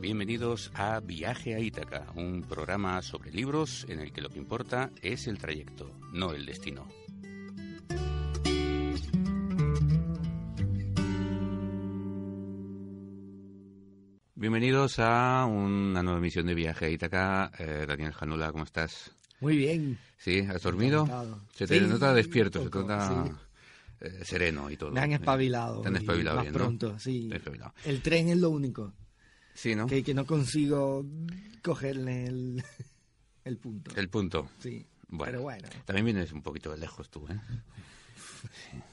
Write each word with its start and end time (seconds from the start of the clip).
Bienvenidos 0.00 0.70
a 0.74 1.00
Viaje 1.00 1.54
a 1.54 1.60
Ítaca, 1.60 2.06
un 2.14 2.42
programa 2.42 3.02
sobre 3.02 3.30
libros 3.32 3.84
en 3.88 4.00
el 4.00 4.12
que 4.12 4.20
lo 4.22 4.30
que 4.30 4.38
importa 4.38 4.90
es 5.02 5.26
el 5.26 5.38
trayecto, 5.38 5.90
no 6.12 6.32
el 6.32 6.46
destino. 6.46 6.86
Bienvenidos 14.34 14.98
a 14.98 15.44
una 15.46 16.02
nueva 16.02 16.18
emisión 16.18 16.46
de 16.46 16.54
Viaje 16.54 16.86
a 16.86 16.90
Ítaca. 16.90 17.50
Eh, 17.58 17.84
Daniel 17.86 18.12
Janula, 18.12 18.50
¿cómo 18.52 18.64
estás? 18.64 19.10
Muy 19.40 19.56
bien. 19.56 19.98
¿Sí? 20.16 20.40
¿Has 20.40 20.62
dormido? 20.62 21.02
Encantado. 21.02 21.40
Se 21.54 21.66
te 21.66 21.78
Sí, 21.78 21.86
nota 21.86 22.14
despierto, 22.14 22.62
se 22.62 22.70
te 22.70 22.78
nota 22.78 23.08
sí. 23.26 23.32
eh, 24.00 24.24
sereno 24.24 24.70
y 24.70 24.76
todo. 24.76 24.92
Me 24.92 25.00
han 25.00 25.12
espabilado. 25.12 25.82
Te 25.82 25.88
han 25.88 25.96
espabilado 25.96 26.36
más 26.36 26.44
bien, 26.44 26.52
¿no? 26.54 26.58
pronto, 26.58 26.98
sí. 26.98 27.28
Espabilado. 27.32 27.74
El 27.84 28.00
tren 28.02 28.28
es 28.28 28.38
lo 28.38 28.50
único. 28.50 28.94
Sí, 29.54 29.74
¿no? 29.74 29.86
Que, 29.86 30.02
que 30.02 30.14
no 30.14 30.26
consigo 30.26 31.04
cogerle 31.62 32.26
el, 32.26 32.64
el 33.44 33.56
punto. 33.58 33.94
El 33.96 34.08
punto. 34.08 34.48
Sí. 34.58 34.86
Bueno. 35.08 35.32
Pero 35.32 35.42
bueno, 35.42 35.68
También 35.84 36.04
vienes 36.04 36.32
un 36.32 36.42
poquito 36.42 36.70
de 36.70 36.78
lejos 36.78 37.10
tú, 37.10 37.26
¿eh? 37.28 37.40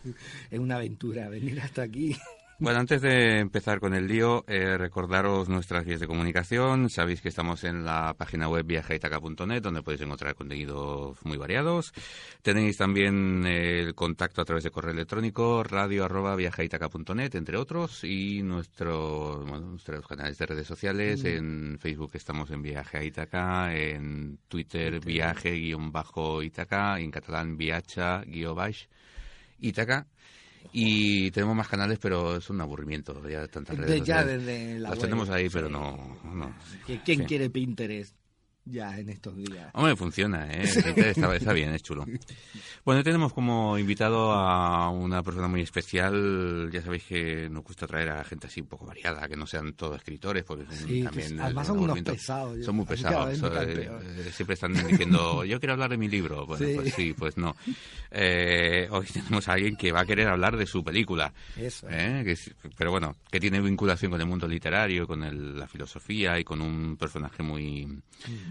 es 0.52 0.60
una 0.60 0.78
aventura 0.78 1.30
venir 1.30 1.62
hasta 1.62 1.84
aquí. 1.84 2.18
Bueno, 2.60 2.80
antes 2.80 3.04
de 3.04 3.38
empezar 3.38 3.80
con 3.80 3.94
el 3.94 4.08
lío, 4.08 4.44
eh, 4.48 4.80
recordaros 4.80 5.48
nuestras 5.48 5.86
vías 5.86 6.00
de 6.00 6.08
comunicación. 6.08 6.90
Sabéis 6.90 7.22
que 7.22 7.30
estamos 7.30 7.64
en 7.64 7.86
la 7.86 8.16
página 8.18 8.50
web 8.50 8.66
viajeitaca.net, 8.66 9.62
donde 9.62 9.84
podéis 9.84 10.02
encontrar 10.02 10.34
contenidos 10.34 11.24
muy 11.24 11.38
variados. 11.38 11.94
Tenéis 12.42 12.78
también 12.78 13.46
eh, 13.46 13.82
el 13.82 13.94
contacto 13.94 14.42
a 14.42 14.46
través 14.46 14.64
de 14.64 14.72
correo 14.72 14.92
electrónico, 14.92 15.64
radio 15.64 16.06
arroba 16.06 16.36
viajeitaca.net, 16.36 17.36
entre 17.36 17.58
otros, 17.58 18.04
y 18.04 18.42
nuestro, 18.42 19.46
bueno, 19.46 19.68
nuestros 19.68 20.08
canales 20.08 20.40
de 20.40 20.46
redes 20.48 20.66
sociales. 20.66 21.24
En 21.26 21.78
Facebook 21.80 22.10
estamos 22.16 22.50
en 22.50 22.64
Viaje 22.64 22.98
a 22.98 23.04
Ítaca, 23.04 23.76
en 23.76 24.40
Twitter, 24.48 25.00
viaje-ítaca, 25.00 27.00
y 27.00 27.04
en 27.04 27.12
catalán 27.12 27.56
viacha-baix 27.56 28.90
Ítaca. 29.60 30.08
Y 30.74 31.32
tenemos 31.32 31.56
más 31.56 31.68
canales, 31.68 31.98
pero 32.00 32.38
es 32.38 32.50
un 32.50 32.62
aburrimiento. 32.62 33.28
Ya 33.28 33.48
tantas 33.48 33.78
redes 33.78 33.90
De- 33.92 34.02
ya 34.06 34.24
desde 34.24 34.76
la 34.80 34.90
Las 34.90 34.92
web. 34.92 35.02
tenemos 35.02 35.30
ahí, 35.30 35.50
pero 35.50 35.70
no. 35.70 36.20
no. 36.24 36.54
¿Quién 36.86 37.20
Sí. 37.20 37.26
quiere 37.26 37.50
Pinterest 37.50 38.16
ya 38.70 38.98
en 39.00 39.10
estos 39.10 39.36
días? 39.36 39.70
Hombre, 39.74 39.96
funciona, 39.96 40.48
¿eh? 40.52 40.64
Está, 40.98 41.36
está 41.36 41.54
bien, 41.54 41.74
es 41.74 41.84
chulo. 41.84 42.06
Bueno, 42.86 43.04
tenemos 43.04 43.34
como 43.34 43.78
invitado 43.78 44.32
a 44.32 44.90
una 44.90 45.22
persona 45.24 45.48
muy 45.48 45.62
especial. 45.62 46.70
Ya 46.72 46.82
sabéis 46.82 47.04
que 47.04 47.50
nos 47.50 47.64
gusta 47.64 47.86
traer 47.88 48.10
a 48.10 48.24
gente 48.24 48.48
así 48.48 48.62
un 48.62 48.68
poco 48.68 48.86
variada, 48.86 49.28
que 49.28 49.36
no 49.36 49.46
sean 49.46 49.74
todos 49.74 49.98
escritores, 49.98 50.44
porque 50.44 50.66
Sí, 50.76 51.04
también 51.04 51.40
además 51.40 51.68
son 51.68 51.78
un 51.80 51.84
unos 51.90 52.02
pesados. 52.02 52.64
Son 52.66 52.76
muy 52.76 52.86
pesados. 52.86 53.38
eh, 53.42 53.90
eh, 53.90 54.32
siempre 54.34 54.54
están 54.54 54.74
diciendo, 54.74 55.44
yo 55.46 55.60
quiero 55.60 55.74
hablar 55.74 55.90
de 55.90 55.98
mi 55.98 56.08
libro. 56.08 56.46
Bueno, 56.46 56.66
Sí. 56.66 56.74
pues 56.76 56.94
sí, 56.94 57.14
pues 57.18 57.38
no. 57.38 57.56
Eh, 58.12 58.88
hoy 58.92 59.06
tenemos 59.08 59.48
a 59.48 59.54
alguien 59.54 59.76
que 59.76 59.92
va 59.92 60.02
a 60.02 60.06
querer 60.06 60.28
hablar 60.28 60.56
de 60.58 60.66
su 60.66 60.84
película. 60.84 61.34
Eso. 61.56 61.88
¿eh? 61.90 62.24
Que 62.26 62.38
pero 62.78 62.92
bueno, 62.92 63.16
que 63.30 63.40
tiene 63.40 63.60
vinculación 63.62 64.12
con 64.12 64.22
el 64.22 64.28
mundo 64.28 64.48
literario, 64.48 65.06
con 65.08 65.24
el- 65.24 65.58
la 65.58 65.68
filosofía 65.68 66.40
y 66.40 66.44
con 66.44 66.62
un 66.62 66.96
personaje 66.98 67.44
muy, 67.44 67.86
Mm. 67.86 68.02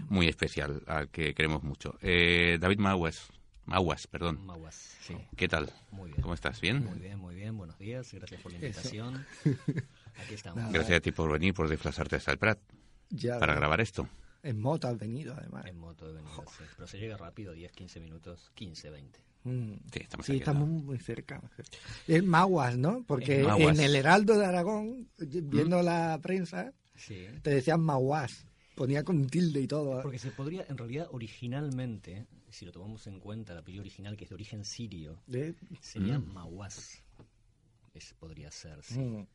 Muy 0.09 0.27
especial 0.27 0.81
al 0.87 1.09
que 1.09 1.33
queremos 1.33 1.63
mucho. 1.63 1.97
Eh, 2.01 2.57
David 2.59 2.79
Maguas, 2.79 3.27
Maguas, 3.65 4.07
perdón. 4.07 4.45
Maguas, 4.45 4.75
sí. 5.01 5.15
¿Qué 5.35 5.47
tal? 5.47 5.71
Muy 5.91 6.09
bien. 6.11 6.21
¿Cómo 6.21 6.33
estás? 6.33 6.59
¿Bien? 6.61 6.83
Muy 6.85 6.99
bien, 6.99 7.19
muy 7.19 7.35
bien. 7.35 7.57
Buenos 7.57 7.77
días. 7.77 8.13
Gracias 8.13 8.41
por 8.41 8.51
la 8.51 8.57
invitación. 8.59 9.25
Aquí 10.23 10.33
estamos. 10.33 10.57
Nada. 10.57 10.71
Gracias 10.71 10.97
a 10.97 11.01
ti 11.01 11.11
por 11.11 11.31
venir, 11.31 11.53
por 11.53 11.67
desplazarte 11.69 12.15
hasta 12.15 12.31
el 12.31 12.37
Prat 12.37 12.59
Ya 13.09 13.37
para 13.39 13.53
ves. 13.53 13.59
grabar 13.59 13.81
esto. 13.81 14.07
En 14.43 14.59
moto 14.61 14.87
has 14.87 14.97
venido, 14.97 15.35
además. 15.37 15.65
En 15.65 15.77
moto 15.77 16.07
de 16.07 16.13
venida, 16.13 16.31
sí. 16.57 16.63
Pero 16.75 16.87
se 16.87 16.97
llega 16.97 17.17
rápido, 17.17 17.51
10, 17.53 17.71
15 17.73 17.99
minutos, 17.99 18.51
15, 18.55 18.89
20. 18.89 19.19
Mm. 19.43 19.73
Sí, 19.91 19.99
estamos 20.01 20.25
Sí, 20.25 20.37
estamos 20.37 20.67
muy 20.69 20.97
cerca. 20.99 21.41
Es 22.07 22.23
Maguas, 22.23 22.77
¿no? 22.77 23.03
Porque 23.05 23.43
Maguas. 23.43 23.77
en 23.77 23.83
el 23.83 23.95
Heraldo 23.95 24.37
de 24.37 24.45
Aragón, 24.45 25.09
viendo 25.19 25.81
la 25.83 26.17
prensa, 26.21 26.71
Sí. 26.95 27.27
te 27.41 27.49
decían 27.51 27.81
Maguas. 27.81 28.45
Ponía 28.77 29.03
con 29.03 29.25
tilde 29.27 29.59
y 29.59 29.67
todo. 29.67 30.03
Porque 30.03 30.19
se 30.19 30.29
podría, 30.29 30.63
en 30.69 30.77
realidad, 30.77 31.07
originalmente, 31.11 32.27
si 32.51 32.63
lo 32.63 32.71
tomamos 32.71 33.07
en 33.07 33.19
cuenta, 33.19 33.53
el 33.53 33.59
apellido 33.59 33.81
original, 33.81 34.15
que 34.15 34.25
es 34.25 34.29
de 34.29 34.35
origen 34.35 34.63
sirio, 34.63 35.19
¿Eh? 35.33 35.55
sería 35.81 36.19
Mm. 36.19 36.31
Ese 37.95 38.13
podría 38.13 38.51
ser, 38.51 38.83
sí. 38.83 38.99
Mm. 38.99 39.27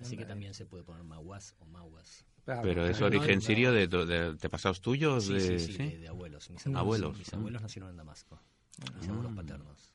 Así 0.00 0.16
que 0.16 0.24
también 0.24 0.54
se 0.54 0.64
puede 0.64 0.84
poner 0.84 1.02
Maguas 1.04 1.54
o 1.58 1.66
Maguas. 1.66 2.24
Claro, 2.46 2.62
Pero 2.62 2.86
es 2.86 3.02
origen 3.02 3.34
no- 3.34 3.40
sirio 3.42 3.72
de, 3.72 3.86
de, 3.88 4.06
de 4.06 4.18
antepasados 4.28 4.80
tuyos. 4.80 5.24
Sí, 5.26 5.34
de, 5.34 5.40
sí, 5.40 5.58
sí, 5.66 5.72
¿sí? 5.74 5.78
De, 5.78 5.98
de 5.98 6.08
abuelos. 6.08 6.48
Mis 6.48 6.66
Abuelos. 6.66 6.80
abuelos, 6.80 7.18
mis 7.18 7.32
Ah. 7.34 7.36
abuelos 7.36 7.60
nacieron 7.62 7.90
en 7.90 7.96
Damasco. 7.98 8.40
Mis 8.98 9.08
abuelos 9.08 9.32
paternos. 9.34 9.92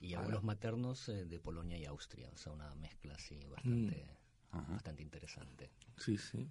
Y 0.00 0.12
abuelos 0.12 0.44
maternos 0.44 1.08
eh, 1.08 1.24
de 1.24 1.40
Polonia 1.40 1.78
y 1.78 1.86
Austria. 1.86 2.28
O 2.34 2.36
sea, 2.36 2.52
una 2.52 2.74
mezcla 2.74 3.14
así 3.14 3.38
bastante, 3.48 4.04
bastante 4.52 5.02
interesante. 5.02 5.70
Sí, 5.96 6.18
sí. 6.18 6.46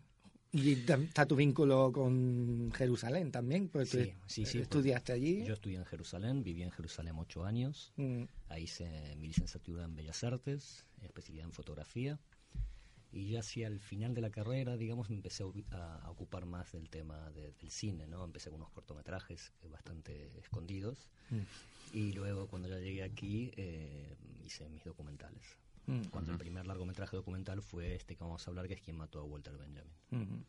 Y 0.54 0.74
está 0.74 1.26
tu 1.26 1.36
vínculo 1.36 1.92
con 1.92 2.72
Jerusalén 2.74 3.32
también, 3.32 3.68
porque 3.68 3.86
Sí, 3.86 4.14
sí, 4.28 4.46
sí, 4.46 4.60
estudiaste 4.60 5.12
allí. 5.12 5.44
Yo 5.46 5.54
estudié 5.54 5.78
en 5.78 5.86
Jerusalén, 5.86 6.44
viví 6.44 6.64
en 6.64 6.72
Jerusalén 6.72 7.16
ocho 7.18 7.44
años. 7.46 7.92
Mm. 7.98 8.24
Ahí 8.50 8.64
hice 8.64 9.16
mi 9.18 9.28
licenciatura 9.28 9.84
en 9.84 9.96
Bellas 9.96 10.24
Artes, 10.24 10.86
especialidad 11.02 11.46
en 11.46 11.52
fotografía. 11.52 12.20
Y 13.12 13.30
ya 13.32 13.40
hacia 13.40 13.68
el 13.68 13.80
final 13.80 14.14
de 14.14 14.22
la 14.22 14.30
carrera, 14.30 14.78
digamos, 14.78 15.10
me 15.10 15.16
empecé 15.16 15.44
a, 15.72 16.10
ocupar 16.10 16.46
más 16.46 16.72
del 16.72 16.90
tema 16.90 17.30
de- 17.32 17.52
del 17.54 17.72
cine, 17.72 18.06
¿no? 18.08 18.24
Empecé 18.24 18.50
con 18.50 18.60
unos 18.60 18.72
cortometrajes 18.72 19.54
bastante 19.70 20.38
escondidos. 20.40 21.10
Y 21.94 22.12
luego, 22.14 22.48
cuando 22.48 22.68
ya 22.68 22.80
llegué 22.80 23.04
aquí, 23.04 23.52
eh, 23.56 24.16
hice 24.46 24.70
mis 24.70 24.84
documentales. 24.84 25.58
Mm. 25.88 26.04
Cuando 26.12 26.32
el 26.34 26.38
primer 26.38 26.68
largometraje 26.68 27.16
documental 27.16 27.62
fue 27.62 27.96
este 27.96 28.16
que 28.16 28.24
vamos 28.24 28.46
a 28.48 28.52
hablar, 28.52 28.68
que 28.68 28.76
es 28.76 28.82
quien 28.82 28.98
mató 28.98 29.20
a 29.20 29.24
Walter 29.24 29.58
Benjamin. 29.58 29.94
Mm. 30.12 30.44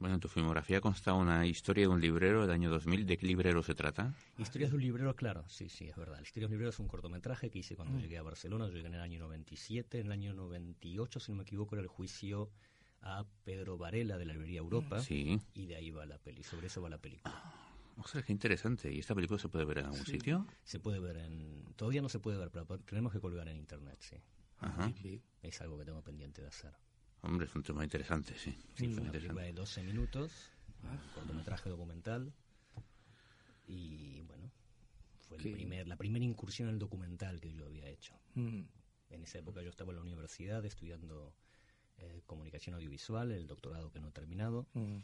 Bueno, 0.00 0.14
en 0.14 0.20
tu 0.20 0.28
filmografía 0.28 0.80
consta 0.80 1.12
una 1.12 1.44
historia 1.44 1.82
de 1.82 1.88
un 1.88 2.00
librero 2.00 2.42
del 2.42 2.52
año 2.52 2.70
2000. 2.70 3.04
¿De 3.04 3.16
qué 3.16 3.26
librero 3.26 3.64
se 3.64 3.74
trata? 3.74 4.14
Historias 4.38 4.70
de 4.70 4.76
un 4.76 4.82
librero, 4.82 5.16
claro, 5.16 5.44
sí, 5.48 5.68
sí, 5.68 5.88
es 5.88 5.96
verdad. 5.96 6.20
Historias 6.20 6.48
de 6.48 6.54
un 6.54 6.58
librero 6.58 6.70
es 6.70 6.78
un 6.78 6.86
cortometraje 6.86 7.50
que 7.50 7.58
hice 7.58 7.74
cuando 7.74 7.98
llegué 7.98 8.16
a 8.16 8.22
Barcelona. 8.22 8.68
Yo 8.68 8.74
llegué 8.74 8.86
en 8.86 8.94
el 8.94 9.00
año 9.00 9.18
97. 9.18 9.98
En 9.98 10.06
el 10.06 10.12
año 10.12 10.34
98, 10.34 11.18
si 11.18 11.32
no 11.32 11.38
me 11.38 11.42
equivoco, 11.42 11.74
era 11.74 11.82
el 11.82 11.88
juicio 11.88 12.48
a 13.02 13.24
Pedro 13.44 13.76
Varela 13.76 14.18
de 14.18 14.26
la 14.26 14.34
librería 14.34 14.60
Europa. 14.60 15.00
Sí. 15.00 15.40
Y 15.54 15.66
de 15.66 15.74
ahí 15.74 15.90
va 15.90 16.06
la 16.06 16.18
peli, 16.18 16.44
sobre 16.44 16.68
eso 16.68 16.80
va 16.80 16.90
la 16.90 16.98
película. 16.98 17.34
Ostras, 17.96 18.24
qué 18.24 18.32
interesante. 18.32 18.92
¿Y 18.92 19.00
esta 19.00 19.16
película 19.16 19.40
se 19.40 19.48
puede 19.48 19.64
ver 19.64 19.78
en 19.78 19.86
algún 19.86 20.04
sitio? 20.04 20.46
Se 20.62 20.78
puede 20.78 21.00
ver 21.00 21.16
en... 21.16 21.64
Todavía 21.74 22.02
no 22.02 22.08
se 22.08 22.20
puede 22.20 22.38
ver, 22.38 22.50
pero 22.50 22.66
tenemos 22.80 23.12
que 23.12 23.18
colgar 23.18 23.48
en 23.48 23.56
internet, 23.56 23.98
sí. 23.98 24.16
Ajá. 24.60 24.92
Sí. 25.02 25.22
Es 25.42 25.60
algo 25.60 25.78
que 25.78 25.84
tengo 25.84 26.02
pendiente 26.02 26.42
de 26.42 26.48
hacer. 26.48 26.72
Hombre, 27.22 27.46
es 27.46 27.54
un 27.54 27.62
tema 27.62 27.84
interesante, 27.84 28.34
sí. 28.38 28.52
Sí, 28.74 28.88
fue 28.88 29.02
una 29.02 29.12
película 29.12 29.12
interesante. 29.12 29.42
de 29.44 29.52
12 29.52 29.82
minutos, 29.84 30.32
cortometraje 31.14 31.68
documental. 31.70 32.32
Y 33.66 34.22
bueno, 34.22 34.50
fue 35.18 35.36
el 35.38 35.52
primer, 35.52 35.86
la 35.88 35.96
primera 35.96 36.24
incursión 36.24 36.68
en 36.68 36.74
el 36.74 36.78
documental 36.78 37.40
que 37.40 37.52
yo 37.52 37.66
había 37.66 37.88
hecho. 37.88 38.14
Mm. 38.34 38.62
En 39.10 39.22
esa 39.22 39.38
época 39.38 39.62
yo 39.62 39.70
estaba 39.70 39.90
en 39.92 39.96
la 39.96 40.02
universidad 40.02 40.64
estudiando 40.64 41.34
eh, 41.98 42.22
comunicación 42.26 42.74
audiovisual, 42.76 43.32
el 43.32 43.46
doctorado 43.46 43.90
que 43.90 44.00
no 44.00 44.08
he 44.08 44.12
terminado, 44.12 44.66
Mm. 44.74 44.98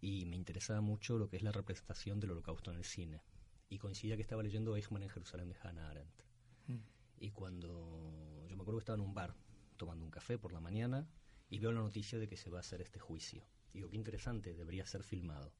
y 0.00 0.24
me 0.26 0.36
interesaba 0.36 0.80
mucho 0.80 1.18
lo 1.18 1.28
que 1.28 1.36
es 1.36 1.42
la 1.42 1.52
representación 1.52 2.20
del 2.20 2.32
holocausto 2.32 2.70
en 2.72 2.78
el 2.78 2.84
cine. 2.84 3.22
Y 3.68 3.78
coincidía 3.78 4.16
que 4.16 4.22
estaba 4.22 4.42
leyendo 4.42 4.74
Eichmann 4.76 5.02
en 5.04 5.10
Jerusalén 5.10 5.48
de 5.48 5.56
Hannah 5.62 5.90
Arendt. 5.90 6.22
Mm. 6.66 6.76
Y 7.20 7.30
cuando 7.32 8.46
yo 8.48 8.56
me 8.56 8.62
acuerdo 8.62 8.78
que 8.78 8.82
estaba 8.82 8.98
en 8.98 9.04
un 9.04 9.14
bar 9.14 9.36
tomando 9.76 10.04
un 10.06 10.10
café 10.10 10.38
por 10.38 10.52
la 10.52 10.60
mañana 10.60 11.06
y 11.50 11.58
veo 11.58 11.70
la 11.70 11.80
noticia 11.80 12.18
de 12.18 12.26
que 12.26 12.38
se 12.38 12.48
va 12.48 12.58
a 12.58 12.60
hacer 12.60 12.80
este 12.80 12.98
juicio. 12.98 13.44
Digo, 13.74 13.90
qué 13.90 13.96
interesante, 13.96 14.54
debería 14.54 14.86
ser 14.86 15.02
filmado. 15.02 15.52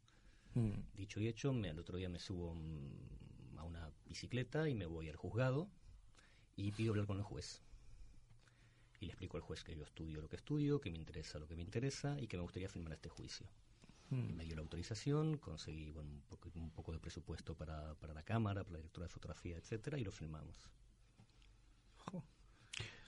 Mm. 0.55 0.73
Dicho 0.95 1.21
y 1.21 1.29
hecho, 1.29 1.53
me, 1.53 1.69
al 1.69 1.79
otro 1.79 1.99
día 1.99 2.09
me 2.09 2.19
subo 2.19 2.55
mm, 2.55 3.59
a 3.59 3.65
una 3.65 3.93
bicicleta 4.07 4.69
y 4.71 4.75
me 4.75 4.87
voy 4.87 5.11
al 5.11 5.17
juzgado 5.17 5.69
y 6.57 6.73
pido 6.73 6.93
hablar 6.93 7.07
con 7.07 7.19
el 7.19 7.23
juez. 7.25 7.63
Y 8.99 9.07
le 9.07 9.13
explico 9.13 9.37
al 9.37 9.43
juez 9.43 9.63
que 9.63 9.77
yo 9.77 9.85
estudio 9.85 10.23
lo 10.23 10.29
que 10.29 10.37
estudio, 10.37 10.81
que 10.81 10.91
me 10.91 10.99
interesa 10.99 11.39
lo 11.39 11.47
que 11.47 11.57
me 11.57 11.63
interesa 11.63 12.19
y 12.19 12.27
que 12.27 12.39
me 12.39 12.43
gustaría 12.43 12.69
filmar 12.71 12.95
este 12.95 13.11
juicio. 13.11 13.47
Y 14.11 14.33
me 14.33 14.45
dio 14.45 14.57
la 14.57 14.63
autorización, 14.63 15.37
conseguí 15.39 15.93
bueno, 15.93 16.11
un, 16.11 16.23
poco, 16.23 16.51
un 16.57 16.71
poco 16.73 16.91
de 16.93 16.99
presupuesto 16.99 17.55
para, 17.55 17.95
para 17.95 18.13
la 18.13 18.25
cámara, 18.25 18.65
para 18.65 18.73
la 18.73 18.79
directora 18.79 19.07
de 19.07 19.13
fotografía, 19.13 19.57
etcétera, 19.57 19.99
y 19.99 20.05
lo 20.05 20.11
filmamos. 20.11 20.69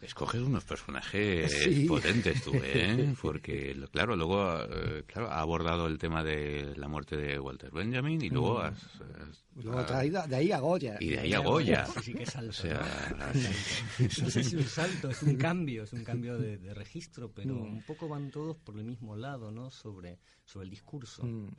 Escoges 0.03 0.41
unos 0.43 0.65
personajes 0.65 1.53
Sí. 1.63 1.87
potentes 1.87 2.43
tú, 2.43 2.51
¿eh? 2.63 3.15
Porque, 3.23 3.75
claro, 3.93 4.17
luego 4.17 4.59
eh, 4.65 5.05
claro, 5.07 5.31
ha 5.31 5.41
abordado 5.41 5.87
el 5.87 5.97
tema 5.99 6.25
de 6.25 6.75
la 6.77 6.89
muerte 6.89 7.17
de 7.17 7.39
Walter 7.39 7.71
Benjamin 7.71 8.21
y 8.21 8.29
luego 8.29 8.61
has... 8.61 8.75
has- 9.01 9.45
Luego 9.55 9.79
has- 9.79 9.87
traído 9.87 10.27
de 10.27 10.35
ahí 10.37 10.51
a 10.51 10.59
Goya. 10.61 10.97
y 10.99 11.11
de 11.11 11.19
ahí 11.21 11.33
a 11.35 11.39
Goya. 11.39 11.87
Sí, 11.87 12.01
sí, 12.03 12.15
que 12.15 12.27
salto. 12.27 12.51
O 12.51 12.53
sea, 12.53 13.15
¿no? 13.17 13.27
No 14.23 14.31
sé 14.31 14.43
si 14.45 14.57
un 14.57 14.65
salto, 14.65 15.11
es 15.11 15.23
un 15.23 15.37
cambio, 15.37 15.85
es 15.85 15.93
un 15.93 16.03
cambio 16.05 16.37
de, 16.39 16.57
de 16.59 16.75
registro, 16.75 17.31
pero 17.33 17.55
Mm. 17.55 17.63
un 17.75 17.83
poco 17.83 18.09
van 18.09 18.31
todos 18.31 18.57
por 18.57 18.77
el 18.79 18.85
mismo 18.85 19.15
lado, 19.15 19.51
¿no? 19.53 19.71
Sobre, 19.71 20.19
sobre 20.45 20.65
el 20.65 20.71
discurso. 20.71 21.23
Mm. 21.25 21.51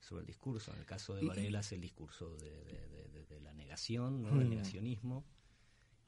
Sobre 0.00 0.20
el 0.20 0.26
discurso. 0.26 0.72
En 0.74 0.80
el 0.80 0.84
caso 0.86 1.14
de 1.14 1.24
Varela 1.24 1.60
es 1.60 1.72
el 1.72 1.80
discurso 1.80 2.36
de, 2.36 2.50
de- 2.50 2.88
de- 2.88 3.08
de- 3.08 3.24
de 3.24 3.40
la 3.40 3.52
negación, 3.54 4.22
¿no? 4.22 4.28
El 4.40 4.46
Mm. 4.46 4.50
negacionismo. 4.50 5.24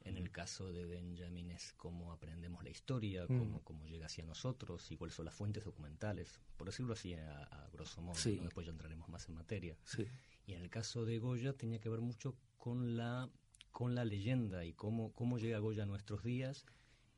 En 0.07 0.17
el 0.17 0.31
caso 0.31 0.71
de 0.71 0.85
Benjamin 0.85 1.51
es 1.51 1.73
cómo 1.73 2.11
aprendemos 2.11 2.63
la 2.63 2.69
historia, 2.69 3.25
Mm. 3.27 3.37
cómo, 3.39 3.61
cómo 3.63 3.85
llega 3.87 4.05
hacia 4.05 4.25
nosotros 4.25 4.89
y 4.91 4.97
cuáles 4.97 5.15
son 5.15 5.25
las 5.25 5.33
fuentes 5.35 5.65
documentales. 5.65 6.39
Por 6.57 6.67
decirlo 6.67 6.93
así 6.93 7.13
a, 7.13 7.43
a 7.43 7.69
grosso 7.71 8.01
modo. 8.01 8.15
Sí. 8.15 8.37
¿no? 8.37 8.43
Después 8.43 8.65
ya 8.65 8.71
entraremos 8.71 9.09
más 9.09 9.27
en 9.29 9.35
materia. 9.35 9.77
Sí. 9.83 10.05
Y 10.45 10.53
en 10.53 10.61
el 10.61 10.69
caso 10.69 11.03
de 11.05 11.19
Goya 11.19 11.53
tenía 11.53 11.79
que 11.79 11.89
ver 11.89 11.99
mucho 12.01 12.35
con 12.57 12.95
la, 12.95 13.29
con 13.71 13.95
la 13.95 14.05
leyenda 14.05 14.63
y 14.65 14.73
cómo, 14.73 15.11
cómo 15.13 15.37
llega 15.37 15.59
Goya 15.59 15.83
a 15.83 15.85
nuestros 15.85 16.23
días 16.23 16.65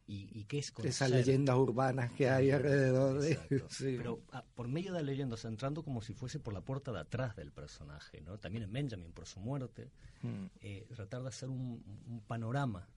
y, 0.09 0.27
y 0.39 0.45
qué 0.45 0.57
es 0.57 0.71
conocer. 0.71 0.89
Esas 0.89 1.11
leyendas 1.11 1.55
urbanas 1.55 2.11
que 2.13 2.29
hay 2.29 2.49
alrededor 2.49 3.19
de... 3.21 3.37
Sí. 3.69 3.93
Pero 3.95 4.21
ah, 4.31 4.43
por 4.55 4.67
medio 4.67 4.91
de 4.91 4.99
la 4.99 5.05
leyenda, 5.05 5.35
o 5.35 5.37
sea, 5.37 5.51
entrando 5.51 5.83
como 5.83 6.01
si 6.01 6.13
fuese 6.13 6.39
por 6.39 6.51
la 6.53 6.61
puerta 6.61 6.91
de 6.91 6.99
atrás 6.99 7.35
del 7.35 7.51
personaje, 7.51 8.19
¿no? 8.21 8.39
También 8.39 8.63
en 8.63 8.73
Benjamin, 8.73 9.11
por 9.11 9.27
su 9.27 9.39
muerte, 9.39 9.91
Mm. 10.21 10.47
eh, 10.61 10.85
tratar 10.93 11.21
de 11.21 11.29
hacer 11.29 11.47
un, 11.47 11.81
un 12.07 12.19
panorama 12.27 12.89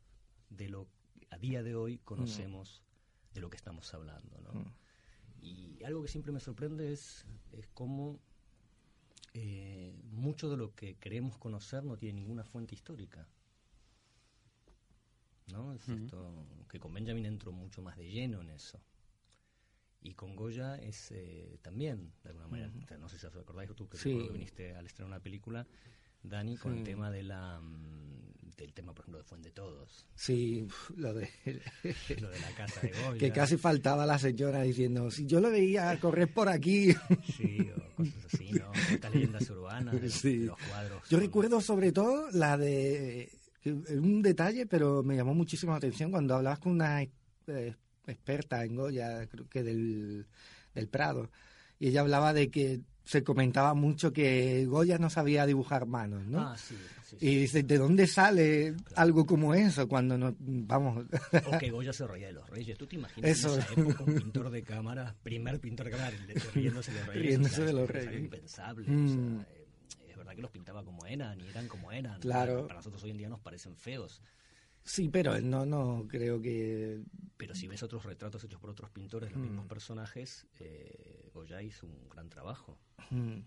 de 0.50 0.69
lo 0.69 0.88
que 1.20 1.29
a 1.31 1.38
día 1.38 1.62
de 1.62 1.76
hoy 1.76 1.99
conocemos 1.99 2.82
de 3.32 3.41
lo 3.41 3.49
que 3.49 3.56
estamos 3.56 3.93
hablando, 3.94 4.41
¿no? 4.41 4.53
Mm. 4.55 4.73
Y 5.43 5.85
algo 5.85 6.03
que 6.03 6.08
siempre 6.08 6.32
me 6.32 6.41
sorprende 6.41 6.93
es, 6.93 7.25
es 7.53 7.69
cómo 7.75 8.19
eh, 9.35 9.94
mucho 10.11 10.50
de 10.50 10.56
lo 10.56 10.75
que 10.75 10.94
queremos 10.97 11.38
conocer 11.38 11.85
no 11.85 11.97
tiene 11.97 12.20
ninguna 12.20 12.44
fuente 12.44 12.75
histórica. 12.75 13.29
¿No? 15.53 15.75
Es 15.75 15.87
esto, 15.89 16.47
que 16.69 16.81
con 16.81 16.95
Benjamin 16.95 17.27
entro 17.27 17.53
mucho 17.53 17.83
más 17.83 17.97
de 17.99 18.11
lleno 18.11 18.41
en 18.41 18.51
eso. 18.51 18.81
Y 20.01 20.15
con 20.15 20.35
Goya 20.35 20.77
es 20.79 21.11
eh, 21.13 21.59
también, 21.63 22.13
de 22.25 22.31
alguna 22.31 22.49
manera, 22.49 22.73
o 22.83 22.87
sea, 22.87 22.97
no 22.99 23.09
sé 23.09 23.19
si 23.19 23.27
os 23.27 23.37
acordáis 23.37 23.71
tú 23.77 23.89
que, 23.89 23.99
Sí. 23.99 24.17
que 24.19 24.33
viniste 24.33 24.75
al 24.75 24.87
estrenar 24.87 25.09
una 25.13 25.21
película, 25.23 25.67
Dani, 26.23 26.57
con 26.57 26.77
el 26.79 26.83
tema 26.85 27.11
de 27.11 27.23
la 27.23 27.61
mm, 27.61 28.53
del 28.57 28.73
tema, 28.75 28.93
por 28.95 29.03
ejemplo, 29.05 29.19
de 29.19 29.25
Fuente 29.25 29.51
Todos, 29.51 30.07
Sí, 30.15 30.67
lo 30.97 31.13
de... 31.15 31.29
lo 32.21 32.31
de 32.31 32.41
la 32.41 32.51
casa 32.57 32.81
de 32.81 32.91
Goya. 33.05 33.19
que 33.19 33.33
casi 33.33 33.57
faltaba 33.57 34.07
la 34.07 34.19
señora 34.19 34.63
diciendo, 34.63 35.11
si 35.11 35.27
yo 35.27 35.41
lo 35.41 35.51
veía 35.51 35.99
correr 36.01 36.33
por 36.33 36.49
aquí. 36.49 36.95
Sí, 37.37 37.71
o 37.77 37.95
cosas 37.97 38.25
así, 38.27 38.51
¿no? 38.53 38.73
Estas 38.91 39.13
leyendas 39.15 39.51
urbanas, 39.51 40.01
los, 40.01 40.13
Sí. 40.13 40.39
de 40.39 40.47
los 40.47 40.59
cuadros. 40.59 41.09
Yo 41.09 41.19
recuerdo 41.21 41.61
sobre 41.61 41.93
todo 41.93 42.31
la 42.33 42.57
de... 42.57 43.31
que- 43.62 43.73
Un 43.73 44.20
detalle, 44.23 44.67
pero 44.67 45.03
me 45.03 45.17
llamó 45.17 45.35
muchísimo 45.35 45.73
la 45.73 45.79
atención 45.79 46.11
cuando 46.11 46.35
hablabas 46.35 46.59
con 46.59 46.73
una 46.73 47.03
eh, 47.03 47.75
experta 48.06 48.64
en 48.64 48.76
Goya, 48.76 49.26
creo 49.29 49.49
que 49.49 49.62
del, 49.62 50.26
del 50.75 50.88
Prado, 50.88 51.31
y 51.79 51.88
ella 51.88 52.00
hablaba 52.03 52.32
de 52.32 52.50
que 52.50 52.81
se 53.05 53.25
comentaba 53.25 53.75
mucho 53.75 54.12
que 54.12 54.64
Goya 54.67 54.97
no 54.99 55.11
sabía 55.11 55.44
dibujar 55.44 55.87
manos, 55.87 56.25
¿no? 56.26 56.41
Ah, 56.41 56.56
sí, 56.56 56.76
sí, 57.05 57.17
sí. 57.19 57.26
Y 57.26 57.35
dice, 57.41 57.64
¿de 57.64 57.76
dónde 57.79 58.06
sale 58.06 58.75
algo 58.94 59.26
como 59.26 59.55
eso 59.55 59.88
cuando 59.88 60.17
no, 60.17 60.37
vamos, 60.38 61.05
O 61.53 61.58
que 61.58 61.70
Goya 61.73 61.93
se 61.93 62.06
reía 62.06 62.29
de 62.29 62.35
los 62.35 62.49
reyes. 62.49 62.79
¿Tú 62.79 62.87
te 62.87 62.94
imaginas 62.94 63.29
Eso. 63.29 63.55
en 63.55 63.61
esa 63.61 63.73
época 63.73 64.05
un 64.05 64.15
pintor 64.15 64.50
de 64.50 64.62
cámara, 64.62 65.17
primer 65.25 65.58
pintor 65.58 65.87
de 65.87 65.91
cámara, 65.93 66.12
riéndose 66.55 66.93
de 66.93 66.99
los 67.00 67.06
reyes? 67.08 67.23
Riéndose 67.26 67.55
O 67.55 67.56
sea, 67.56 67.65
de 67.67 67.73
los 67.73 67.82
es 67.91 67.91
reyes. 67.97 68.20
impensable. 68.20 68.87
Mm. 68.88 69.05
O 69.05 69.08
sea, 69.41 69.47
es 69.56 69.62
verdad 70.32 70.37
que 70.37 70.43
los 70.43 70.50
pintaba 70.50 70.84
como 70.84 71.05
eran 71.06 71.40
y 71.40 71.49
eran 71.49 71.69
como 71.69 71.93
eran. 71.93 72.20
Claro. 72.20 72.62
Para 72.67 72.79
nosotros 72.81 73.02
hoy 73.05 73.11
en 73.11 73.19
día 73.19 73.29
nos 73.29 73.40
parecen 73.40 73.76
feos. 73.76 74.20
sí, 74.82 75.08
pero 75.08 75.40
no, 75.40 75.64
no 75.64 76.06
creo 76.08 76.40
que... 76.40 77.02
Pero 77.37 77.55
si 77.55 77.69
ves 77.69 77.82
otros 77.82 78.05
retratos 78.05 78.43
hechos 78.44 78.61
por 78.61 78.70
otros 78.70 78.90
pintores, 78.90 79.31
los 79.31 79.38
Mm. 79.40 79.43
mismos 79.44 79.67
personajes, 79.67 80.46
eh, 80.61 81.29
Goya 81.34 81.61
hizo 81.62 81.87
un 81.87 82.08
gran 82.08 82.29
trabajo. 82.29 82.79
mm, 83.11 83.38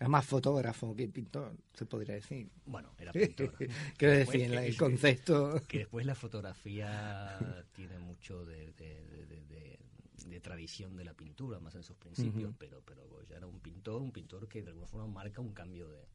Es 0.00 0.08
más 0.08 0.24
fotógrafo 0.24 0.94
que 0.96 1.08
pintor, 1.08 1.54
se 1.74 1.84
podría 1.86 2.14
decir. 2.14 2.48
Bueno, 2.66 2.94
era 2.98 3.12
pintor. 3.12 3.54
Quiero 3.96 4.14
Después 4.14 4.38
decir, 4.40 4.54
el 4.54 4.76
concepto... 4.76 5.60
que 5.68 5.78
después 5.80 6.06
la 6.06 6.14
fotografía 6.14 7.64
tiene 7.72 7.98
mucho 7.98 8.44
de, 8.44 8.72
de- 8.72 9.04
de- 9.06 9.26
de- 9.26 9.78
de- 10.26 10.40
tradición 10.40 10.96
de 10.96 11.04
la 11.04 11.14
pintura, 11.14 11.60
más 11.60 11.74
en 11.74 11.82
sus 11.82 11.96
principios, 11.96 12.54
pero, 12.58 12.82
pero 12.84 13.06
Goya 13.08 13.36
era 13.36 13.46
un 13.46 13.60
pintor, 13.60 14.02
un 14.02 14.12
pintor 14.12 14.48
que 14.48 14.62
de 14.62 14.68
alguna 14.68 14.86
forma 14.86 15.06
marca 15.06 15.40
un 15.40 15.52
cambio 15.52 15.88
de, 15.88 16.06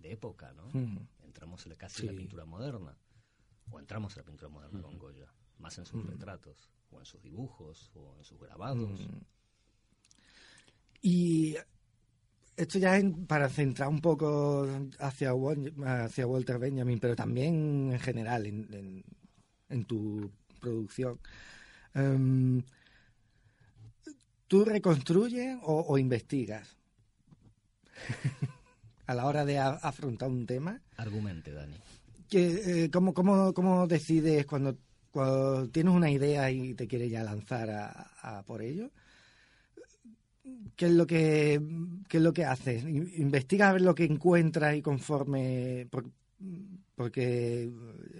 de 0.00 0.12
época, 0.12 0.52
¿no? 0.52 0.68
Entramos 1.24 1.66
casi 1.78 2.02
en 2.02 2.06
la 2.06 2.12
pintura 2.18 2.44
moderna, 2.44 2.96
o 3.70 3.78
entramos 3.78 4.16
en 4.16 4.22
la 4.22 4.26
pintura 4.26 4.48
moderna 4.48 4.80
con 4.82 4.98
Goya, 4.98 5.32
más 5.58 5.78
en 5.78 5.86
sus 5.86 6.04
retratos, 6.06 6.70
o 6.90 6.98
en 7.00 7.06
sus 7.06 7.22
dibujos, 7.22 7.90
o 7.94 8.14
en 8.18 8.24
sus 8.24 8.38
grabados. 8.40 9.00
Y 11.02 11.56
esto 12.56 12.78
ya 12.78 12.98
para 13.26 13.48
centrar 13.48 13.88
un 13.88 14.00
poco 14.00 14.66
hacia, 14.98 15.32
hacia 16.04 16.26
Walter 16.26 16.58
Benjamin, 16.58 16.98
pero 16.98 17.14
también 17.14 17.92
en 17.92 18.00
general 18.00 18.46
en, 18.46 18.72
en- 18.72 19.04
en 19.68 19.84
tu 19.84 20.30
producción. 20.60 21.18
Em, 21.94 22.62
¿Tú 24.48 24.64
reconstruyes 24.64 25.56
o, 25.62 25.80
o 25.88 25.98
investigas? 25.98 26.76
a 29.06 29.14
la 29.14 29.26
hora 29.26 29.44
de 29.44 29.58
a- 29.58 29.70
afrontar 29.82 30.28
un 30.30 30.46
tema. 30.46 30.80
Argumente, 30.96 31.52
Dani. 31.52 31.74
que, 32.28 32.84
eh, 32.84 32.90
¿cómo, 32.90 33.12
cómo, 33.14 33.52
cómo 33.54 33.86
decides 33.86 34.46
cuando, 34.46 34.76
cuando 35.10 35.68
tienes 35.70 35.94
una 35.94 36.10
idea 36.10 36.50
y 36.50 36.74
te 36.74 36.86
quieres 36.86 37.10
ya 37.10 37.22
lanzar 37.22 37.70
a, 37.70 37.90
a 38.22 38.42
por 38.42 38.62
ello? 38.62 38.90
¿Qué 40.76 40.86
es 40.86 40.92
lo 40.92 41.06
que, 41.06 41.60
qué 42.08 42.18
es 42.18 42.22
lo 42.22 42.32
que 42.32 42.44
haces? 42.44 42.84
In- 42.84 43.10
¿Investigas 43.16 43.70
a 43.70 43.72
ver 43.72 43.82
lo 43.82 43.94
que 43.94 44.04
encuentras 44.04 44.76
y 44.76 44.82
conforme... 44.82 45.86
por- 45.90 46.10
porque, 46.94 47.70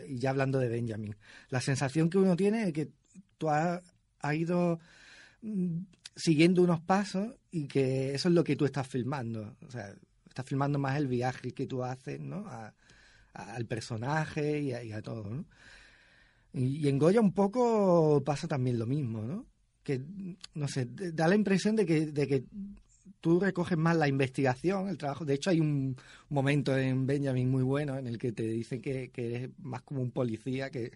y 0.08 0.18
ya 0.18 0.30
hablando 0.30 0.58
de 0.58 0.68
Benjamin, 0.68 1.14
la 1.50 1.60
sensación 1.60 2.08
que 2.10 2.16
uno 2.18 2.34
tiene 2.36 2.64
es 2.68 2.72
que 2.72 2.88
tú 3.38 3.48
has, 3.50 3.82
has 4.20 4.34
ido 4.34 4.78
mm, 5.42 5.78
siguiendo 6.16 6.62
unos 6.62 6.80
pasos 6.80 7.34
y 7.50 7.68
que 7.68 8.14
eso 8.14 8.28
es 8.28 8.34
lo 8.34 8.44
que 8.44 8.56
tú 8.56 8.64
estás 8.64 8.88
filmando. 8.88 9.56
O 9.66 9.70
sea, 9.70 9.94
estás 10.28 10.46
filmando 10.46 10.78
más 10.78 10.96
el 10.96 11.06
viaje 11.08 11.52
que 11.52 11.66
tú 11.66 11.84
haces, 11.84 12.20
¿no? 12.20 12.46
A- 12.48 12.74
a- 13.34 13.54
al 13.54 13.66
personaje 13.66 14.60
y 14.60 14.72
a, 14.72 14.82
y 14.82 14.92
a 14.92 15.02
todo, 15.02 15.28
¿no? 15.30 15.44
Y, 16.52 16.78
y 16.86 16.88
en 16.88 16.98
Goya 16.98 17.20
un 17.20 17.32
poco 17.32 18.22
pasa 18.24 18.48
también 18.48 18.78
lo 18.78 18.86
mismo, 18.86 19.22
¿no? 19.22 19.46
Que, 19.82 20.00
no 20.54 20.68
sé, 20.68 20.86
da 20.90 21.28
la 21.28 21.34
impresión 21.36 21.76
de 21.76 21.86
que, 21.86 22.06
de 22.06 22.26
que 22.26 22.44
tú 23.26 23.40
recoges 23.40 23.76
más 23.76 23.96
la 23.96 24.06
investigación, 24.06 24.88
el 24.88 24.96
trabajo. 24.98 25.24
De 25.24 25.34
hecho, 25.34 25.50
hay 25.50 25.58
un 25.60 25.96
momento 26.28 26.76
en 26.78 27.06
Benjamin 27.08 27.50
muy 27.50 27.64
bueno 27.64 27.98
en 27.98 28.06
el 28.06 28.18
que 28.18 28.30
te 28.30 28.44
dicen 28.44 28.80
que, 28.80 29.10
que 29.10 29.26
eres 29.34 29.50
más 29.58 29.82
como 29.82 30.00
un 30.00 30.12
policía 30.12 30.70
que, 30.70 30.92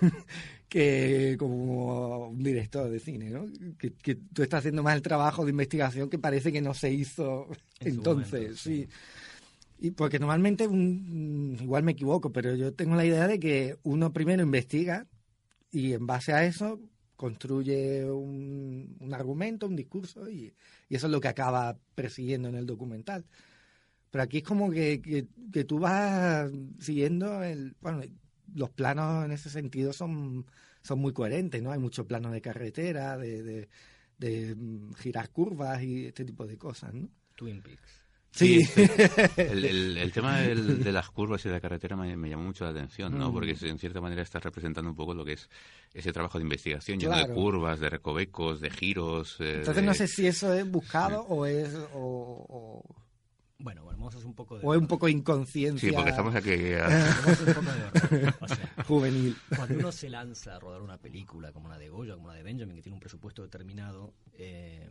que 0.68 1.36
como 1.38 2.28
un 2.30 2.42
director 2.42 2.90
de 2.90 2.98
cine, 2.98 3.30
¿no? 3.30 3.46
Que, 3.78 3.92
que 3.94 4.16
tú 4.16 4.42
estás 4.42 4.58
haciendo 4.60 4.82
más 4.82 4.96
el 4.96 5.02
trabajo 5.02 5.44
de 5.44 5.52
investigación 5.52 6.10
que 6.10 6.18
parece 6.18 6.50
que 6.52 6.60
no 6.60 6.74
se 6.74 6.90
hizo 6.92 7.46
En 7.80 7.88
entonces, 7.90 8.40
momento, 8.40 8.56
sí. 8.62 8.84
sí. 8.84 8.88
Y 9.80 9.92
porque 9.92 10.18
normalmente, 10.18 10.66
un- 10.66 11.56
igual 11.60 11.84
me 11.84 11.92
equivoco, 11.92 12.32
pero 12.32 12.54
yo 12.56 12.74
tengo 12.74 12.96
la 12.96 13.04
idea 13.04 13.28
de 13.28 13.38
que 13.38 13.76
uno 13.84 14.12
primero 14.12 14.42
investiga 14.42 15.06
y 15.70 15.92
en 15.94 16.06
base 16.06 16.32
a 16.32 16.44
eso 16.44 16.80
construye 17.18 18.04
un, 18.08 18.96
un 19.00 19.12
argumento, 19.12 19.66
un 19.66 19.74
discurso 19.74 20.30
y, 20.30 20.54
y 20.88 20.94
eso 20.94 21.08
es 21.08 21.12
lo 21.12 21.20
que 21.20 21.26
acaba 21.26 21.76
persiguiendo 21.96 22.48
en 22.48 22.54
el 22.54 22.64
documental. 22.64 23.26
Pero 24.10 24.22
aquí 24.22 24.38
es 24.38 24.44
como 24.44 24.70
que, 24.70 25.02
que, 25.02 25.26
que 25.52 25.64
tú 25.64 25.80
vas 25.80 26.48
siguiendo 26.78 27.42
el... 27.42 27.74
Bueno, 27.80 28.02
los 28.54 28.70
planos 28.70 29.24
en 29.24 29.32
ese 29.32 29.50
sentido 29.50 29.92
son, 29.92 30.46
son 30.82 31.00
muy 31.00 31.12
coherentes, 31.12 31.60
¿no? 31.60 31.72
Hay 31.72 31.80
muchos 31.80 32.06
planos 32.06 32.32
de 32.32 32.40
carretera, 32.40 33.18
de, 33.18 33.42
de, 33.42 33.68
de, 34.18 34.54
mm, 34.54 34.94
girar 34.94 35.30
curvas 35.30 35.82
y 35.82 36.06
este 36.06 36.24
tipo 36.24 36.46
de 36.46 36.56
cosas, 36.56 36.94
¿no? 36.94 37.10
Twin 37.34 37.60
Peaks. 37.60 38.07
Sí, 38.30 38.60
El, 39.36 39.64
el- 39.64 39.96
el 39.98 40.12
tema 40.12 40.38
del- 40.40 40.84
de 40.84 40.92
las 40.92 41.10
curvas 41.10 41.44
y 41.44 41.48
de 41.48 41.54
la 41.54 41.60
carretera 41.60 41.96
me, 41.96 42.16
me 42.16 42.28
llamó 42.28 42.44
mucho 42.44 42.64
la 42.64 42.70
atención, 42.70 43.18
¿no? 43.18 43.30
Mm. 43.30 43.32
Porque 43.32 43.56
en 43.62 43.78
cierta 43.78 44.00
manera 44.00 44.22
estás 44.22 44.42
representando 44.44 44.90
un 44.90 44.96
poco 44.96 45.14
lo 45.14 45.24
que 45.24 45.32
es 45.32 45.48
ese 45.94 46.12
trabajo 46.12 46.38
de 46.38 46.44
investigación, 46.44 46.98
lleno 47.00 47.16
de 47.16 47.24
Claro. 47.24 47.34
curvas, 47.34 47.80
de 47.80 47.88
recovecos, 47.90 48.60
de 48.60 48.70
giros. 48.70 49.36
eh, 49.40 49.54
Entonces 49.58 49.76
de- 49.76 49.82
no 49.82 49.94
sé 49.94 50.06
si 50.06 50.26
eso 50.26 50.52
es 50.52 50.70
buscado 50.70 51.22
o 51.22 51.46
es 51.46 51.74
o, 51.94 52.44
o- 52.48 52.96
Bueno, 53.60 53.82
bueno, 53.82 53.98
vamos 53.98 54.14
a 54.14 54.18
hacer 54.18 54.28
un 54.28 54.34
poco 54.36 54.56
de... 54.58 54.64
O 54.64 54.72
es 54.72 54.80
un 54.80 54.86
poco 54.86 55.08
inconsciencia. 55.08 55.88
Sí, 55.88 55.92
porque 55.94 56.10
estamos 56.10 56.32
aquí... 56.34 56.50
Vamos 56.78 57.26
a 57.26 57.32
hacer 57.32 57.48
un 57.48 57.54
poco 57.54 57.72
de 57.72 58.22
horror. 58.22 58.34
O 58.40 58.46
sea, 58.48 58.84
juvenil. 58.86 59.36
cuando 59.56 59.74
uno 59.80 59.90
se 59.90 60.08
lanza 60.08 60.54
a 60.54 60.60
rodar 60.60 60.80
una 60.82 60.98
película 60.98 61.50
como 61.50 61.68
la 61.68 61.76
de 61.78 61.88
Goya, 61.88 62.14
como 62.14 62.28
la 62.28 62.34
de 62.34 62.44
Benjamin, 62.44 62.76
que 62.76 62.82
tiene 62.82 62.94
un 62.94 63.00
presupuesto 63.00 63.42
determinado, 63.42 64.14
eh, 64.34 64.88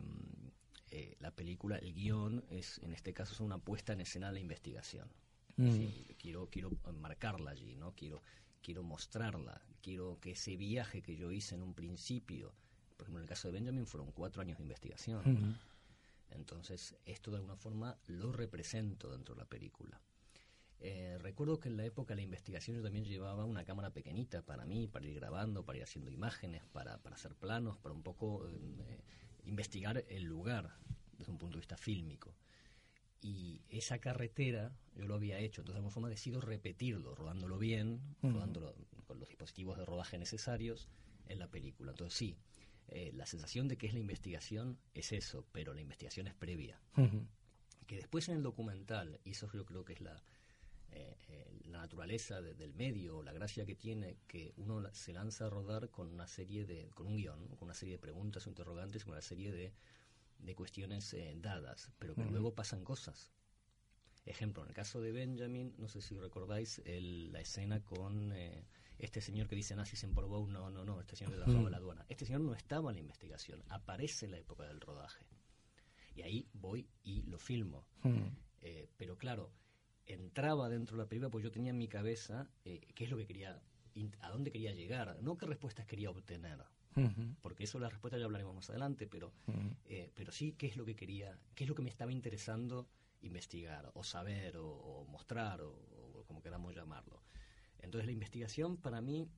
eh, 0.90 1.16
la 1.20 1.30
película, 1.30 1.76
el 1.76 1.94
guion, 1.94 2.44
es 2.50 2.78
en 2.82 2.92
este 2.92 3.12
caso 3.12 3.34
es 3.34 3.40
una 3.40 3.58
puesta 3.58 3.92
en 3.92 4.00
escena 4.00 4.28
de 4.28 4.34
la 4.34 4.40
investigación. 4.40 5.08
Mm. 5.56 5.72
Sí, 5.72 6.06
quiero, 6.18 6.48
quiero 6.50 6.70
marcarla 7.00 7.50
allí, 7.50 7.74
¿no? 7.74 7.92
Quiero, 7.94 8.22
quiero 8.62 8.82
mostrarla, 8.82 9.60
quiero 9.82 10.18
que 10.20 10.32
ese 10.32 10.56
viaje 10.56 11.02
que 11.02 11.16
yo 11.16 11.32
hice 11.32 11.54
en 11.54 11.62
un 11.62 11.74
principio, 11.74 12.54
por 12.96 13.04
ejemplo, 13.04 13.20
en 13.20 13.24
el 13.24 13.28
caso 13.28 13.48
de 13.48 13.52
Benjamin 13.54 13.86
fueron 13.86 14.12
cuatro 14.12 14.42
años 14.42 14.58
de 14.58 14.62
investigación. 14.62 15.22
Mm. 15.24 15.58
Entonces, 16.30 16.96
esto 17.04 17.30
de 17.30 17.38
alguna 17.38 17.56
forma 17.56 17.96
lo 18.06 18.32
represento 18.32 19.10
dentro 19.10 19.34
de 19.34 19.40
la 19.40 19.46
película. 19.46 20.00
Eh, 20.80 21.18
recuerdo 21.20 21.58
que 21.58 21.68
en 21.68 21.76
la 21.76 21.84
época 21.84 22.14
de 22.14 22.16
la 22.16 22.22
investigación 22.22 22.76
yo 22.76 22.82
también 22.82 23.04
llevaba 23.04 23.44
una 23.44 23.64
cámara 23.64 23.90
pequeñita 23.90 24.42
para 24.42 24.64
mí, 24.64 24.86
para 24.86 25.06
ir 25.06 25.14
grabando, 25.14 25.64
para 25.64 25.78
ir 25.78 25.84
haciendo 25.84 26.10
imágenes, 26.10 26.64
para, 26.66 26.98
para 26.98 27.16
hacer 27.16 27.34
planos, 27.34 27.78
para 27.78 27.94
un 27.94 28.02
poco 28.02 28.46
eh, 28.46 29.00
investigar 29.48 30.04
el 30.08 30.24
lugar 30.24 30.76
desde 31.16 31.32
un 31.32 31.38
punto 31.38 31.56
de 31.56 31.60
vista 31.60 31.76
fílmico. 31.76 32.34
Y 33.20 33.62
esa 33.68 33.98
carretera 33.98 34.72
yo 34.94 35.06
lo 35.06 35.14
había 35.14 35.38
hecho, 35.38 35.62
entonces 35.62 35.74
de 35.74 35.78
alguna 35.78 35.92
forma 35.92 36.08
decido 36.08 36.40
repetirlo, 36.40 37.14
rodándolo 37.14 37.58
bien, 37.58 38.00
rodándolo 38.22 38.74
con 39.06 39.18
los 39.18 39.28
dispositivos 39.28 39.76
de 39.76 39.84
rodaje 39.84 40.18
necesarios 40.18 40.88
en 41.26 41.40
la 41.40 41.48
película. 41.48 41.90
Entonces 41.90 42.16
sí, 42.16 42.36
eh, 42.88 43.10
la 43.14 43.26
sensación 43.26 43.66
de 43.66 43.76
que 43.76 43.88
es 43.88 43.94
la 43.94 44.00
investigación 44.00 44.78
es 44.94 45.12
eso, 45.12 45.44
pero 45.52 45.74
la 45.74 45.80
investigación 45.80 46.28
es 46.28 46.34
previa. 46.34 46.80
Que 47.86 47.96
después 47.96 48.28
en 48.28 48.36
el 48.36 48.42
documental, 48.42 49.18
y 49.24 49.30
eso 49.32 49.50
yo 49.52 49.64
creo 49.64 49.84
que 49.84 49.94
es 49.94 50.00
la, 50.00 50.22
eh, 50.90 51.16
eh, 51.28 51.60
la 51.66 51.78
naturaleza 51.78 52.40
de- 52.40 52.54
del 52.54 52.74
medio, 52.74 53.22
la 53.22 53.32
gracia 53.32 53.64
que 53.66 53.74
tiene, 53.74 54.18
que 54.26 54.52
uno 54.56 54.82
se 54.94 55.12
lanza 55.12 55.46
a 55.46 55.50
rodar 55.50 55.90
con 55.90 56.08
una 56.08 56.26
serie 56.26 56.64
de, 56.64 56.90
con 56.94 57.06
un 57.06 57.16
guion, 57.16 57.46
con 57.56 57.64
una 57.66 57.74
serie 57.74 57.94
de 57.94 57.98
preguntas 57.98 58.46
o 58.46 58.50
interrogantes, 58.50 59.04
con 59.04 59.12
una 59.12 59.22
serie 59.22 59.52
de, 59.52 59.74
de 60.38 60.54
cuestiones 60.54 61.12
eh, 61.14 61.34
dadas, 61.40 61.90
pero 61.98 62.14
que 62.14 62.22
Ujú. 62.22 62.30
luego 62.30 62.54
pasan 62.54 62.84
cosas. 62.84 63.32
Ejemplo, 64.24 64.62
en 64.62 64.68
el 64.68 64.74
caso 64.74 65.00
de 65.00 65.12
Benjamin, 65.12 65.74
no 65.78 65.88
sé 65.88 66.02
si 66.02 66.16
recordáis 66.18 66.80
el- 66.84 67.32
la 67.32 67.40
escena 67.40 67.82
con 67.82 68.32
eh, 68.32 68.66
este 68.98 69.20
señor 69.20 69.48
que 69.48 69.56
dice 69.56 69.74
nazis 69.76 70.04
en 70.04 70.12
Portbou, 70.12 70.46
no, 70.48 70.70
no, 70.70 70.84
no, 70.84 71.00
este 71.00 71.16
señor 71.16 71.32
que 71.32 71.38
trabajaba 71.38 71.66
en 71.66 71.70
la 71.72 71.78
aduana. 71.78 72.04
Este 72.08 72.26
señor 72.26 72.42
no 72.42 72.54
estaba 72.54 72.90
en 72.90 72.96
la 72.96 73.00
investigación, 73.00 73.62
aparece 73.68 74.26
en 74.26 74.32
la 74.32 74.38
época 74.38 74.64
del 74.64 74.80
rodaje. 74.80 75.24
Y 76.14 76.22
ahí 76.22 76.48
voy 76.52 76.88
y 77.04 77.22
lo 77.22 77.38
filmo. 77.38 77.86
Mm. 78.02 78.26
Eh, 78.60 78.88
pero 78.96 79.16
claro, 79.16 79.52
entraba 80.08 80.68
dentro 80.68 80.96
de 80.96 81.02
la 81.04 81.08
película 81.08 81.30
porque 81.30 81.44
yo 81.44 81.50
tenía 81.52 81.70
en 81.70 81.78
mi 81.78 81.86
cabeza 81.88 82.48
eh, 82.64 82.80
qué 82.94 83.04
es 83.04 83.10
lo 83.10 83.16
que 83.16 83.26
quería, 83.26 83.60
a 84.20 84.30
dónde 84.30 84.50
quería 84.50 84.72
llegar, 84.72 85.16
no 85.22 85.36
qué 85.36 85.46
respuestas 85.46 85.86
quería 85.86 86.10
obtener, 86.10 86.58
porque 87.42 87.64
eso 87.64 87.78
la 87.78 87.88
respuesta 87.88 88.18
ya 88.18 88.24
hablaremos 88.24 88.54
más 88.54 88.70
adelante, 88.70 89.06
pero, 89.06 89.32
eh, 89.84 90.10
pero 90.14 90.32
sí 90.32 90.52
qué 90.52 90.66
es 90.66 90.76
lo 90.76 90.84
que 90.84 90.96
quería, 90.96 91.38
qué 91.54 91.64
es 91.64 91.68
lo 91.68 91.74
que 91.76 91.82
me 91.82 91.90
estaba 91.90 92.10
interesando 92.12 92.88
investigar, 93.20 93.90
o 93.94 94.02
saber, 94.02 94.56
o, 94.56 94.68
o 94.68 95.04
mostrar, 95.04 95.60
o, 95.60 95.70
o 95.70 96.24
como 96.26 96.40
queramos 96.42 96.74
llamarlo. 96.74 97.22
Entonces 97.80 98.06
la 98.06 98.12
investigación 98.12 98.76
para 98.78 99.00
mí, 99.00 99.28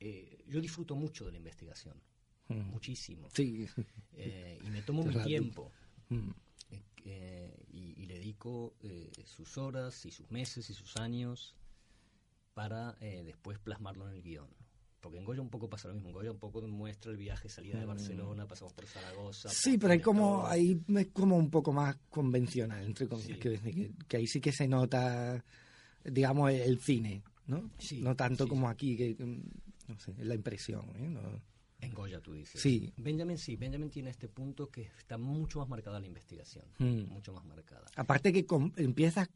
eh, 0.00 0.44
yo 0.46 0.60
disfruto 0.60 0.94
mucho 0.94 1.24
de 1.24 1.32
la 1.32 1.38
investigación, 1.38 2.00
muchísimo, 2.48 3.28
Sí. 3.30 3.66
eh, 4.14 4.58
y 4.64 4.70
me 4.70 4.82
tomo 4.82 5.02
mi 5.04 5.14
tiempo. 5.22 5.72
Mm. 6.10 6.30
eh, 6.70 6.82
eh, 7.04 7.64
y, 7.72 8.02
y 8.02 8.06
le 8.06 8.14
dedico 8.14 8.74
eh, 8.82 9.10
sus 9.24 9.58
horas 9.58 10.04
y 10.06 10.10
sus 10.10 10.30
meses 10.30 10.68
y 10.70 10.74
sus 10.74 10.96
años 10.96 11.54
para 12.54 12.96
eh, 13.00 13.22
después 13.24 13.58
plasmarlo 13.58 14.08
en 14.08 14.16
el 14.16 14.22
guion. 14.22 14.48
Porque 15.00 15.18
en 15.18 15.24
Goya 15.24 15.40
un 15.40 15.48
poco 15.48 15.70
pasa 15.70 15.86
lo 15.88 15.94
mismo. 15.94 16.08
En 16.08 16.14
Goya 16.14 16.32
un 16.32 16.38
poco 16.38 16.60
muestra 16.62 17.12
el 17.12 17.16
viaje, 17.16 17.48
salida 17.48 17.78
de 17.78 17.84
Mm. 17.84 17.88
Barcelona, 17.88 18.48
pasamos 18.48 18.72
por 18.72 18.86
Zaragoza. 18.86 19.48
Sí, 19.48 19.78
pero 19.78 19.92
hay 19.92 20.00
como, 20.00 20.44
ahí 20.46 20.82
es 20.96 21.06
como 21.12 21.36
un 21.36 21.50
poco 21.50 21.72
más 21.72 21.96
convencional, 22.10 22.84
entre 22.84 23.06
comillas, 23.08 23.38
Sí. 23.38 23.40
que, 23.40 23.92
que 24.08 24.16
ahí 24.16 24.26
sí 24.26 24.40
que 24.40 24.50
se 24.50 24.66
nota, 24.66 25.44
digamos, 26.04 26.50
el, 26.50 26.60
el 26.62 26.80
cine, 26.80 27.22
¿no? 27.46 27.70
Sí, 27.78 28.00
no 28.02 28.16
tanto 28.16 28.44
sí, 28.44 28.50
como 28.50 28.68
aquí, 28.68 28.96
que, 28.96 29.14
mm, 29.24 29.42
no 29.92 29.98
sé, 30.00 30.14
la 30.24 30.34
impresión, 30.34 30.84
¿eh? 30.96 31.08
No- 31.08 31.40
En 31.80 31.94
Goya 31.94 32.20
tú 32.20 32.32
dices. 32.32 32.60
Sí. 32.60 32.92
Benjamin 32.96 33.38
sí, 33.38 33.56
Benjamin 33.56 33.90
tiene 33.90 34.10
este 34.10 34.28
punto 34.28 34.68
que 34.68 34.82
está 34.98 35.16
mucho 35.18 35.60
más 35.60 35.68
marcada 35.68 36.00
la 36.00 36.06
investigación. 36.06 36.64
Mm. 36.78 37.04
Mucho 37.12 37.32
más 37.32 37.44
marcada. 37.44 37.86
Aparte 37.96 38.32
que 38.32 38.44
con- 38.44 38.72
empiezas 38.76 39.28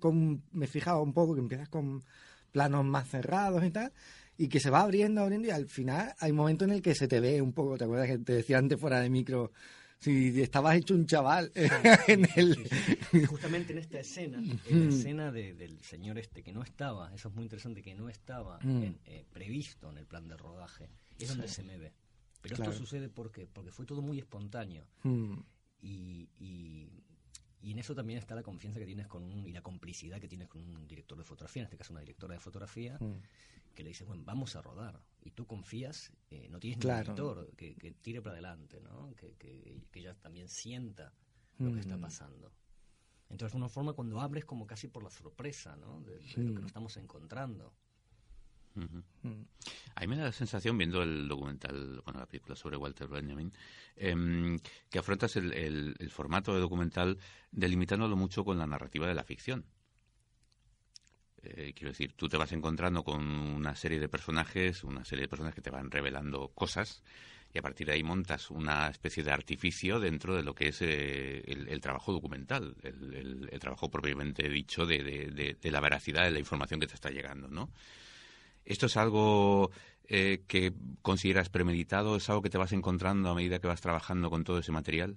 con, 0.00 0.42
me 0.52 0.64
he 0.64 0.68
fijado 0.68 1.02
un 1.02 1.12
poco 1.12 1.34
que 1.34 1.40
empiezas 1.40 1.68
con 1.68 2.02
planos 2.50 2.84
más 2.84 3.08
cerrados 3.08 3.64
y 3.64 3.70
tal, 3.70 3.92
y 4.36 4.48
que 4.48 4.58
se 4.60 4.70
va 4.70 4.80
abriendo, 4.80 5.20
abriendo, 5.22 5.48
y 5.48 5.50
al 5.50 5.66
final 5.68 6.12
hay 6.18 6.32
momentos 6.32 6.66
en 6.68 6.74
el 6.74 6.82
que 6.82 6.94
se 6.94 7.06
te 7.08 7.20
ve 7.20 7.40
un 7.42 7.52
poco, 7.52 7.76
¿te 7.78 7.84
acuerdas 7.84 8.08
que 8.08 8.18
te 8.18 8.32
decía 8.32 8.58
antes 8.58 8.80
fuera 8.80 9.00
de 9.00 9.10
micro? 9.10 9.52
Si 10.00 10.40
estabas 10.42 10.76
hecho 10.76 10.94
un 10.94 11.06
chaval 11.06 11.50
en 11.54 12.28
el... 12.36 12.68
Justamente 13.26 13.72
en 13.72 13.78
esta 13.78 14.00
escena, 14.00 14.38
en 14.66 14.88
la 14.88 14.94
escena 14.94 15.32
de- 15.32 15.54
del 15.54 15.80
señor 15.82 16.18
este 16.18 16.42
que 16.42 16.52
no 16.52 16.62
estaba, 16.62 17.12
eso 17.14 17.28
es 17.28 17.34
muy 17.34 17.44
interesante, 17.44 17.80
que 17.82 17.94
no 17.94 18.08
estaba 18.08 18.58
Mm. 18.62 18.82
en- 18.82 18.98
eh, 19.06 19.24
previsto 19.32 19.90
en 19.90 19.98
el 19.98 20.06
plan 20.06 20.28
de 20.28 20.36
rodaje, 20.36 20.88
es 21.18 21.28
donde 21.28 21.48
se 21.48 21.62
me 21.62 21.78
ve. 21.78 21.92
Pero 22.42 22.56
Claro. 22.56 22.72
esto 22.72 22.84
sucede 22.84 23.08
porque, 23.08 23.46
porque 23.46 23.70
fue 23.72 23.86
todo 23.86 24.02
muy 24.02 24.18
espontáneo. 24.18 24.86
Mm, 25.02 25.34
Y, 25.80 26.28
y, 26.38 26.88
y 27.60 27.70
en 27.72 27.78
eso 27.78 27.94
también 27.94 28.18
está 28.18 28.34
la 28.34 28.42
confianza 28.42 28.80
que 28.80 28.86
tienes 28.86 29.06
con 29.06 29.22
un, 29.22 29.46
y 29.46 29.52
la 29.52 29.62
complicidad 29.62 30.18
que 30.20 30.28
tienes 30.28 30.48
con 30.48 30.62
un 30.62 30.86
director 30.86 31.16
de 31.18 31.24
fotografía, 31.24 31.62
en 31.62 31.64
este 31.66 31.76
caso 31.76 31.92
una 31.92 32.00
directora 32.00 32.34
de 32.34 32.40
fotografía, 32.40 32.96
mm. 33.00 33.74
que 33.74 33.82
le 33.82 33.88
dice, 33.90 34.04
bueno, 34.04 34.22
vamos 34.24 34.56
a 34.56 34.62
rodar. 34.62 35.02
Y 35.22 35.30
tú 35.32 35.46
confías, 35.46 36.12
eh, 36.30 36.48
no 36.50 36.58
tienes 36.60 36.78
Claro. 36.78 37.12
un 37.12 37.18
editor 37.18 37.50
que, 37.56 37.74
que 37.76 37.92
tire 37.92 38.20
para 38.22 38.34
adelante, 38.34 38.80
¿no? 38.80 39.14
que, 39.16 39.34
que, 39.36 39.82
que 39.90 40.00
ella 40.00 40.14
también 40.14 40.48
sienta 40.48 41.12
lo 41.58 41.72
que 41.72 41.80
está 41.80 41.96
Mm. 41.96 42.00
pasando. 42.00 42.52
Entonces, 43.30 43.52
de 43.52 43.58
una 43.58 43.68
forma, 43.68 43.94
cuando 43.94 44.20
abres 44.20 44.44
como 44.44 44.66
casi 44.66 44.88
por 44.88 45.02
la 45.02 45.10
sorpresa, 45.10 45.76
¿no? 45.76 46.00
De, 46.02 46.18
de 46.18 46.44
lo 46.44 46.54
que 46.54 46.60
nos 46.60 46.66
estamos 46.66 46.96
encontrando. 46.98 47.72
Mm. 48.74 49.42
A 49.94 50.00
mí 50.00 50.06
me 50.08 50.16
da 50.16 50.24
la 50.24 50.32
sensación, 50.32 50.76
viendo 50.76 51.02
el 51.02 51.28
documental, 51.28 52.00
bueno, 52.04 52.20
la 52.20 52.26
película 52.26 52.56
sobre 52.56 52.76
Walter 52.76 53.08
Benjamin, 53.08 53.52
em, 53.96 54.58
que 54.90 54.98
afrontas 54.98 55.36
el, 55.36 55.52
el- 55.52 55.94
el 55.98 56.10
formato 56.10 56.52
de 56.54 56.60
documental 56.60 57.18
delimitándolo 57.52 58.16
mucho 58.16 58.44
con 58.44 58.58
la 58.58 58.66
narrativa 58.66 59.06
de 59.06 59.14
la 59.14 59.24
ficción. 59.24 59.64
Eh, 61.42 61.74
quiero 61.76 61.90
decir, 61.90 62.14
tú 62.16 62.28
te 62.28 62.38
vas 62.38 62.52
encontrando 62.52 63.04
con 63.04 63.22
una 63.22 63.76
serie 63.76 64.00
de 64.00 64.08
personajes, 64.08 64.82
una 64.82 65.04
serie 65.04 65.22
de 65.24 65.28
personas 65.28 65.54
que 65.54 65.60
te 65.60 65.70
van 65.70 65.90
revelando 65.90 66.48
cosas, 66.54 67.02
y 67.52 67.58
a 67.58 67.62
partir 67.62 67.86
de 67.86 67.92
ahí 67.92 68.02
montas 68.02 68.50
una 68.50 68.88
especie 68.88 69.22
de 69.22 69.30
artificio 69.30 70.00
dentro 70.00 70.34
de 70.34 70.42
lo 70.42 70.54
que 70.54 70.68
es 70.68 70.80
eh, 70.80 71.42
el, 71.46 71.68
el 71.68 71.80
trabajo 71.82 72.12
documental, 72.12 72.74
el, 72.82 73.14
el- 73.14 73.48
el 73.52 73.60
trabajo 73.60 73.90
propiamente 73.90 74.48
dicho 74.48 74.86
de, 74.86 75.02
de- 75.04 75.30
de- 75.30 75.54
de 75.60 75.70
la 75.70 75.80
veracidad 75.80 76.24
de 76.24 76.30
la 76.30 76.38
información 76.38 76.80
que 76.80 76.86
te 76.86 76.94
está 76.94 77.10
llegando, 77.10 77.48
¿no? 77.48 77.70
¿Esto 78.64 78.86
es 78.86 78.96
algo 78.96 79.70
eh, 80.04 80.44
que 80.46 80.72
consideras 81.02 81.48
premeditado? 81.48 82.16
¿Es 82.16 82.28
algo 82.30 82.42
que 82.42 82.50
te 82.50 82.58
vas 82.58 82.72
encontrando 82.72 83.28
a 83.30 83.34
medida 83.34 83.58
que 83.58 83.66
vas 83.66 83.80
trabajando 83.80 84.30
con 84.30 84.44
todo 84.44 84.58
ese 84.58 84.72
material? 84.72 85.16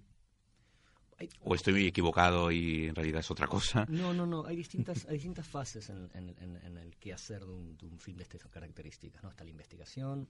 ¿O 1.42 1.56
estoy 1.56 1.88
equivocado 1.88 2.52
y 2.52 2.86
en 2.88 2.96
realidad 2.96 3.22
es 3.22 3.32
otra 3.32 3.48
cosa? 3.48 3.86
No, 3.90 4.14
no, 4.14 4.28
no. 4.28 4.46
Hay 4.46 4.56
distintas, 4.56 5.06
hay 5.08 5.16
distintas 5.16 5.48
fases 5.48 5.90
en, 5.90 6.10
en- 6.14 6.36
en- 6.40 6.58
en 6.64 6.78
el 6.78 6.96
quehacer 6.98 7.44
de 7.44 7.52
un, 7.52 7.76
de 7.76 7.88
un 7.88 8.00
film 8.00 8.18
de 8.18 8.24
estas 8.24 8.42
características. 8.52 9.24
¿no? 9.24 9.30
Está 9.32 9.44
la 9.44 9.50
investigación, 9.50 10.28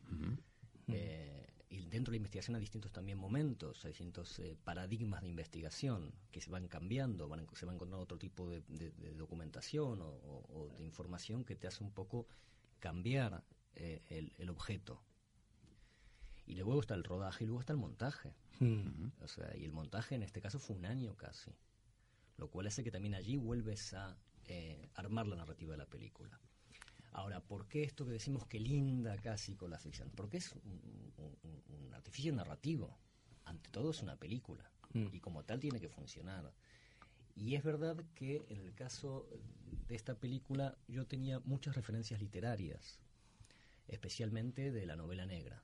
eh, 0.87 1.45
y 1.69 1.81
dentro 1.87 2.11
de 2.11 2.15
la 2.15 2.17
investigación 2.17 2.55
hay 2.55 2.61
distintos 2.61 2.93
también 2.93 3.17
momentos, 3.17 3.83
hay 3.83 3.91
distintos 3.91 4.39
eh, 4.39 4.55
paradigmas 4.63 5.21
de 5.21 5.27
investigación 5.27 6.13
que 6.31 6.39
se 6.39 6.49
van 6.49 6.69
cambiando, 6.69 7.27
van, 7.27 7.45
se 7.53 7.65
va 7.65 7.73
encontrando 7.73 8.01
otro 8.03 8.17
tipo 8.17 8.49
de, 8.49 8.61
de- 8.69 8.91
de 8.91 9.13
documentación 9.15 9.99
o 10.01 10.69
de 10.77 10.85
información 10.85 11.43
que 11.43 11.57
te 11.57 11.67
hace 11.67 11.83
un 11.83 11.91
poco 11.91 12.27
cambiar 12.79 13.43
eh, 13.75 14.01
el, 14.09 14.33
el 14.37 14.49
objeto. 14.49 15.01
Y 16.45 16.55
luego 16.55 16.79
está 16.79 16.95
el 16.95 17.03
rodaje 17.03 17.43
y 17.43 17.47
luego 17.47 17.59
está 17.59 17.73
el 17.73 17.79
montaje. 17.79 18.33
Mm. 18.59 19.07
O 19.21 19.27
sea, 19.27 19.55
y 19.57 19.65
el 19.65 19.71
montaje 19.71 20.15
en 20.15 20.23
este 20.23 20.41
caso 20.41 20.59
fue 20.59 20.75
un 20.75 20.85
año 20.85 21.15
casi. 21.15 21.51
Lo 22.37 22.49
cual 22.49 22.67
hace 22.67 22.83
que 22.83 22.91
también 22.91 23.15
allí 23.15 23.35
vuelves 23.35 23.93
a 23.93 24.17
eh, 24.45 24.89
armar 24.95 25.27
la 25.27 25.35
narrativa 25.35 25.71
de 25.73 25.77
la 25.77 25.85
película. 25.85 26.39
Ahora, 27.11 27.41
¿por 27.41 27.67
qué 27.67 27.83
esto 27.83 28.05
que 28.05 28.11
decimos 28.11 28.45
que 28.45 28.59
linda 28.59 29.17
casi 29.17 29.55
con 29.55 29.71
la 29.71 29.79
ficción? 29.79 30.11
Porque 30.15 30.37
es 30.37 30.53
un, 30.53 31.13
un- 31.17 31.37
un- 31.43 31.63
un 31.87 31.93
artificio 31.93 32.31
narrativo. 32.33 32.97
Ante 33.45 33.69
todo 33.71 33.91
es 33.91 34.01
una 34.01 34.15
película. 34.17 34.69
Mm. 34.93 35.07
Y 35.11 35.19
como 35.19 35.43
tal 35.43 35.59
tiene 35.59 35.79
que 35.81 35.89
funcionar. 35.89 36.53
Y 37.37 37.55
es 37.55 37.63
verdad 37.63 37.95
que 38.15 38.45
en 38.49 38.61
el 38.61 38.73
caso 38.73 39.29
de 39.87 39.95
esta 39.95 40.15
película 40.15 40.75
yo 40.87 41.05
tenía 41.05 41.39
muchas 41.41 41.75
referencias 41.75 42.19
literarias, 42.19 42.99
especialmente 43.87 44.71
de 44.71 44.85
la 44.85 44.95
novela 44.95 45.25
negra. 45.25 45.63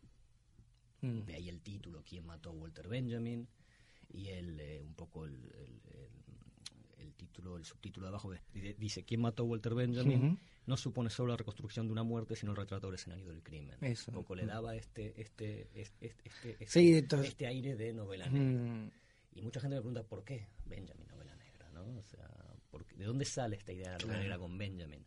Mm. 1.01 1.21
De 1.25 1.33
ahí 1.35 1.49
el 1.49 1.61
título, 1.61 2.03
¿Quién 2.07 2.25
mató 2.25 2.49
a 2.49 2.53
Walter 2.53 2.87
Benjamin? 2.87 3.47
Y 4.13 4.27
el, 4.29 4.59
eh, 4.59 4.81
un 4.83 4.93
poco 4.93 5.25
el, 5.25 5.33
el- 5.33 5.81
el- 5.93 6.23
el 6.99 7.13
título, 7.15 7.57
el 7.57 7.65
subtítulo 7.65 8.05
de 8.05 8.09
abajo 8.09 8.31
dice 8.77 9.03
¿Quién 9.03 9.19
mató 9.21 9.43
a 9.43 9.45
Walter 9.45 9.73
Benjamin? 9.73 10.39
No 10.65 10.77
supone 10.77 11.09
solo 11.09 11.29
la 11.31 11.37
reconstrucción 11.37 11.87
de 11.87 11.91
una 11.91 12.03
muerte, 12.03 12.35
sino 12.37 12.51
el 12.51 12.57
retrato 12.57 12.87
del 12.87 12.95
escenario 12.95 13.25
del 13.27 13.43
crimen. 13.43 13.75
Eso. 13.81 14.11
Un 14.11 14.15
poco 14.15 14.35
le 14.35 14.45
daba 14.45 14.75
este, 14.75 15.19
este, 15.19 15.67
este, 15.73 16.07
este, 16.07 16.63
este, 16.63 17.27
este 17.27 17.47
aire 17.47 17.75
de 17.75 17.93
novela 17.93 18.29
negra. 18.29 18.89
Y 19.35 19.41
mucha 19.41 19.59
gente 19.59 19.75
me 19.75 19.81
pregunta 19.81 20.03
¿por 20.03 20.23
qué 20.23 20.47
Benjamin? 20.65 21.07
¿No? 21.73 21.97
O 21.97 22.03
sea, 22.03 22.29
¿de 22.95 23.05
dónde 23.05 23.25
sale 23.25 23.55
esta 23.55 23.73
idea 23.73 23.91
de 23.91 23.99
la 23.99 24.05
novela 24.05 24.19
negra 24.19 24.37
con 24.37 24.57
Benjamin? 24.57 25.05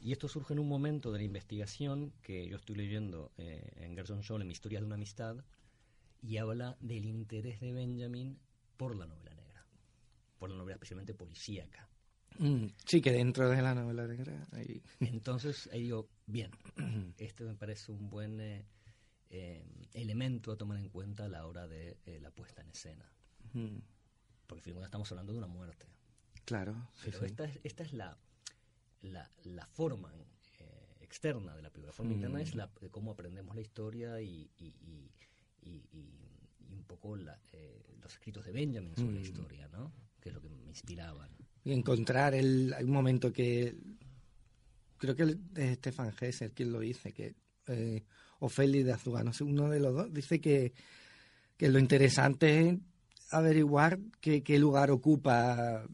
Y 0.00 0.12
esto 0.12 0.28
surge 0.28 0.54
en 0.54 0.58
un 0.58 0.68
momento 0.68 1.12
de 1.12 1.18
la 1.18 1.24
investigación 1.24 2.12
que 2.22 2.48
yo 2.48 2.56
estoy 2.56 2.76
leyendo 2.76 3.32
eh, 3.38 3.70
en 3.76 3.94
Gerson 3.94 4.20
Shaw, 4.20 4.40
en 4.40 4.46
Mi 4.46 4.52
historia 4.52 4.80
de 4.80 4.86
una 4.86 4.96
amistad, 4.96 5.36
y 6.20 6.36
habla 6.36 6.76
del 6.80 7.04
interés 7.04 7.60
de 7.60 7.72
Benjamin 7.72 8.38
por 8.76 8.96
la 8.96 9.06
novela 9.06 9.34
negra, 9.34 9.64
por 10.38 10.50
la 10.50 10.56
novela 10.56 10.74
especialmente 10.74 11.14
policíaca. 11.14 11.88
Mm, 12.38 12.66
sí, 12.84 13.00
que 13.00 13.12
dentro 13.12 13.48
de 13.48 13.62
la 13.62 13.74
novela 13.74 14.06
negra. 14.06 14.48
Entonces, 15.00 15.68
ahí 15.72 15.82
digo, 15.82 16.08
bien, 16.26 16.50
este 17.18 17.44
me 17.44 17.54
parece 17.54 17.92
un 17.92 18.10
buen 18.10 18.40
eh, 18.40 18.66
eh, 19.30 19.64
elemento 19.92 20.50
a 20.50 20.56
tomar 20.56 20.78
en 20.78 20.88
cuenta 20.88 21.26
a 21.26 21.28
la 21.28 21.46
hora 21.46 21.68
de 21.68 21.96
la 22.20 22.30
puesta 22.32 22.62
en 22.62 22.68
escena. 22.70 23.12
Porque 24.60 24.84
estamos 24.84 25.10
hablando 25.12 25.32
de 25.32 25.38
una 25.38 25.46
muerte. 25.46 25.86
Claro. 26.44 26.88
Pero 27.04 27.24
Esta, 27.24 27.44
es, 27.44 27.60
esta 27.62 27.82
es 27.84 27.92
la 27.92 28.18
la, 29.02 29.28
la 29.44 29.66
forma 29.66 30.12
eh, 30.60 30.96
externa 31.00 31.54
de 31.54 31.62
la 31.62 31.70
película. 31.70 31.88
La 31.88 31.92
forma 31.92 32.12
interna 32.12 32.40
es 32.40 32.54
mm. 32.54 32.58
la, 32.58 32.70
de 32.80 32.90
cómo 32.90 33.12
aprendemos 33.12 33.54
la 33.54 33.60
historia 33.60 34.20
y, 34.20 34.50
y, 34.58 34.74
y, 35.62 35.72
y 35.92 36.74
un 36.74 36.84
poco 36.84 37.16
la, 37.16 37.38
eh, 37.52 37.96
los 38.00 38.12
escritos 38.12 38.44
de 38.44 38.52
Benjamin 38.52 38.96
sobre 38.96 39.14
la 39.14 39.20
mm. 39.20 39.24
historia, 39.24 39.68
¿no? 39.68 39.92
Que 40.20 40.28
es 40.30 40.34
lo 40.34 40.40
que 40.40 40.48
me 40.48 40.64
inspiraban. 40.64 41.30
Y 41.64 41.72
encontrar 41.72 42.34
el, 42.34 42.72
hay 42.74 42.84
un 42.84 42.92
momento 42.92 43.32
que 43.32 43.76
creo 44.96 45.16
que 45.16 45.36
es 45.56 45.76
Stefan 45.76 46.12
Hesser 46.18 46.52
quien 46.52 46.72
lo 46.72 46.80
dice, 46.80 47.12
que 47.12 47.34
eh, 47.66 48.04
Ofeli 48.40 48.82
de 48.82 48.92
Azúa, 48.92 49.22
no 49.22 49.32
sé, 49.32 49.44
uno 49.44 49.68
de 49.68 49.80
los 49.80 49.94
dos, 49.94 50.12
dice 50.12 50.40
que, 50.40 50.72
que 51.56 51.68
lo 51.68 51.78
interesante 51.78 52.68
es 52.68 52.78
averiguar 53.32 53.98
qué, 54.20 54.42
qué 54.42 54.58
lugar 54.58 54.90
ocupa 54.90 55.84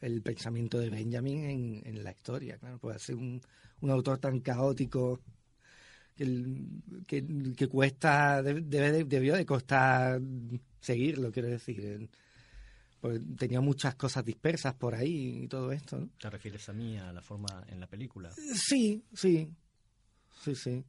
el 0.00 0.22
pensamiento 0.22 0.78
de 0.78 0.90
Benjamin 0.90 1.44
en, 1.44 1.82
en 1.84 2.04
la 2.04 2.12
historia. 2.12 2.58
Claro, 2.58 2.78
puede 2.78 2.98
ser 2.98 3.16
un, 3.16 3.40
un 3.80 3.90
autor 3.90 4.18
tan 4.18 4.40
caótico 4.40 5.20
que, 7.06 7.54
que, 7.56 7.68
cuesta, 7.68 8.42
debe, 8.42 9.04
debió 9.04 9.36
de 9.36 9.46
costar 9.46 10.20
seguirlo, 10.80 11.30
quiero 11.30 11.48
decir. 11.48 12.08
Pues 13.00 13.20
tenía 13.36 13.60
muchas 13.60 13.94
cosas 13.94 14.24
dispersas 14.24 14.74
por 14.74 14.96
ahí 14.96 15.44
y 15.44 15.48
todo 15.48 15.70
esto. 15.70 16.08
¿Te 16.18 16.28
refieres 16.28 16.68
a 16.68 16.72
mí, 16.72 16.98
a 16.98 17.12
la 17.12 17.22
forma 17.22 17.64
en 17.68 17.78
la 17.78 17.86
película? 17.86 18.32
Sí, 18.32 19.04
sí, 19.12 19.48
sí, 20.42 20.54
sí. 20.56 20.84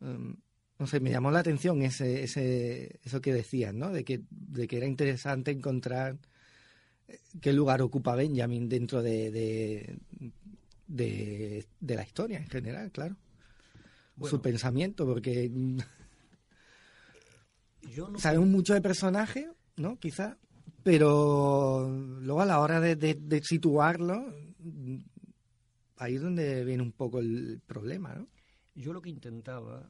Um, 0.00 0.36
no 0.78 0.86
sé, 0.86 1.00
me 1.00 1.10
llamó 1.10 1.30
la 1.30 1.40
atención 1.40 1.82
ese, 1.82 2.22
ese, 2.22 3.00
eso 3.04 3.20
que 3.20 3.32
decías, 3.32 3.74
¿no? 3.74 3.90
De 3.90 4.04
que, 4.04 4.22
de 4.30 4.68
que 4.68 4.76
era 4.76 4.86
interesante 4.86 5.50
encontrar 5.50 6.18
qué 7.40 7.52
lugar 7.52 7.82
ocupa 7.82 8.14
Benjamin 8.14 8.68
dentro 8.68 9.02
de, 9.02 9.30
de, 10.86 11.66
de, 11.80 11.94
la 11.94 12.02
historia 12.02 12.38
en 12.38 12.48
general, 12.48 12.90
claro. 12.90 13.16
Su 14.22 14.40
pensamiento, 14.40 15.06
porque 15.06 15.50
sabemos 18.18 18.48
mucho 18.48 18.74
de 18.74 18.80
personaje, 18.80 19.48
¿no? 19.76 19.98
Quizá, 19.98 20.38
pero 20.82 21.88
luego 22.20 22.40
a 22.40 22.46
la 22.46 22.60
hora 22.60 22.80
de, 22.80 22.96
de, 22.96 23.42
situarlo, 23.42 24.34
ahí 25.96 26.16
es 26.16 26.22
donde 26.22 26.64
viene 26.64 26.82
un 26.82 26.92
poco 26.92 27.20
el 27.20 27.60
problema, 27.64 28.14
¿no? 28.14 28.28
Yo 28.74 28.92
lo 28.92 29.02
que 29.02 29.10
intentaba, 29.10 29.88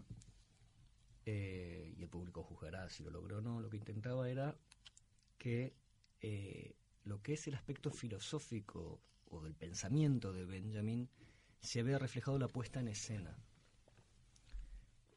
eh, 1.30 1.92
y 1.94 2.02
el 2.02 2.08
público 2.08 2.42
juzgará 2.42 2.88
si 2.88 3.04
lo 3.04 3.10
logró 3.10 3.36
o 3.36 3.40
no, 3.42 3.60
lo 3.60 3.68
que 3.68 3.76
intentaba 3.76 4.30
era 4.30 4.56
que 5.36 5.74
eh, 6.22 6.74
lo 7.04 7.20
que 7.20 7.34
es 7.34 7.46
el 7.46 7.54
aspecto 7.54 7.90
filosófico 7.90 9.02
o 9.28 9.42
del 9.42 9.54
pensamiento 9.54 10.32
de 10.32 10.46
Benjamin 10.46 11.06
se 11.60 11.80
había 11.80 11.98
reflejado 11.98 12.38
la 12.38 12.48
puesta 12.48 12.80
en 12.80 12.88
escena. 12.88 13.36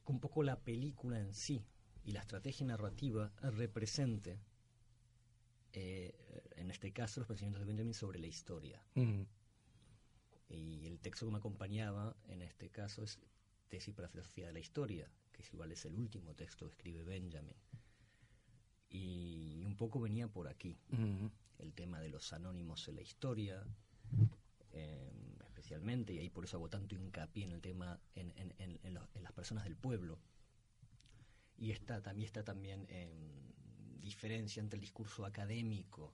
Un 0.04 0.20
poco 0.20 0.44
la 0.44 0.60
película 0.60 1.18
en 1.18 1.34
sí 1.34 1.64
y 2.04 2.12
la 2.12 2.20
estrategia 2.20 2.66
narrativa 2.68 3.32
represente, 3.42 4.38
eh, 5.72 6.14
en 6.58 6.72
este 6.72 6.92
caso, 6.92 7.22
los 7.22 7.28
pensamientos 7.30 7.62
de 7.62 7.68
Benjamin 7.68 7.94
sobre 7.94 8.20
la 8.20 8.28
historia. 8.28 8.84
Y 10.50 10.88
el 10.88 11.00
texto 11.00 11.26
que 11.26 11.32
me 11.32 11.38
acompañaba, 11.38 12.18
en 12.28 12.42
este 12.42 12.70
caso, 12.70 13.02
es 13.02 13.18
Tesis 13.70 13.96
para 13.96 14.10
la 14.10 14.12
Filosofía 14.12 14.48
de 14.48 14.54
la 14.54 14.60
Historia, 14.60 15.10
que 15.42 15.48
es 15.48 15.54
igual 15.54 15.72
es 15.72 15.86
el 15.86 15.96
último 15.96 16.36
texto 16.36 16.66
que 16.68 16.72
escribe 16.72 17.04
Benjamin. 17.04 17.56
Y 18.90 19.64
un 19.66 19.76
poco 19.76 20.00
venía 20.00 20.28
por 20.28 20.48
aquí 20.48 20.78
el 21.58 21.74
tema 21.74 22.00
de 22.00 22.10
los 22.10 22.32
anónimos 22.34 22.88
en 22.88 22.96
la 22.96 23.02
historia, 23.02 23.64
em, 24.72 25.42
especialmente, 25.46 26.14
y 26.14 26.20
ahí 26.20 26.30
por 26.30 26.44
eso 26.44 26.58
hago 26.58 26.70
tanto 26.70 26.96
hincapié 26.96 27.46
en 27.46 27.52
el 27.54 27.62
tema, 27.62 28.00
en, 28.16 28.34
en, 28.38 29.24
las 29.24 29.34
personas 29.34 29.64
del 29.64 29.76
pueblo. 29.76 30.20
Y 31.58 31.72
está, 31.72 32.02
también 32.02 32.26
está 32.26 32.44
también 32.44 32.86
en 32.90 34.00
diferencia 34.00 34.60
entre 34.60 34.78
el 34.78 34.82
discurso 34.82 35.26
académico 35.26 36.14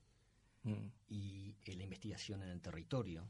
mm. 0.63 0.87
y 1.09 1.55
eh, 1.65 1.75
la 1.75 1.83
investigación 1.83 2.43
en 2.43 2.49
el 2.49 2.61
territorio. 2.61 3.27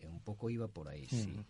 Eh, 0.00 0.08
un 0.08 0.20
poco 0.20 0.50
iba 0.50 0.68
por 0.68 0.88
ahí, 0.88 1.06
sí. 1.06 1.44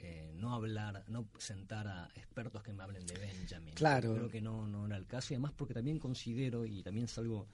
Eh, 0.00 0.32
no 0.34 0.54
hablar, 0.54 1.04
no 1.08 1.28
sentar 1.38 1.88
a 1.88 2.08
expertos 2.14 2.62
que 2.62 2.72
me 2.72 2.84
hablen 2.84 3.04
de 3.06 3.18
Benjamin. 3.18 3.74
Claro. 3.74 4.14
Creo 4.14 4.28
que 4.28 4.40
no, 4.40 4.66
no 4.68 4.86
era 4.86 4.96
el 4.96 5.06
caso 5.06 5.32
y 5.32 5.34
además 5.34 5.52
porque 5.56 5.74
también 5.74 5.98
considero 5.98 6.64
y 6.66 6.82
también 6.82 7.08
salgo 7.08 7.48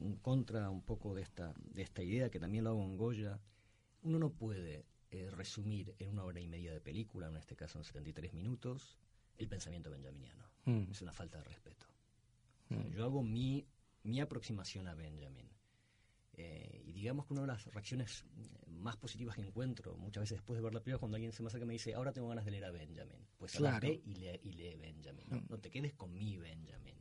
en 0.00 0.16
contra 0.16 0.70
un 0.70 0.82
poco 0.82 1.14
de 1.14 1.22
esta, 1.22 1.54
de 1.56 1.82
esta 1.82 2.02
idea 2.02 2.30
que 2.30 2.38
también 2.38 2.64
lo 2.64 2.70
hago 2.70 2.84
en 2.84 2.96
Goya. 2.96 3.40
Uno 4.02 4.18
no 4.18 4.30
puede 4.30 4.84
eh, 5.10 5.30
resumir 5.30 5.94
en 5.98 6.10
una 6.10 6.24
hora 6.24 6.40
y 6.40 6.46
media 6.46 6.72
de 6.72 6.80
película, 6.80 7.28
en 7.28 7.36
este 7.36 7.56
caso 7.56 7.78
en 7.78 7.84
73 7.84 8.32
minutos, 8.34 8.98
el 9.38 9.48
pensamiento 9.48 9.90
benjaminiano. 9.90 10.44
Mm. 10.66 10.90
Es 10.90 11.02
una 11.02 11.12
falta 11.12 11.38
de 11.38 11.44
respeto. 11.44 11.86
Mm. 12.68 12.90
yo 12.90 13.04
hago 13.04 13.22
mi, 13.22 13.66
mi 14.02 14.20
aproximación 14.20 14.86
a 14.86 14.94
Benjamin. 14.94 15.48
Eh, 16.40 16.84
y 16.86 16.92
digamos 16.92 17.26
que 17.26 17.32
una 17.32 17.42
de 17.42 17.48
las 17.48 17.66
reacciones 17.66 18.24
más 18.68 18.96
positivas 18.96 19.34
que 19.34 19.42
encuentro 19.42 19.96
muchas 19.96 20.22
veces 20.22 20.38
después 20.38 20.56
de 20.56 20.62
ver 20.62 20.72
la 20.72 20.78
película 20.80 21.00
cuando 21.00 21.16
alguien 21.16 21.32
se 21.32 21.42
me 21.42 21.48
acerca 21.48 21.64
y 21.64 21.66
me 21.66 21.72
dice, 21.72 21.94
ahora 21.94 22.12
tengo 22.12 22.28
ganas 22.28 22.44
de 22.44 22.52
leer 22.52 22.64
a 22.64 22.70
Benjamin. 22.70 23.26
Pues 23.36 23.52
claro. 23.52 23.80
ve 23.88 24.00
y 24.04 24.14
lee, 24.14 24.40
y 24.44 24.52
lee 24.52 24.76
Benjamin. 24.76 25.26
Mm. 25.28 25.46
¿no? 25.50 25.58
te 25.58 25.68
quedes 25.68 25.94
con 25.94 26.16
mi 26.16 26.36
Benjamin. 26.36 26.94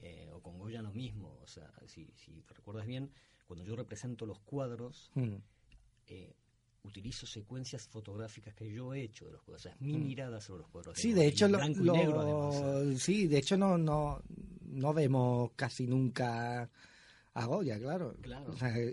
Eh, 0.00 0.30
o 0.32 0.40
con 0.40 0.58
Goya 0.58 0.80
lo 0.80 0.92
mismo. 0.92 1.38
O 1.42 1.46
sea, 1.46 1.70
si, 1.86 2.10
si 2.16 2.42
te 2.42 2.54
recuerdas 2.54 2.86
bien, 2.86 3.10
cuando 3.46 3.64
yo 3.64 3.76
represento 3.76 4.24
los 4.24 4.38
cuadros, 4.40 5.10
mm. 5.14 5.34
eh, 6.06 6.34
utilizo 6.84 7.26
secuencias 7.26 7.86
fotográficas 7.86 8.54
que 8.54 8.72
yo 8.72 8.94
he 8.94 9.02
hecho 9.02 9.26
de 9.26 9.32
los 9.32 9.42
cuadros. 9.42 9.60
O 9.60 9.64
sea, 9.64 9.72
es 9.72 9.80
mi 9.82 9.98
mm. 9.98 10.06
mirada 10.06 10.40
sobre 10.40 10.60
los 10.60 10.70
cuadros. 10.70 10.98
Sí, 10.98 11.12
de 11.12 11.26
hecho, 11.26 11.48
lo, 11.48 11.58
sí, 12.96 13.26
de 13.26 13.38
hecho 13.38 13.58
no, 13.58 13.76
no, 13.76 14.22
no 14.62 14.94
vemos 14.94 15.50
casi 15.54 15.86
nunca 15.86 16.70
a 17.38 17.46
Goya, 17.46 17.78
claro. 17.78 18.14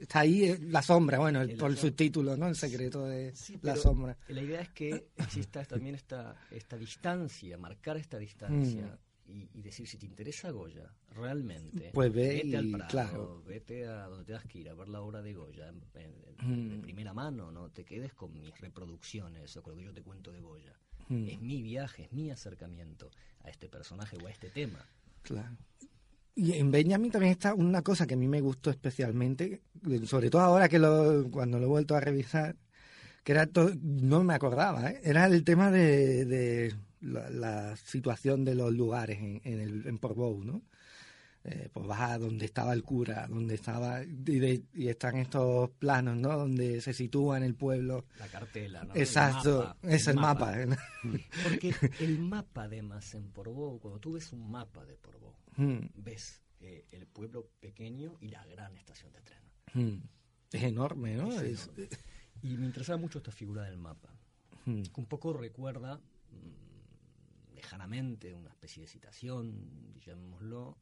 está 0.02 0.20
ahí 0.20 0.46
eh, 0.46 0.60
la 0.62 0.82
sombra, 0.82 1.18
bueno, 1.20 1.42
por 1.58 1.72
el 1.72 1.78
subtítulo, 1.78 2.38
¿no? 2.38 2.48
El 2.48 2.56
secreto 2.56 3.06
de 3.06 3.34
la 3.62 3.76
sombra. 3.76 4.18
La 4.28 4.42
idea 4.42 4.62
es 4.62 4.70
que 4.70 5.10
exista 5.18 5.64
también 5.66 5.96
esta, 5.96 6.36
esta 6.52 6.78
distancia, 6.78 7.58
marcar 7.58 7.98
esta 7.98 8.18
distancia. 8.18 8.86
Mm. 8.86 9.06
Y, 9.28 9.62
decir, 9.64 9.88
si 9.88 9.98
te 9.98 10.06
interesa 10.06 10.52
Goya, 10.52 10.88
realmente, 11.10 11.90
pues 11.92 12.14
vete 12.14 12.56
al 12.56 12.70
Prado, 12.70 12.88
claro. 12.90 13.44
vete 13.44 13.88
a 13.88 14.06
donde 14.06 14.24
tengas 14.24 14.46
que 14.46 14.60
ir 14.60 14.70
a 14.70 14.76
ver 14.76 14.88
la 14.88 15.02
obra 15.02 15.24
de 15.24 15.34
Goya 15.34 15.74
en, 15.96 16.78
mm. 16.78 16.82
primera 16.82 17.12
mano, 17.12 17.52
no 17.52 17.72
te 17.72 17.84
quedes 17.84 18.14
con 18.14 18.32
mis 18.32 18.56
reproducciones 18.60 19.58
o 19.58 19.64
con 19.64 19.74
lo 19.74 19.80
que 19.80 19.86
yo 19.86 19.94
te 19.94 20.04
cuento 20.04 20.32
de 20.32 20.42
Goya. 20.42 20.80
Mm. 21.10 21.28
Es 21.28 21.42
mi 21.42 21.64
viaje, 21.64 22.04
es 22.04 22.14
mi 22.14 22.30
acercamiento 22.30 23.10
a 23.44 23.50
este 23.50 23.68
personaje 23.68 24.16
o 24.22 24.28
a 24.28 24.30
este 24.30 24.52
tema. 24.52 24.86
Claro. 25.24 25.58
Y 26.36 26.54
en 26.54 26.70
Benjamin 26.70 27.12
también 27.12 27.32
está 27.32 27.54
una 27.54 27.82
cosa 27.82 28.06
que 28.06 28.16
a 28.16 28.18
mí 28.18 28.28
me 28.28 28.42
gustó 28.42 28.70
especialmente, 28.70 29.62
sobre 30.06 30.30
todo 30.30 30.42
ahora 30.42 30.68
que 30.68 30.80
lo, 30.80 31.30
cuando 31.32 31.60
lo 31.60 31.66
he 31.66 31.70
vuelto 31.70 31.96
a 31.96 32.02
revisar, 32.02 32.58
que 33.24 33.32
era 33.32 33.50
no 33.82 34.24
me 34.24 34.34
acordaba, 34.34 34.92
¿eh? 34.92 35.00
era 35.04 35.26
el 35.28 35.46
tema 35.46 35.72
de, 35.72 36.76
la, 37.02 37.76
situación 37.78 38.44
de 38.44 38.54
los 38.54 38.74
lugares 38.74 39.20
en, 39.20 39.42
en, 39.46 39.60
el, 39.62 39.88
en 39.88 39.98
Portbou, 39.98 40.44
¿no? 40.44 40.62
Eh, 41.48 41.70
pues 41.72 41.86
vas 41.86 42.02
a 42.02 42.18
donde 42.18 42.46
estaba 42.46 42.74
el 42.74 42.82
cura, 42.82 43.28
donde 43.30 43.54
estaba, 43.54 44.04
y, 44.04 44.64
y, 44.74 44.88
están 44.88 45.18
estos 45.18 45.70
planos, 45.70 46.18
¿no? 46.18 46.36
Donde 46.36 46.82
se 46.82 46.92
sitúa 46.92 47.38
en 47.38 47.44
el 47.44 47.54
pueblo. 47.54 48.06
La 48.18 48.28
cartela, 48.28 48.84
¿no? 48.84 48.96
Exacto, 48.96 49.76
es 49.84 50.08
el 50.08 50.16
mapa. 50.16 50.60
¿eh? 50.60 50.68
Porque 51.44 51.76
el 52.00 52.18
mapa, 52.18 52.64
además, 52.64 53.14
en 53.14 53.30
Portbou, 53.30 53.80
cuando 53.80 54.00
tú 54.00 54.14
ves 54.14 54.34
un 54.34 54.50
mapa 54.50 54.84
de 54.86 54.96
Portbou, 54.96 55.36
Hmm. 55.58 55.88
ves 55.96 56.42
eh, 56.60 56.86
el 56.92 57.08
pueblo 57.08 57.50
pequeño 57.60 58.18
y 58.22 58.30
la 58.30 58.46
gran 58.46 58.76
estación 58.78 59.12
de 59.14 59.22
tren. 59.22 59.44
Mm. 59.74 60.04
Es 60.52 60.64
enorme, 60.64 61.16
¿no? 61.16 61.32
Es 61.32 61.68
enorme. 61.68 61.90
Y 62.42 62.58
me 62.58 62.66
interesaba 62.66 62.98
mucho 63.00 63.18
esta 63.20 63.32
figura 63.32 63.64
del 63.64 63.78
mapa, 63.78 64.10
Mm. 64.66 64.82
que 64.84 65.00
un 65.02 65.06
poco 65.06 65.32
recuerda 65.34 65.98
mm, 65.98 67.54
lejanamente 67.56 68.34
una 68.34 68.50
especie 68.50 68.82
de 68.82 68.88
citación, 68.88 69.94
llamémoslo, 70.00 70.78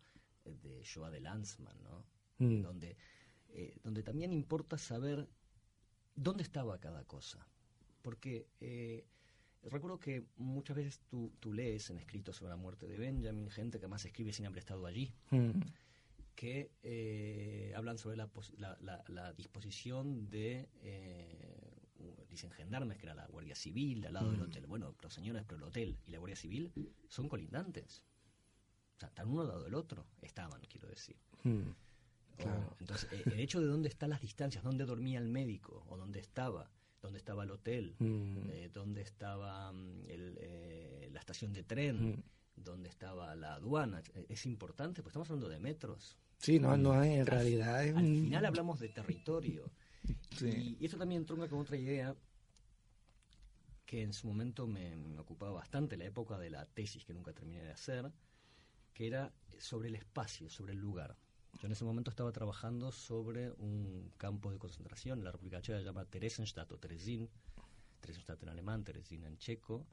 eh, 0.45 0.55
de 0.61 0.83
Joa 0.85 1.09
de 1.11 1.19
Lanzmann, 1.19 1.81
¿no? 1.83 2.05
Mm. 2.39 2.61
donde, 2.61 2.97
eh, 3.49 3.77
donde 3.83 4.03
también 4.03 4.31
importa 4.33 4.77
saber 4.77 5.27
dónde 6.15 6.43
estaba 6.43 6.79
cada 6.79 7.03
cosa. 7.05 7.45
Porque 8.01 8.47
eh, 8.59 9.05
recuerdo 9.69 9.99
que 9.99 10.25
muchas 10.37 10.75
veces 10.75 10.99
tú, 11.09 11.31
tú 11.39 11.53
lees 11.53 11.89
en 11.89 11.97
escritos 11.97 12.35
sobre 12.37 12.49
la 12.49 12.55
muerte 12.57 12.87
de 12.87 12.97
Benjamin, 12.97 13.49
gente 13.49 13.79
que 13.79 13.87
más 13.87 14.05
escribe 14.05 14.33
sin 14.33 14.45
haber 14.45 14.59
estado 14.59 14.85
allí, 14.85 15.13
Mm. 15.31 15.61
que 16.35 16.71
eh, 16.83 17.73
hablan 17.75 17.97
sobre 17.97 18.17
la, 18.17 18.29
la, 18.57 18.77
la- 18.81 19.03
la 19.07 19.33
disposición 19.33 20.29
de, 20.29 20.67
eh, 20.81 21.81
dicen 22.29 22.51
gendarmes, 22.51 22.97
que 22.97 23.05
era 23.05 23.13
la 23.15 23.27
Guardia 23.27 23.55
Civil, 23.55 24.05
al 24.05 24.13
lado 24.13 24.31
del 24.31 24.41
hotel. 24.41 24.65
Bueno, 24.65 24.95
los 25.01 25.13
señores, 25.13 25.43
pero 25.45 25.57
el 25.57 25.63
hotel 25.63 25.97
y 26.07 26.11
la 26.11 26.17
Guardia 26.17 26.35
Civil 26.35 26.71
son 27.07 27.29
colindantes. 27.29 28.03
O 28.97 28.99
sea, 28.99 29.09
están 29.09 29.27
uno 29.29 29.41
al 29.41 29.47
lado 29.49 29.63
del 29.63 29.75
otro, 29.75 30.05
estaban, 30.21 30.59
quiero 30.61 30.87
decir. 30.87 31.15
Mm. 31.43 31.69
O- 31.69 32.35
Claro. 32.35 32.75
entonces, 32.79 33.11
eh, 33.13 33.21
el 33.27 33.39
hecho 33.39 33.61
de 33.61 33.67
dónde 33.67 33.87
están 33.89 34.09
las 34.09 34.19
distancias, 34.21 34.63
dónde 34.63 34.85
dormía 34.85 35.19
el 35.19 35.27
médico, 35.29 35.85
o 35.87 35.97
dónde 35.97 36.19
estaba, 36.19 36.71
dónde 37.03 37.19
estaba 37.19 37.43
el 37.43 37.51
hotel, 37.51 37.95
Mm. 37.99 38.49
eh, 38.49 38.69
dónde 38.73 39.01
estaba 39.01 39.71
mm, 39.71 40.03
el, 40.09 40.37
eh, 40.39 41.09
la 41.11 41.19
estación 41.19 41.53
de 41.53 41.63
tren, 41.63 42.11
Mm. 42.13 42.23
dónde 42.55 42.89
estaba 42.89 43.35
la 43.35 43.55
aduana, 43.55 44.01
es 44.29 44.45
importante, 44.45 45.01
pues 45.03 45.11
estamos 45.11 45.29
hablando 45.29 45.49
de 45.49 45.59
metros. 45.59 46.17
Sí, 46.37 46.59
no, 46.59 46.75
no 46.77 47.01
es 47.03 47.19
en 47.19 47.25
realidad. 47.25 47.85
Es 47.85 47.95
Al 47.95 48.03
final 48.05 48.45
hablamos 48.45 48.79
de 48.79 48.89
territorio. 48.89 49.69
Sí. 50.31 50.75
Y 50.81 50.85
eso 50.85 50.97
también 50.97 51.25
tronca 51.25 51.47
con 51.47 51.59
otra 51.59 51.77
idea 51.77 52.13
que 53.85 54.01
en 54.01 54.11
su 54.11 54.27
momento 54.27 54.67
me, 54.67 54.95
me 54.97 55.19
ocupaba 55.19 55.51
bastante, 55.53 55.95
la 55.95 56.05
época 56.05 56.37
de 56.37 56.49
la 56.49 56.65
tesis 56.65 57.05
que 57.05 57.13
nunca 57.13 57.31
terminé 57.33 57.61
de 57.63 57.71
hacer, 57.71 58.11
que 58.93 59.07
era 59.07 59.31
sobre 59.59 59.87
el 59.89 59.95
espacio, 59.95 60.49
sobre 60.49 60.73
el 60.73 60.79
lugar. 60.79 61.15
Yo 61.59 61.67
en 61.67 61.71
ese 61.71 61.85
momento 61.85 62.09
estaba 62.09 62.31
trabajando 62.31 62.91
sobre 62.91 63.51
un 63.51 64.11
campo 64.17 64.51
de 64.51 64.57
concentración 64.57 65.19
en 65.19 65.25
la 65.25 65.31
República 65.31 65.61
Checa 65.61 65.77
que 65.77 65.83
se 65.83 65.85
llama 65.85 66.05
Theresienstadt 66.05 66.71
o 66.71 66.77
Teresin, 66.79 67.29
Theresienstadt 68.01 68.41
en 68.43 68.49
alemán, 68.49 68.83
Teresin 68.83 69.23
en 69.23 69.37
checo, 69.37 69.85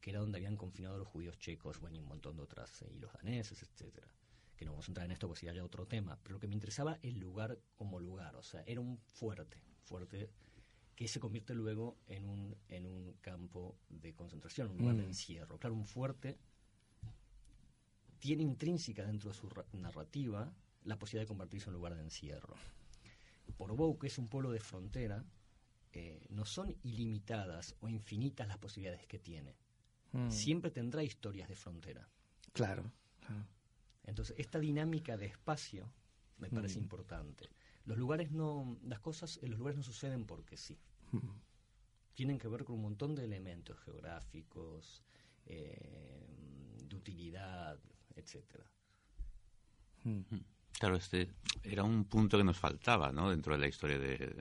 que 0.00 0.10
era 0.10 0.20
donde 0.20 0.38
habían 0.38 0.56
confinado 0.56 0.96
a 0.96 0.98
los 0.98 1.08
judíos 1.08 1.38
checos, 1.38 1.78
bueno, 1.80 1.96
y 1.96 2.00
un 2.00 2.06
montón 2.08 2.36
de 2.36 2.42
otras, 2.42 2.82
eh, 2.82 2.92
y 2.94 2.98
los 2.98 3.12
daneses, 3.12 3.62
etcétera 3.62 4.08
que 4.56 4.64
no 4.64 4.70
vamos 4.70 4.86
a 4.86 4.90
entrar 4.92 5.04
en 5.06 5.10
esto 5.10 5.26
porque 5.26 5.40
sería 5.40 5.54
ya 5.54 5.64
otro 5.64 5.84
tema, 5.84 6.16
pero 6.22 6.34
lo 6.34 6.40
que 6.40 6.46
me 6.46 6.54
interesaba 6.54 6.96
el 7.02 7.18
lugar 7.18 7.58
como 7.74 7.98
lugar, 7.98 8.36
o 8.36 8.42
sea, 8.44 8.62
era 8.66 8.80
un 8.80 8.98
fuerte, 8.98 9.58
fuerte 9.82 10.30
que 10.94 11.08
se 11.08 11.18
convierte 11.18 11.54
luego 11.54 11.96
en 12.06 12.28
un, 12.28 12.56
en 12.68 12.86
un 12.86 13.14
campo 13.14 13.76
de 13.88 14.14
concentración, 14.14 14.70
un 14.70 14.78
lugar 14.78 14.94
de 14.94 15.02
Mm. 15.02 15.06
encierro. 15.06 15.58
Claro, 15.58 15.74
un 15.74 15.84
fuerte 15.86 16.38
tiene 18.20 18.44
intrínseca 18.44 19.04
dentro 19.04 19.30
de 19.30 19.34
su 19.34 19.48
ra- 19.48 19.66
narrativa 19.72 20.54
la 20.84 20.98
posibilidad 20.98 21.24
de 21.24 21.28
convertirse 21.28 21.66
en 21.68 21.74
un 21.74 21.78
lugar 21.78 21.94
de 21.94 22.02
encierro. 22.02 22.54
Portbou, 23.56 23.98
que 23.98 24.06
es 24.06 24.18
un 24.18 24.28
pueblo 24.28 24.50
de 24.50 24.60
frontera, 24.60 25.24
eh, 25.92 26.26
no 26.30 26.44
son 26.44 26.74
ilimitadas 26.82 27.76
o 27.80 27.88
infinitas 27.88 28.48
las 28.48 28.58
posibilidades 28.58 29.06
que 29.06 29.18
tiene. 29.18 29.56
Mm. 30.12 30.30
Siempre 30.30 30.70
tendrá 30.70 31.02
historias 31.02 31.48
de 31.48 31.54
frontera. 31.54 32.08
Claro. 32.52 32.90
claro. 33.20 33.46
Entonces, 34.04 34.34
esta 34.38 34.58
dinámica 34.58 35.16
de 35.16 35.26
espacio 35.26 35.90
me 36.38 36.50
parece 36.50 36.78
Mm. 36.78 36.82
importante. 36.82 37.48
Los 37.84 37.96
lugares 37.98 38.30
no, 38.32 38.78
las 38.82 39.00
cosas 39.00 39.38
en 39.42 39.50
los 39.50 39.58
lugares 39.58 39.76
no 39.76 39.82
suceden 39.82 40.24
porque 40.26 40.56
sí. 40.56 40.78
Mm. 41.12 41.18
Tienen 42.14 42.38
que 42.38 42.48
ver 42.48 42.64
con 42.64 42.76
un 42.76 42.82
montón 42.82 43.14
de 43.14 43.24
elementos 43.24 43.78
geográficos, 43.80 45.02
eh, 45.46 46.26
de 46.88 46.96
utilidad, 46.96 47.78
etcétera. 48.16 48.64
Mm. 50.04 50.20
Claro, 50.78 50.96
este 50.96 51.28
era 51.62 51.82
un 51.84 52.04
punto 52.04 52.36
que 52.36 52.44
nos 52.44 52.58
faltaba, 52.58 53.10
¿no? 53.12 53.30
Dentro 53.30 53.54
de 53.54 53.58
la 53.60 53.68
historia 53.68 53.98
de, 53.98 54.34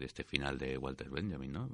este 0.00 0.22
final 0.22 0.56
de 0.58 0.78
Walter 0.78 1.10
Benjamin, 1.10 1.50
¿no? 1.52 1.68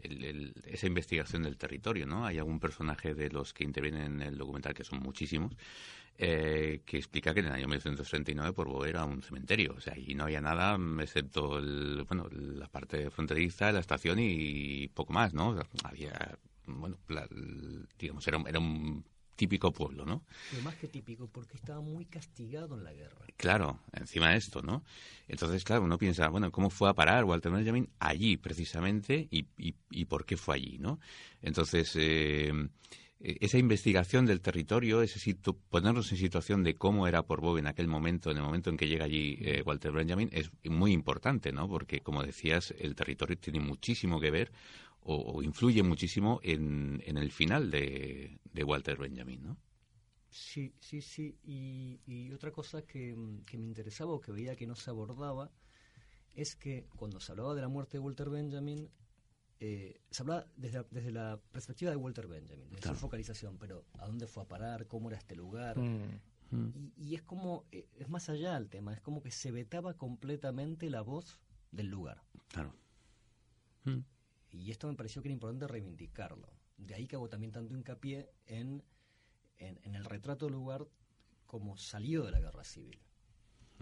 El- 0.00 0.54
esa 0.64 0.86
investigación 0.86 1.42
del 1.42 1.56
territorio, 1.56 2.06
¿no? 2.06 2.24
Hay 2.26 2.38
algún 2.38 2.58
personaje 2.60 3.14
de 3.14 3.30
los 3.30 3.52
que 3.52 3.64
intervienen 3.64 4.02
en 4.02 4.22
el 4.22 4.38
documental, 4.38 4.74
que 4.74 4.82
son 4.84 5.00
muchísimos, 5.00 5.52
eh, 6.18 6.82
que 6.86 6.98
explica 6.98 7.34
que 7.34 7.40
en 7.40 7.46
el 7.46 7.52
año 7.52 7.68
1939 7.68 8.52
Portbou 8.54 8.84
era 8.84 9.04
un 9.04 9.22
cementerio, 9.22 9.74
o 9.76 9.80
sea, 9.80 9.96
y 9.98 10.14
no 10.14 10.24
había 10.24 10.40
nada 10.40 10.78
excepto 11.02 11.58
el, 11.58 12.04
bueno, 12.08 12.28
la 12.32 12.68
parte 12.68 13.10
fronteriza, 13.10 13.72
la 13.72 13.80
estación 13.80 14.18
y 14.20 14.88
poco 14.88 15.12
más, 15.12 15.34
¿no? 15.34 15.56
Había, 15.84 16.38
bueno, 16.66 16.98
la- 17.08 17.28
digamos, 17.98 18.26
era, 18.28 18.38
era 18.48 18.58
un 18.58 19.04
típico 19.38 19.72
pueblo, 19.72 20.04
¿no? 20.04 20.22
Pero 20.50 20.62
más 20.62 20.76
que 20.76 20.88
típico, 20.88 21.28
porque 21.28 21.56
estaba 21.56 21.80
muy 21.80 22.04
castigado 22.04 22.76
en 22.76 22.84
la 22.84 22.92
guerra. 22.92 23.24
Claro, 23.36 23.78
encima 23.92 24.30
de 24.32 24.36
esto, 24.36 24.60
¿no? 24.62 24.82
Entonces, 25.28 25.62
claro, 25.64 25.84
uno 25.84 25.96
piensa, 25.96 26.28
bueno, 26.28 26.50
¿cómo 26.50 26.68
fue 26.70 26.90
a 26.90 26.94
parar 26.94 27.24
Walter 27.24 27.52
Benjamin 27.52 27.88
allí 28.00 28.36
precisamente 28.36 29.28
y, 29.30 29.46
y, 29.56 29.74
y 29.90 30.04
por 30.06 30.26
qué 30.26 30.36
fue 30.36 30.56
allí, 30.56 30.76
¿no? 30.78 30.98
Entonces, 31.40 31.92
eh, 31.94 32.52
esa 33.20 33.58
investigación 33.58 34.26
del 34.26 34.40
territorio, 34.40 35.02
ese 35.02 35.18
situ- 35.18 35.56
ponernos 35.70 36.10
en 36.12 36.18
situación 36.18 36.62
de 36.64 36.74
cómo 36.74 37.06
era 37.06 37.22
por 37.22 37.40
Bob 37.40 37.58
en 37.58 37.66
aquel 37.66 37.88
momento, 37.88 38.30
en 38.30 38.36
el 38.38 38.42
momento 38.42 38.70
en 38.70 38.76
que 38.76 38.86
llega 38.88 39.04
allí 39.04 39.38
eh, 39.40 39.62
Walter 39.64 39.92
Benjamin, 39.92 40.28
es 40.32 40.50
muy 40.64 40.92
importante, 40.92 41.52
¿no? 41.52 41.68
Porque, 41.68 42.00
como 42.00 42.22
decías, 42.22 42.74
el 42.78 42.94
territorio 42.94 43.36
tiene 43.38 43.60
muchísimo 43.60 44.20
que 44.20 44.30
ver 44.30 44.50
o, 45.02 45.16
o 45.16 45.42
influye 45.42 45.82
muchísimo 45.82 46.38
en, 46.42 47.02
en 47.06 47.16
el 47.18 47.30
final 47.32 47.70
de, 47.70 48.38
de 48.58 48.64
Walter 48.64 48.98
Benjamin, 48.98 49.42
¿no? 49.42 49.56
Sí, 50.30 50.74
sí, 50.80 51.00
sí. 51.00 51.38
Y, 51.44 52.00
y 52.06 52.32
otra 52.32 52.50
cosa 52.52 52.82
que, 52.82 53.14
mm, 53.14 53.44
que 53.44 53.56
me 53.56 53.66
interesaba 53.66 54.12
o 54.12 54.20
que 54.20 54.32
veía 54.32 54.56
que 54.56 54.66
no 54.66 54.74
se 54.74 54.90
abordaba 54.90 55.50
es 56.34 56.54
que 56.56 56.86
cuando 56.96 57.20
se 57.20 57.32
hablaba 57.32 57.54
de 57.54 57.62
la 57.62 57.68
muerte 57.68 57.92
de 57.98 58.00
Walter 58.00 58.28
Benjamin, 58.30 58.90
eh, 59.60 60.00
se 60.10 60.22
hablaba 60.22 60.46
desde 60.56 60.78
la, 60.78 60.86
desde 60.90 61.10
la 61.12 61.40
perspectiva 61.52 61.90
de 61.90 61.96
Walter 61.96 62.26
Benjamin, 62.28 62.68
de 62.70 62.76
Claro. 62.78 62.94
su 62.96 63.00
focalización, 63.00 63.58
pero 63.58 63.84
¿a 63.94 64.06
dónde 64.06 64.26
fue 64.26 64.42
a 64.42 64.48
parar? 64.48 64.86
¿Cómo 64.86 65.08
era 65.08 65.18
este 65.18 65.34
lugar? 65.34 65.78
Mm. 65.78 66.20
Y, 66.50 66.92
y 66.96 67.14
es 67.14 67.22
como, 67.22 67.66
eh, 67.72 67.88
es 67.96 68.08
más 68.08 68.28
allá 68.28 68.56
el 68.56 68.68
tema, 68.68 68.92
es 68.94 69.00
como 69.00 69.22
que 69.22 69.30
se 69.30 69.50
vetaba 69.50 69.94
completamente 69.94 70.90
la 70.90 71.02
voz 71.02 71.40
del 71.72 71.88
lugar. 71.88 72.22
Claro. 72.48 72.74
Mm. 73.84 73.98
Y 74.50 74.70
esto 74.70 74.88
me 74.88 74.94
pareció 74.94 75.22
que 75.22 75.28
era 75.28 75.34
importante 75.34 75.66
reivindicarlo. 75.66 76.57
De 76.78 76.94
ahí 76.94 77.06
que 77.06 77.16
hago 77.16 77.28
también 77.28 77.52
tanto 77.52 77.74
hincapié 77.74 78.30
en, 78.46 78.82
en, 79.58 79.78
en 79.82 79.94
el 79.94 80.04
retrato 80.04 80.46
del 80.46 80.54
lugar 80.54 80.86
como 81.46 81.76
salido 81.76 82.24
de 82.24 82.30
la 82.32 82.40
guerra 82.40 82.64
civil. 82.64 82.98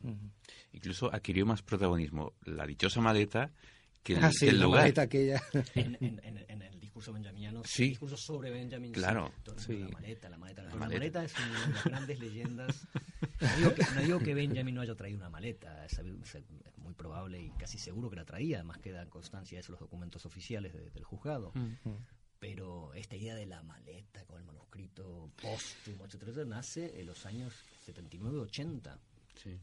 Mm. 0.03 0.29
Incluso 0.73 1.13
adquirió 1.13 1.47
más 1.47 1.63
protagonismo 1.63 2.35
la 2.45 2.67
dichosa 2.67 3.01
maleta 3.01 3.53
que 4.03 4.15
el, 4.15 4.25
Ah, 4.25 4.31
sí, 4.33 4.47
que 4.47 4.51
el 4.51 4.59
la 4.61 4.65
lugar. 4.67 4.81
maleta 4.83 5.03
aquella. 5.03 5.43
En, 5.75 5.97
en- 6.01 6.21
en- 6.25 6.45
en 6.49 6.63
el 6.63 6.81
discurso 6.81 7.13
benjaminiano, 7.13 7.63
Sí. 7.65 7.83
el 7.85 7.89
discurso 7.91 8.17
sobre 8.17 8.51
Benjamin. 8.51 8.93
Claro. 8.93 9.33
Sí. 9.59 9.79
La 9.81 9.89
maleta, 9.89 10.29
la 10.31 10.39
maleta. 10.39 10.63
La 10.63 10.69
La, 10.71 10.77
maleta. 10.77 10.99
maleta 10.99 11.25
es 11.25 11.35
una 11.39 11.67
de 11.67 11.73
las 11.75 11.85
grandes 11.85 12.19
leyendas. 12.21 12.89
No 13.41 13.57
digo, 13.59 13.75
que, 13.75 13.85
no 13.95 14.01
digo 14.03 14.19
que 14.21 14.35
Benjamin 14.35 14.75
no 14.75 14.81
haya 14.81 14.95
traído 14.95 15.19
una 15.19 15.29
maleta, 15.29 15.85
es, 15.85 16.01
muy 16.79 16.95
probable 16.95 17.43
y 17.43 17.51
casi 17.51 17.77
seguro 17.79 18.09
que 18.09 18.17
la 18.17 18.25
traía, 18.25 18.59
además 18.59 18.79
quedan 18.79 19.11
constancia 19.11 19.57
de 19.57 19.61
eso 19.61 19.73
en 19.73 19.75
los 19.75 19.81
documentos 19.81 20.25
oficiales 20.25 20.73
de- 20.73 20.89
del 20.91 21.05
juzgado. 21.05 21.53
Mm. 21.55 21.75
Pero 22.38 22.92
esta 22.94 23.16
idea 23.16 23.35
de 23.35 23.46
la 23.46 23.62
maleta 23.62 24.25
con 24.25 24.38
el 24.38 24.44
manuscrito 24.44 25.31
póstumo, 25.40 26.05
etcétera, 26.05 26.44
nace 26.44 27.01
en 27.01 27.07
los 27.07 27.25
años 27.27 27.55
79-80. 27.87 28.96
Sí. 29.42 29.59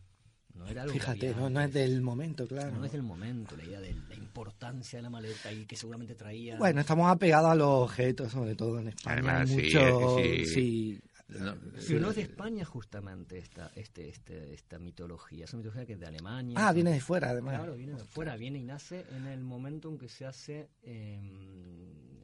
No 0.56 0.68
era 0.68 0.84
algo 0.84 0.94
Fíjate, 0.94 1.30
había 1.30 1.42
no, 1.42 1.50
no 1.50 1.62
es 1.62 1.74
del 1.74 2.02
momento, 2.02 2.48
claro. 2.48 2.76
No 2.78 2.86
es 2.86 2.92
del 2.92 3.02
momento, 3.02 3.58
la 3.58 3.64
idea 3.64 3.82
de 3.82 3.96
la 4.08 4.16
importancia 4.16 5.00
de 5.00 5.04
la 5.04 5.10
maleta 5.10 5.52
y 5.52 5.66
que 5.66 5.76
seguramente 5.76 6.14
traía... 6.14 6.58
Bueno, 6.58 6.82
estamos 6.82 7.10
apegados 7.10 7.50
a 7.50 7.56
los 7.56 7.68
objetos, 7.68 8.32
sobre 8.32 8.56
todo 8.56 8.80
en 8.80 8.90
España. 8.90 9.14
Además, 9.14 9.50
Hay 9.50 9.56
sí, 9.56 9.76
mucho, 9.76 10.18
sí. 10.18 10.46
sí. 10.46 11.02
No, 11.30 11.56
pero 11.88 12.00
no 12.00 12.10
es 12.10 12.16
de 12.18 12.22
España 12.24 12.66
justamente 12.66 13.40
esta, 13.40 13.72
este, 13.76 14.10
este, 14.10 14.54
esta 14.54 14.78
mitología, 14.78 15.46
es 15.46 15.54
una 15.54 15.60
mitología 15.60 15.86
que 15.86 15.94
es 15.94 16.00
de 16.00 16.06
Alemania. 16.06 16.56
Ah, 16.60 16.72
viene 16.72 16.92
de 16.92 17.00
fuera, 17.00 17.32
además. 17.32 17.56
Claro, 17.56 17.76
viene 17.76 17.94
de 17.94 18.04
fuera, 18.04 18.36
viene 18.36 18.60
y 18.60 18.64
nace 18.64 19.06
en 19.16 19.26
el 19.26 19.44
momento 19.44 19.90
en 19.90 19.98
que 19.98 20.10
se 20.10 20.26
hace 20.26 20.70
eh, 20.84 21.20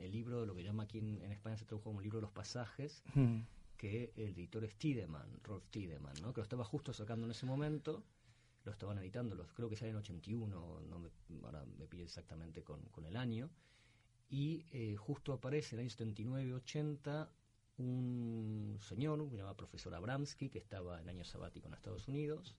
el 0.09 0.15
libro, 0.15 0.45
lo 0.45 0.53
que 0.55 0.63
llama 0.63 0.83
aquí 0.83 0.97
en, 0.97 1.21
en 1.21 1.31
España 1.31 1.57
se 1.57 1.65
tradujo 1.65 1.85
como 1.85 1.99
el 1.99 2.03
libro 2.03 2.17
de 2.19 2.23
los 2.23 2.31
pasajes, 2.31 3.03
Mm. 3.15 3.41
que 3.77 4.11
el 4.17 4.31
editor 4.31 4.63
es 4.65 4.75
Tiedemann, 4.75 5.39
Rolf 5.43 5.65
Tiedemann, 5.69 6.15
¿no? 6.21 6.33
que 6.33 6.41
lo 6.41 6.43
estaba 6.43 6.65
justo 6.65 6.91
sacando 6.93 7.25
en 7.25 7.31
ese 7.31 7.45
momento, 7.45 8.03
lo 8.65 8.71
estaban 8.71 8.97
editando, 8.97 9.35
los, 9.35 9.53
creo 9.53 9.69
que 9.69 9.77
sale 9.77 9.91
en 9.91 9.97
81, 9.97 10.81
no 10.81 10.99
me, 10.99 11.09
ahora 11.45 11.63
me 11.77 11.87
pide 11.87 12.03
exactamente 12.03 12.61
con, 12.63 12.81
con 12.89 13.05
el 13.05 13.15
año, 13.15 13.49
y 14.29 14.65
eh, 14.71 14.95
justo 14.97 15.31
aparece 15.33 15.75
en 15.75 15.79
el 15.79 15.83
año 15.85 15.89
79 15.91 16.53
80 16.55 17.31
un 17.77 18.77
señor, 18.81 19.23
que 19.23 19.31
se 19.31 19.37
llama 19.37 19.55
profesor 19.55 19.95
Abramsky, 19.95 20.49
que 20.49 20.59
estaba 20.59 20.99
en 20.99 21.07
año 21.07 21.23
sabático 21.23 21.67
en 21.67 21.73
Estados 21.73 22.07
Unidos, 22.09 22.55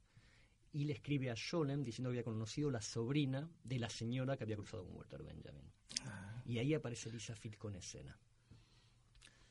y 0.73 0.85
le 0.85 0.93
escribe 0.93 1.31
a 1.31 1.37
Scholem 1.37 1.83
diciendo 1.83 2.11
que 2.11 2.19
había 2.19 2.25
conocido 2.25 2.71
la 2.71 2.81
sobrina 2.81 3.51
de 3.65 3.79
la 3.79 3.89
señora 3.89 4.37
que 4.37 4.45
había 4.45 4.57
cruzado 4.57 4.85
con 4.85 4.97
Walter 4.97 5.23
Benjamin. 5.23 5.71
Ah. 6.05 6.43
Y 6.47 6.59
ahí 6.59 6.75
aparece 6.75 7.11
Lisa 7.11 7.35
Fico 7.35 7.69
en 7.69 7.77
escena. 7.77 8.19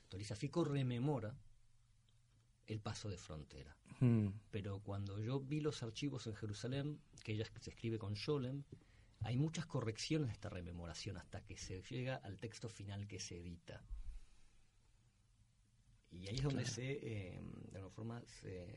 Entonces 0.03 0.19
Lisa 0.19 0.35
Fico 0.35 0.63
rememora 0.63 1.37
el 2.67 2.79
paso 2.79 3.09
de 3.09 3.17
frontera. 3.17 3.75
Mm. 3.99 4.27
Pero 4.51 4.79
cuando 4.79 5.19
yo 5.19 5.39
vi 5.39 5.59
los 5.59 5.83
archivos 5.83 6.27
en 6.27 6.35
Jerusalén, 6.35 7.01
que 7.23 7.33
ella 7.33 7.45
se 7.59 7.69
escribe 7.69 7.97
con 7.97 8.15
Scholem, 8.15 8.63
hay 9.21 9.37
muchas 9.37 9.65
correcciones 9.65 10.27
de 10.27 10.33
esta 10.33 10.49
rememoración 10.49 11.17
hasta 11.17 11.43
que 11.43 11.57
se 11.57 11.81
llega 11.81 12.15
al 12.15 12.39
texto 12.39 12.69
final 12.69 13.07
que 13.07 13.19
se 13.19 13.37
edita. 13.37 13.83
Y 16.11 16.27
ahí 16.27 16.35
es 16.35 16.43
donde 16.43 16.65
se, 16.65 16.91
eh, 16.91 17.41
de 17.71 17.77
alguna 17.77 17.93
forma, 17.93 18.23
se, 18.25 18.67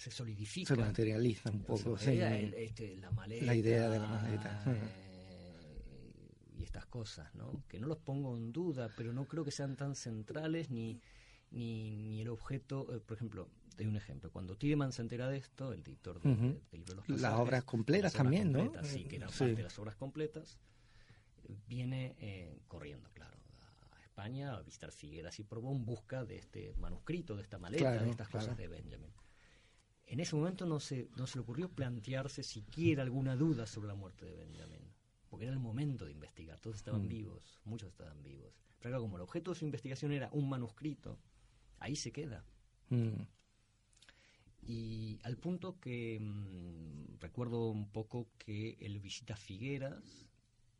se 0.00 0.10
solidifica. 0.10 0.74
Se 0.74 0.80
materializa 0.80 1.50
un 1.50 1.60
poco, 1.62 1.98
se 1.98 2.04
sí. 2.12 2.18
materializa 2.18 2.38
el- 2.38 2.54
este, 2.54 2.96
la 2.96 3.10
maleta. 3.10 3.44
La 3.44 3.54
idea 3.54 3.88
de 3.90 3.98
la 3.98 4.06
maleta. 4.06 4.62
eh, 4.66 6.56
y 6.56 6.62
estas 6.62 6.86
cosas, 6.86 7.34
¿no? 7.34 7.62
Que 7.68 7.78
no 7.78 7.86
los 7.86 7.98
pongo 7.98 8.34
en 8.36 8.50
duda, 8.52 8.88
pero 8.96 9.12
no 9.12 9.26
creo 9.26 9.44
que 9.44 9.50
sean 9.50 9.76
tan 9.76 9.94
centrales 9.94 10.70
ni, 10.70 11.00
ni, 11.50 11.96
ni 11.96 12.20
el 12.22 12.28
objeto. 12.28 12.94
eh, 12.94 13.00
por 13.00 13.16
ejemplo, 13.18 13.48
te 13.76 13.84
doy 13.84 13.86
un 13.88 13.96
ejemplo. 13.96 14.30
Cuando 14.30 14.56
Tiedemann 14.56 14.92
se 14.92 15.02
entera 15.02 15.28
de 15.28 15.36
esto, 15.36 15.72
el 15.74 15.80
editor 15.80 16.18
de- 16.22 16.30
Ujú. 16.32 16.42
de- 16.44 16.48
del 16.70 16.80
libro 16.80 16.92
de 16.92 16.96
los 16.96 17.08
Las 17.08 17.20
pasajes, 17.20 17.40
obras 17.46 17.64
completas 17.64 18.02
las 18.04 18.14
obras 18.14 18.22
también, 18.24 18.52
¿no? 18.52 18.58
completas, 18.60 18.86
Sí, 18.88 19.04
que 19.04 19.16
eran 19.16 19.28
Sí. 19.30 19.38
parte 19.40 19.54
de 19.56 19.62
las 19.64 19.78
obras 19.78 19.96
completas. 19.96 20.58
Viene 21.66 22.14
eh, 22.20 22.58
corriendo, 22.68 23.10
claro, 23.12 23.36
a 23.92 24.02
España 24.02 24.54
a 24.54 24.62
visitar 24.62 24.92
Figueras 24.92 25.38
y 25.40 25.44
probó 25.44 25.72
en 25.72 25.84
busca 25.84 26.24
de 26.24 26.36
este 26.36 26.72
manuscrito, 26.78 27.36
de 27.36 27.42
esta 27.42 27.58
maleta, 27.58 27.82
Claro, 27.84 28.04
de 28.04 28.10
estas 28.10 28.28
claro. 28.28 28.46
cosas 28.46 28.56
de 28.58 28.68
Benjamin. 28.68 29.10
En 30.10 30.18
ese 30.18 30.34
momento 30.34 30.66
no 30.66 30.80
se, 30.80 31.08
no 31.16 31.24
se 31.28 31.38
le 31.38 31.42
ocurrió 31.42 31.68
plantearse 31.70 32.42
siquiera 32.42 33.04
alguna 33.04 33.36
duda 33.36 33.64
sobre 33.64 33.86
la 33.86 33.94
muerte 33.94 34.26
de 34.26 34.34
Benjamin, 34.34 34.82
porque 35.28 35.44
era 35.44 35.54
el 35.54 35.60
momento 35.60 36.04
de 36.04 36.10
investigar, 36.10 36.58
todos 36.58 36.74
estaban 36.78 37.04
Mm. 37.04 37.08
vivos, 37.08 37.60
muchos 37.64 37.90
estaban 37.90 38.20
vivos. 38.20 38.52
Pero 38.80 38.90
claro, 38.90 39.02
como 39.02 39.16
el 39.18 39.22
objeto 39.22 39.52
de 39.52 39.58
su 39.60 39.64
investigación 39.64 40.10
era 40.10 40.28
un 40.32 40.48
manuscrito, 40.48 41.16
ahí 41.78 41.94
se 41.94 42.10
queda. 42.10 42.44
Mm. 42.88 43.22
Y 44.62 45.20
al 45.22 45.36
punto 45.36 45.78
que 45.78 46.18
mm, 46.20 47.20
recuerdo 47.20 47.70
un 47.70 47.92
poco 47.92 48.32
que 48.36 48.78
él 48.80 48.98
visita 48.98 49.36
Figueras 49.36 50.26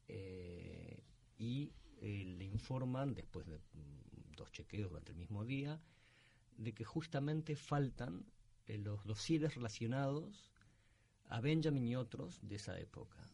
eh, 0.08 1.04
y 1.38 1.72
eh, 2.00 2.24
le 2.36 2.46
informan, 2.46 3.14
después 3.14 3.46
de 3.46 3.58
mm, 3.58 4.32
dos 4.36 4.50
chequeos 4.50 4.90
durante 4.90 5.12
el 5.12 5.18
mismo 5.18 5.44
día, 5.44 5.80
de 6.56 6.74
que 6.74 6.84
justamente 6.84 7.54
faltan 7.54 8.26
eh, 8.66 8.78
los 8.78 9.04
dosieres 9.04 9.54
relacionados 9.54 10.50
a 11.26 11.40
Benjamin 11.40 11.86
y 11.86 11.96
otros 11.96 12.38
de 12.42 12.56
esa 12.56 12.78
época. 12.78 13.24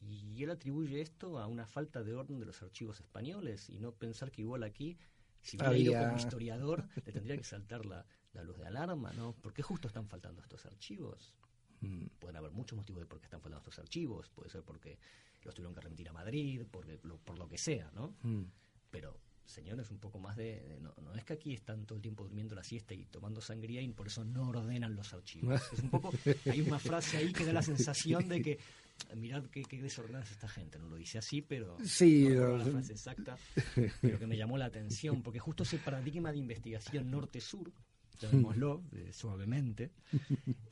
Y 0.00 0.42
él 0.42 0.50
atribuye 0.50 1.00
esto 1.00 1.38
a 1.38 1.46
una 1.46 1.66
falta 1.66 2.02
de 2.02 2.14
orden 2.14 2.40
de 2.40 2.46
los 2.46 2.60
archivos 2.62 3.00
españoles 3.00 3.68
y 3.70 3.78
no 3.78 3.92
pensar 3.92 4.30
que 4.32 4.42
igual 4.42 4.62
aquí, 4.64 4.98
si 5.42 5.56
hubiera 5.56 5.70
ido 5.76 5.92
como 5.92 6.16
historiador, 6.16 6.88
le 7.06 7.12
tendría 7.12 7.36
que 7.36 7.44
saltar 7.44 7.86
la, 7.86 8.04
la 8.32 8.42
luz 8.42 8.58
de 8.58 8.66
alarma, 8.66 9.12
¿no? 9.12 9.32
¿Por 9.34 9.52
qué 9.52 9.62
justo 9.62 9.86
están 9.88 10.08
faltando 10.08 10.40
estos 10.42 10.66
archivos? 10.66 11.32
Mm. 11.80 12.06
Pueden 12.18 12.36
haber 12.36 12.50
muchos 12.52 12.76
motivos 12.76 13.00
de 13.00 13.06
por 13.06 13.18
qué 13.20 13.26
están 13.26 13.40
faltando 13.40 13.58
estos 13.68 13.78
archivos. 13.78 14.28
Puede 14.30 14.50
ser 14.50 14.62
porque 14.64 14.98
los 15.42 15.54
tuvieron 15.54 15.74
que 15.74 15.80
remitir 15.80 16.08
a 16.08 16.12
Madrid, 16.12 16.64
porque, 16.70 16.98
lo- 17.02 17.18
por 17.18 17.38
lo 17.38 17.48
que 17.48 17.58
sea, 17.58 17.90
¿no? 17.92 18.16
Mm. 18.22 18.44
Pero, 18.90 19.20
señores, 19.44 19.90
un 19.90 19.98
poco 19.98 20.18
más 20.18 20.36
de... 20.36 20.60
de- 20.60 20.80
no, 20.80 20.94
no 21.02 21.14
es 21.14 21.24
que 21.24 21.32
aquí 21.34 21.52
están 21.54 21.84
todo 21.86 21.96
el 21.96 22.02
tiempo 22.02 22.22
durmiendo 22.24 22.54
la 22.54 22.64
siesta 22.64 22.94
y 22.94 23.04
tomando 23.06 23.40
sangría 23.40 23.80
y 23.82 23.88
por 23.92 24.06
eso 24.06 24.24
no 24.24 24.48
ordenan 24.48 24.94
los 24.94 25.12
archivos. 25.12 25.60
Es 25.72 25.80
un 25.80 25.90
poco... 25.90 26.12
Hay 26.50 26.60
una 26.60 26.78
frase 26.78 27.16
ahí 27.18 27.32
que 27.32 27.44
da 27.44 27.52
la 27.52 27.62
sensación 27.62 28.28
de 28.28 28.42
que... 28.42 28.58
Mirad 29.16 29.44
qué, 29.46 29.62
qué 29.62 29.82
desordenada 29.82 30.22
es 30.24 30.30
esta 30.30 30.48
gente. 30.48 30.78
No 30.78 30.88
lo 30.88 30.96
dice 30.96 31.18
así, 31.18 31.42
pero... 31.42 31.76
Sí, 31.84 32.28
no 32.28 32.56
la 32.56 32.64
frase 32.64 32.92
exacta, 32.92 33.36
pero 34.00 34.18
que 34.18 34.26
me 34.26 34.36
llamó 34.36 34.56
la 34.58 34.66
atención, 34.66 35.22
porque 35.22 35.40
justo 35.40 35.64
ese 35.64 35.78
paradigma 35.78 36.30
de 36.30 36.38
investigación 36.38 37.10
norte-sur, 37.10 37.72
llamémoslo 38.20 38.84
eh, 38.92 39.10
suavemente, 39.12 39.90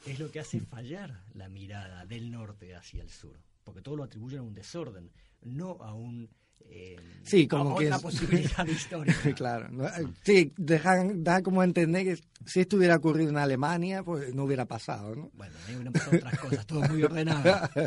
es 0.06 0.20
lo 0.20 0.30
que 0.30 0.38
hace 0.38 0.60
fallar 0.60 1.24
la 1.34 1.48
mirada 1.48 2.06
del 2.06 2.30
norte 2.30 2.76
hacia 2.76 3.02
el 3.02 3.10
sur, 3.10 3.36
porque 3.64 3.82
todo 3.82 3.96
lo 3.96 4.04
atribuyen 4.04 4.40
a 4.40 4.42
un 4.42 4.54
desorden, 4.54 5.10
no 5.42 5.72
a 5.82 5.92
un 5.94 6.30
eh, 6.68 6.96
Sí, 7.22 7.46
como 7.46 7.76
a 7.76 7.78
que 7.78 7.84
otra 7.86 7.96
es- 7.96 8.02
posibilidad 8.02 8.66
histórica. 8.66 9.34
Claro, 9.34 9.68
¿no? 9.70 9.84
sí, 10.24 10.52
dejan, 10.56 11.22
da 11.22 11.42
como 11.42 11.60
a 11.60 11.64
entender 11.64 12.04
que 12.04 12.18
si 12.46 12.60
esto 12.60 12.76
hubiera 12.76 12.96
ocurrido 12.96 13.30
en 13.30 13.36
Alemania, 13.36 14.02
pues 14.02 14.34
no 14.34 14.44
hubiera 14.44 14.64
pasado, 14.66 15.14
¿no? 15.14 15.30
Bueno, 15.34 15.54
ahí 15.66 15.74
hubieran 15.74 15.92
pasado 15.92 16.16
otras 16.16 16.38
cosas, 16.38 16.66
todo 16.66 16.80
muy 16.82 17.02
ordenado. 17.02 17.68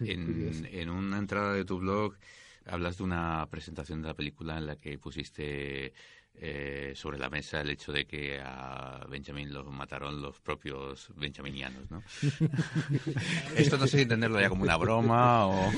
En, 0.00 0.66
en 0.70 0.90
una 0.90 1.18
entrada 1.18 1.54
de 1.54 1.64
tu 1.64 1.78
blog 1.78 2.14
hablas 2.66 2.98
de 2.98 3.04
una 3.04 3.46
presentación 3.50 4.02
de 4.02 4.08
la 4.08 4.14
película 4.14 4.58
en 4.58 4.66
la 4.66 4.76
que 4.76 4.98
pusiste 4.98 5.92
eh, 6.34 6.92
sobre 6.96 7.18
la 7.18 7.28
mesa 7.28 7.60
el 7.60 7.70
hecho 7.70 7.92
de 7.92 8.06
que 8.06 8.40
a 8.42 9.04
Benjamin 9.10 9.52
lo 9.52 9.64
mataron 9.64 10.22
los 10.22 10.40
propios 10.40 11.08
benjaminianos, 11.16 11.90
¿no? 11.90 12.02
Esto 13.56 13.76
no 13.78 13.86
sé 13.86 13.96
si 13.98 14.02
entenderlo 14.02 14.40
ya 14.40 14.48
como 14.48 14.62
una 14.62 14.76
broma 14.76 15.46
o, 15.46 15.70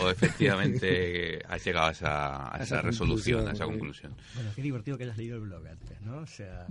o 0.00 0.10
efectivamente 0.10 1.40
has 1.48 1.64
llegado 1.64 1.86
a 1.88 1.90
esa, 1.92 2.36
a 2.36 2.54
A 2.54 2.56
esa 2.56 2.64
esa 2.76 2.82
resolución, 2.82 3.46
a 3.48 3.52
esa 3.52 3.66
conclusión. 3.66 4.14
Bueno, 4.34 4.50
qué 4.54 4.62
divertido 4.62 4.96
que 4.98 5.04
hayas 5.04 5.16
leído 5.16 5.36
el 5.36 5.42
blog 5.42 5.66
antes, 5.66 6.00
¿no? 6.02 6.18
O 6.18 6.26
sea, 6.26 6.66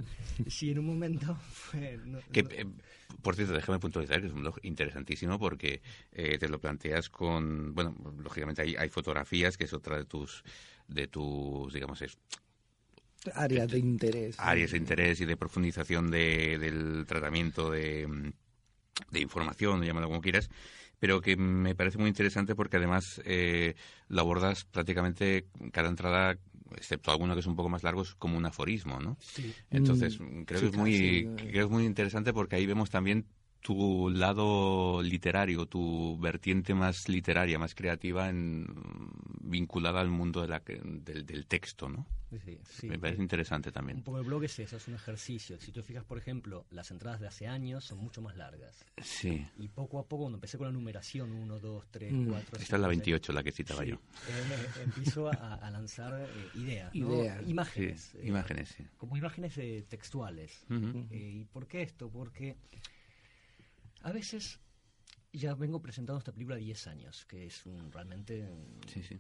si 0.48 0.72
en 0.72 0.80
un 0.80 0.86
momento 0.88 1.36
fue... 1.52 1.98
no- 2.06 2.20
Que, 2.32 2.44
no- 2.44 2.50
eh, 2.52 2.66
por 3.22 3.36
cierto, 3.36 3.54
déjame 3.54 3.80
puntualizar 3.80 4.20
que 4.20 4.28
es 4.28 4.34
un 4.34 4.42
blog 4.42 4.60
interesantísimo 4.64 5.40
porque 5.40 5.82
eh, 6.12 6.38
te 6.38 6.50
lo 6.50 6.60
planteas 6.60 7.10
con, 7.10 7.74
bueno, 7.74 7.96
lógicamente 8.22 8.62
hay, 8.62 8.76
hay 8.76 8.90
fotografías 8.90 9.58
que 9.58 9.64
es 9.64 9.74
otra 9.74 9.98
de 9.98 10.06
tus, 10.06 10.44
de 10.88 11.08
tus, 11.08 11.74
digamos, 11.74 12.02
es, 12.02 12.18
Áreas 13.36 13.70
de 13.72 13.80
interés. 13.80 14.38
áreas 14.38 14.72
de 14.72 14.78
interés 14.78 15.20
y 15.22 15.26
de 15.26 15.38
profundización 15.38 16.12
de, 16.12 16.58
del 16.60 17.06
tratamiento 17.08 17.72
de, 17.72 18.08
mm, 18.08 18.32
de 19.12 19.20
información, 19.22 19.84
llámalo 19.84 20.08
como 20.08 20.22
quieras, 20.22 20.50
pero 21.00 21.22
que 21.22 21.38
me 21.38 21.76
parece 21.76 21.98
muy 21.98 22.10
interesante 22.10 22.56
porque 22.56 22.78
además 22.78 23.22
eh, 23.26 23.76
lo 24.10 24.22
abordas 24.22 24.66
prácticamente 24.66 25.48
cada 25.72 25.90
entrada, 25.90 26.38
excepto 26.76 27.12
alguno 27.12 27.34
que 27.36 27.42
es 27.42 27.48
un 27.48 27.56
poco 27.56 27.70
más 27.70 27.84
largo, 27.84 28.02
es 28.04 28.16
como 28.16 28.38
un 28.38 28.46
aforismo, 28.46 29.00
¿no? 29.00 29.18
sí. 29.20 29.56
Entonces, 29.70 30.20
Mm, 30.20 30.44
creo 30.44 30.62
sí, 30.62 30.66
que 30.66 30.68
es 30.68 30.74
muy 30.74 31.30
creo 31.36 31.52
que 31.52 31.60
es 31.62 31.70
muy 31.70 31.86
interesante 31.86 32.34
porque 32.34 32.56
ahí 32.58 32.66
vemos 32.66 32.90
también 32.90 33.26
tu 33.68 34.10
lado 34.10 35.02
literario, 35.02 35.66
tu 35.66 36.18
vertiente 36.20 36.74
más 36.74 37.10
literaria, 37.10 37.60
más 37.60 37.76
creativa, 37.76 38.30
en, 38.30 38.66
vinculada 39.42 40.00
al 40.00 40.10
mundo 40.10 40.42
de 40.42 40.48
la, 40.48 40.60
del, 40.62 41.26
del 41.26 41.46
texto, 41.48 41.90
¿no? 41.90 42.08
Sí, 42.46 42.58
sí. 42.64 42.88
Me 42.88 42.98
parece 42.98 43.22
interesante 43.22 43.68
Un 43.70 43.74
también. 43.74 44.02
poco 44.04 44.20
el 44.20 44.26
blog 44.26 44.46
es 44.46 44.58
eso, 44.60 44.78
es 44.78 44.88
un 44.88 44.94
ejercicio. 44.96 45.60
Si 45.60 45.74
tú 45.74 45.82
fijas, 45.84 46.06
por 46.06 46.18
ejemplo, 46.18 46.66
las 46.72 46.92
entradas 46.92 47.20
de 47.20 47.28
hace 47.28 47.46
años 47.48 47.84
son 47.84 47.98
mucho 47.98 48.22
más 48.22 48.38
largas. 48.38 48.86
Sí. 49.02 49.46
Y 49.58 49.68
poco 49.68 50.00
a 50.00 50.04
poco, 50.04 50.24
cuando 50.24 50.38
empecé 50.38 50.58
con 50.58 50.68
la 50.68 50.74
numeración, 50.74 51.32
1, 51.34 51.60
2, 51.60 51.86
3, 51.92 52.14
Mm. 52.14 52.30
4... 52.30 52.60
Esta 52.62 52.76
es 52.78 52.82
la 52.82 52.88
28, 52.88 53.34
la 53.34 53.44
que 53.44 53.52
citaba 53.52 53.84
yo. 53.84 53.96
eh, 53.96 54.82
empiezo 54.86 55.28
a, 55.28 55.56
a 55.56 55.72
lanzar 55.72 56.22
eh, 56.22 56.28
ideas, 56.60 56.96
¿no? 56.96 57.14
Ideas. 57.16 57.40
Sí, 57.44 57.50
imágenes. 57.52 58.16
eh, 58.16 58.28
imágenes, 58.28 58.70
sí. 58.78 58.86
Como 58.98 59.18
imágenes 59.18 59.58
eh, 59.58 59.86
textuales. 59.90 60.66
Ujú. 60.70 61.06
Eh, 61.12 61.32
¿Y 61.42 61.44
por 61.46 61.68
qué 61.68 61.82
esto? 61.82 62.10
Porque 62.10 62.56
a 64.08 64.12
veces 64.14 64.62
ya 65.34 65.54
vengo 65.54 65.82
presentando 65.82 66.18
esta 66.18 66.32
película 66.32 66.56
10 66.56 66.88
años, 66.88 67.26
que 67.26 67.46
es 67.46 67.66
un, 67.66 67.92
realmente 67.92 68.48
Sí, 68.88 69.04
sí. 69.04 69.20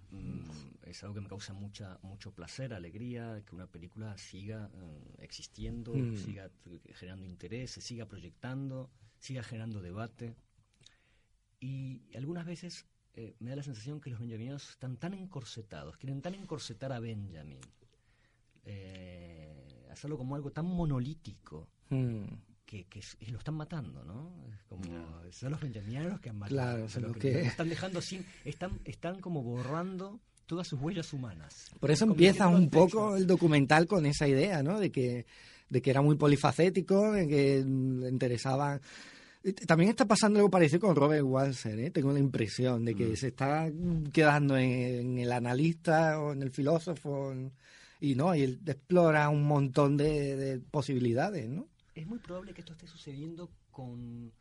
es 0.83 1.03
algo 1.03 1.15
que 1.15 1.19
me 1.21 1.27
causa 1.27 1.51
mucha 1.53 1.99
mucho 2.03 2.31
placer, 2.31 2.73
alegría, 2.73 3.43
que 3.45 3.53
una 3.53 3.67
película 3.67 4.17
siga 4.17 4.69
mm, 4.69 5.21
existiendo, 5.21 5.93
Mm. 5.93 6.15
siga 6.15 6.49
eh, 6.67 6.79
generando 6.93 7.25
interés, 7.25 7.71
se 7.71 7.81
siga 7.81 8.05
proyectando, 8.05 8.89
siga 9.19 9.43
generando 9.43 9.81
debate. 9.81 10.35
Y 11.59 12.15
algunas 12.15 12.45
veces 12.45 12.85
eh, 13.13 13.35
me 13.39 13.49
da 13.49 13.57
la 13.57 13.63
sensación 13.63 13.99
que 13.99 14.09
los 14.09 14.19
benjaminianos 14.19 14.69
están 14.69 14.95
tan 14.95 15.13
encorsetados, 15.15 15.97
quieren 15.97 16.21
tan 16.21 16.33
encorsetar 16.35 16.93
a 16.93 16.99
Benjamin, 17.01 17.59
eh, 18.63 19.85
hacerlo 19.91 20.17
como 20.17 20.35
algo 20.35 20.51
tan 20.51 20.65
monolítico 20.65 21.67
Mm. 21.89 22.25
Que, 22.67 22.83
que 22.85 22.99
es- 22.99 23.17
y 23.19 23.31
lo 23.31 23.39
están 23.39 23.55
matando, 23.55 24.03
¿no? 24.03 24.29
Es 24.53 24.61
como, 24.65 24.83
No. 24.85 25.31
son 25.31 25.51
los 25.51 25.61
benjaminianos 25.61 26.11
los 26.11 26.19
que 26.21 26.29
han 26.29 26.37
matado. 26.37 26.55
Claro, 26.55 26.89
son 26.89 27.03
los 27.03 27.17
que, 27.17 27.41
están 27.41 27.69
dejando 27.69 28.01
sin, 28.01 28.23
están, 28.45 28.79
están 28.85 29.19
como 29.21 29.41
borrando 29.41 30.19
todas 30.45 30.67
sus 30.67 30.79
huellas 30.79 31.11
humanas. 31.13 31.71
Por 31.79 31.89
eso 31.91 32.05
empieza 32.05 32.47
un 32.47 32.69
poco 32.69 33.15
el 33.15 33.25
documental 33.25 33.87
con 33.87 34.05
esa 34.05 34.27
idea, 34.27 34.61
¿no? 34.61 34.79
De 34.79 34.91
que, 34.91 35.25
de 35.69 35.81
que 35.81 35.89
era 35.89 36.01
muy 36.01 36.15
polifacético, 36.17 37.11
de 37.13 37.27
que 37.27 37.63
le 37.65 38.09
interesaba 38.09 38.79
También 39.65 39.89
está 39.91 40.05
pasando 40.05 40.39
algo 40.39 40.49
parecido 40.49 40.81
con 40.81 40.95
Robert 40.95 41.23
Walser, 41.23 41.79
¿eh? 41.79 41.89
tengo 41.91 42.11
la 42.11 42.19
impresión 42.19 42.83
de 42.83 42.95
que 42.95 43.05
Mm. 43.05 43.15
se 43.15 43.27
está 43.29 43.71
quedando 44.11 44.57
en, 44.57 45.17
el 45.19 45.31
analista 45.31 46.19
o 46.19 46.33
en 46.33 46.43
el 46.43 46.51
filósofo 46.51 47.33
y 48.01 48.15
no, 48.15 48.35
y 48.35 48.41
él 48.41 48.59
explora 48.65 49.29
un 49.29 49.43
montón 49.47 49.95
de, 49.95 50.35
de 50.35 50.59
posibilidades, 50.59 51.47
¿no? 51.49 51.65
Es 51.97 52.05
muy 52.05 52.19
probable 52.19 52.53
que 52.53 52.61
esto 52.61 52.73
esté 52.73 52.85
sucediendo 52.85 53.49
con, 53.71 54.31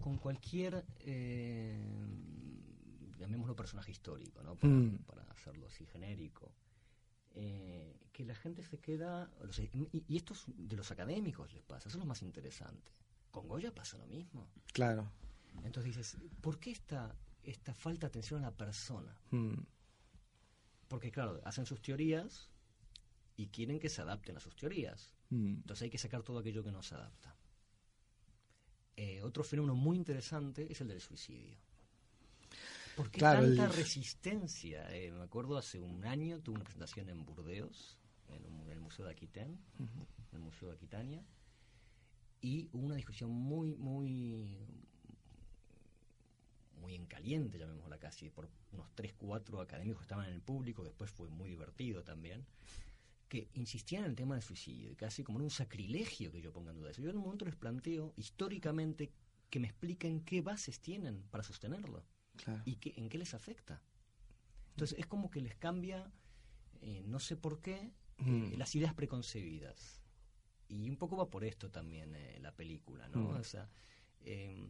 con 0.00 0.16
cualquier, 0.16 0.82
eh, 1.00 1.78
llamémoslo 3.18 3.54
personaje 3.54 3.90
histórico, 3.90 4.42
¿no? 4.42 4.54
Para, 4.56 4.72
Mm. 4.72 4.98
para 5.06 5.22
hacerlo 5.24 5.66
así 5.66 5.84
genérico. 5.84 6.54
Eh, 7.34 7.94
que 8.14 8.24
la 8.24 8.34
gente 8.34 8.62
se 8.62 8.78
queda, 8.78 9.30
los- 9.44 9.58
y, 9.58 9.70
y 10.08 10.16
esto 10.16 10.32
es 10.32 10.44
de 10.46 10.74
los 10.76 10.90
académicos 10.90 11.52
les 11.52 11.62
pasa, 11.62 11.88
eso 11.90 11.98
es 11.98 12.00
lo 12.02 12.06
más 12.06 12.22
interesante. 12.22 12.90
Con 13.30 13.46
Goya 13.46 13.74
pasa 13.74 13.98
lo 13.98 14.06
mismo. 14.06 14.48
Claro. 14.72 15.10
Entonces 15.64 15.94
dices, 15.96 16.16
¿por 16.40 16.58
qué 16.58 16.70
esta, 16.70 17.14
esta 17.42 17.74
falta 17.74 18.06
de 18.06 18.12
atención 18.12 18.42
a 18.42 18.50
la 18.50 18.56
persona? 18.56 19.14
Mm. 19.32 19.52
Porque 20.88 21.10
claro, 21.12 21.42
hacen 21.44 21.66
sus 21.66 21.82
teorías 21.82 22.48
y 23.36 23.48
quieren 23.48 23.78
que 23.78 23.90
se 23.90 24.00
adapten 24.00 24.38
a 24.38 24.40
sus 24.40 24.56
teorías. 24.56 25.12
Mm. 25.30 25.56
Entonces 25.56 25.82
hay 25.82 25.90
que 25.90 25.98
sacar 25.98 26.22
todo 26.22 26.38
aquello 26.38 26.62
que 26.64 26.72
no 26.72 26.82
se 26.82 26.94
adapta. 26.94 27.36
Eh, 28.96 29.20
otro 29.22 29.44
fenómeno 29.44 29.74
muy 29.74 29.96
interesante 29.96 30.70
es 30.72 30.80
el 30.80 30.88
del 30.88 31.00
suicidio. 31.00 31.58
¿Por 32.94 33.10
qué 33.10 33.18
Claro, 33.20 33.42
tanta 33.42 33.66
el- 33.66 33.72
resistencia? 33.72 34.86
Eh, 34.94 35.12
me 35.12 35.22
acuerdo 35.22 35.58
hace 35.58 35.78
un 35.80 36.04
año 36.06 36.40
tuve 36.40 36.56
una 36.56 36.64
presentación 36.64 37.08
en 37.10 37.24
Burdeos, 37.26 37.98
en, 38.28 38.46
un- 38.46 38.62
en 38.62 38.70
el 38.72 38.80
Museo 38.80 39.04
de 39.04 39.10
Aquitaine, 39.12 39.58
en 39.78 39.98
el 40.32 40.40
Museo 40.40 40.68
de 40.68 40.74
Aquitania, 40.74 41.22
y 42.40 42.68
hubo 42.72 42.86
una 42.86 42.94
discusión 42.96 43.30
muy, 43.30 43.74
muy, 43.76 44.56
muy 46.80 46.94
en 46.94 47.06
caliente, 47.06 47.58
llamémosla 47.58 47.98
casi, 47.98 48.30
por 48.30 48.48
unos 48.72 48.88
3, 48.94 49.12
4 49.14 49.60
académicos 49.60 49.98
que 50.00 50.04
estaban 50.04 50.26
en 50.26 50.32
el 50.34 50.40
público, 50.42 50.84
después 50.84 51.10
fue 51.10 51.28
muy 51.28 51.48
divertido 51.50 52.02
también, 52.04 52.46
que 53.28 53.48
insistían 53.54 54.04
en 54.04 54.10
el 54.10 54.16
tema 54.16 54.34
del 54.34 54.42
suicidio, 54.42 54.90
y 54.92 54.96
casi 54.96 55.24
como 55.24 55.38
en 55.38 55.44
un 55.44 55.50
sacrilegio 55.50 56.30
que 56.30 56.40
yo 56.40 56.52
ponga 56.52 56.70
en 56.70 56.76
duda 56.78 56.90
eso. 56.90 57.02
Yo 57.02 57.10
en 57.10 57.16
un 57.16 57.22
momento 57.24 57.44
les 57.44 57.56
planteo 57.56 58.12
históricamente 58.16 59.10
que 59.50 59.58
me 59.60 59.66
expliquen 59.68 60.20
qué 60.24 60.42
bases 60.42 60.80
tienen 60.80 61.22
para 61.30 61.42
sostenerlo 61.44 62.04
Claro. 62.36 62.62
y 62.66 62.76
qué, 62.76 62.94
en 62.96 63.08
qué 63.08 63.18
les 63.18 63.34
afecta. 63.34 63.82
Entonces 64.70 64.98
es 64.98 65.06
como 65.06 65.30
que 65.30 65.40
les 65.40 65.54
cambia, 65.56 66.12
eh, 66.82 67.02
no 67.06 67.18
sé 67.18 67.36
por 67.36 67.60
qué, 67.60 67.92
eh, 68.18 68.22
Mm. 68.22 68.54
las 68.58 68.74
ideas 68.74 68.94
preconcebidas. 68.94 70.00
Y 70.68 70.88
un 70.90 70.96
poco 70.96 71.16
va 71.16 71.28
por 71.30 71.44
esto 71.44 71.70
también 71.70 72.14
eh, 72.14 72.38
la 72.40 72.52
película, 72.52 73.08
¿no? 73.08 73.20
Mm. 73.20 73.36
O 73.36 73.44
sea, 73.44 73.68
eh, 74.20 74.66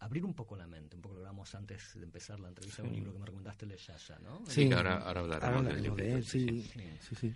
abrir 0.00 0.24
un 0.24 0.34
poco 0.34 0.56
la 0.56 0.66
mente, 0.66 0.96
un 0.96 1.02
poco 1.02 1.14
lo 1.14 1.20
hablamos 1.20 1.54
antes 1.54 1.94
de 1.94 2.04
empezar 2.04 2.40
la 2.40 2.48
entrevista, 2.48 2.82
un 2.82 2.88
Sí. 2.90 2.94
libro 2.96 3.12
que 3.12 3.18
me 3.18 3.26
recomendaste, 3.26 3.64
el 3.66 3.70
de 3.72 3.76
Yasha, 3.76 4.18
¿no? 4.20 4.44
Sí. 4.46 4.68
que 4.68 4.74
ahora, 4.74 4.98
ahora 4.98 5.20
hablaremos 5.20 5.56
Ahora 5.56 5.68
del 5.74 5.90
hablaremos 5.90 5.96
de 5.98 6.12
él, 6.14 6.24
sí. 6.24 6.62
Sí. 6.62 6.90
Sí, 7.00 7.14
sí. 7.16 7.34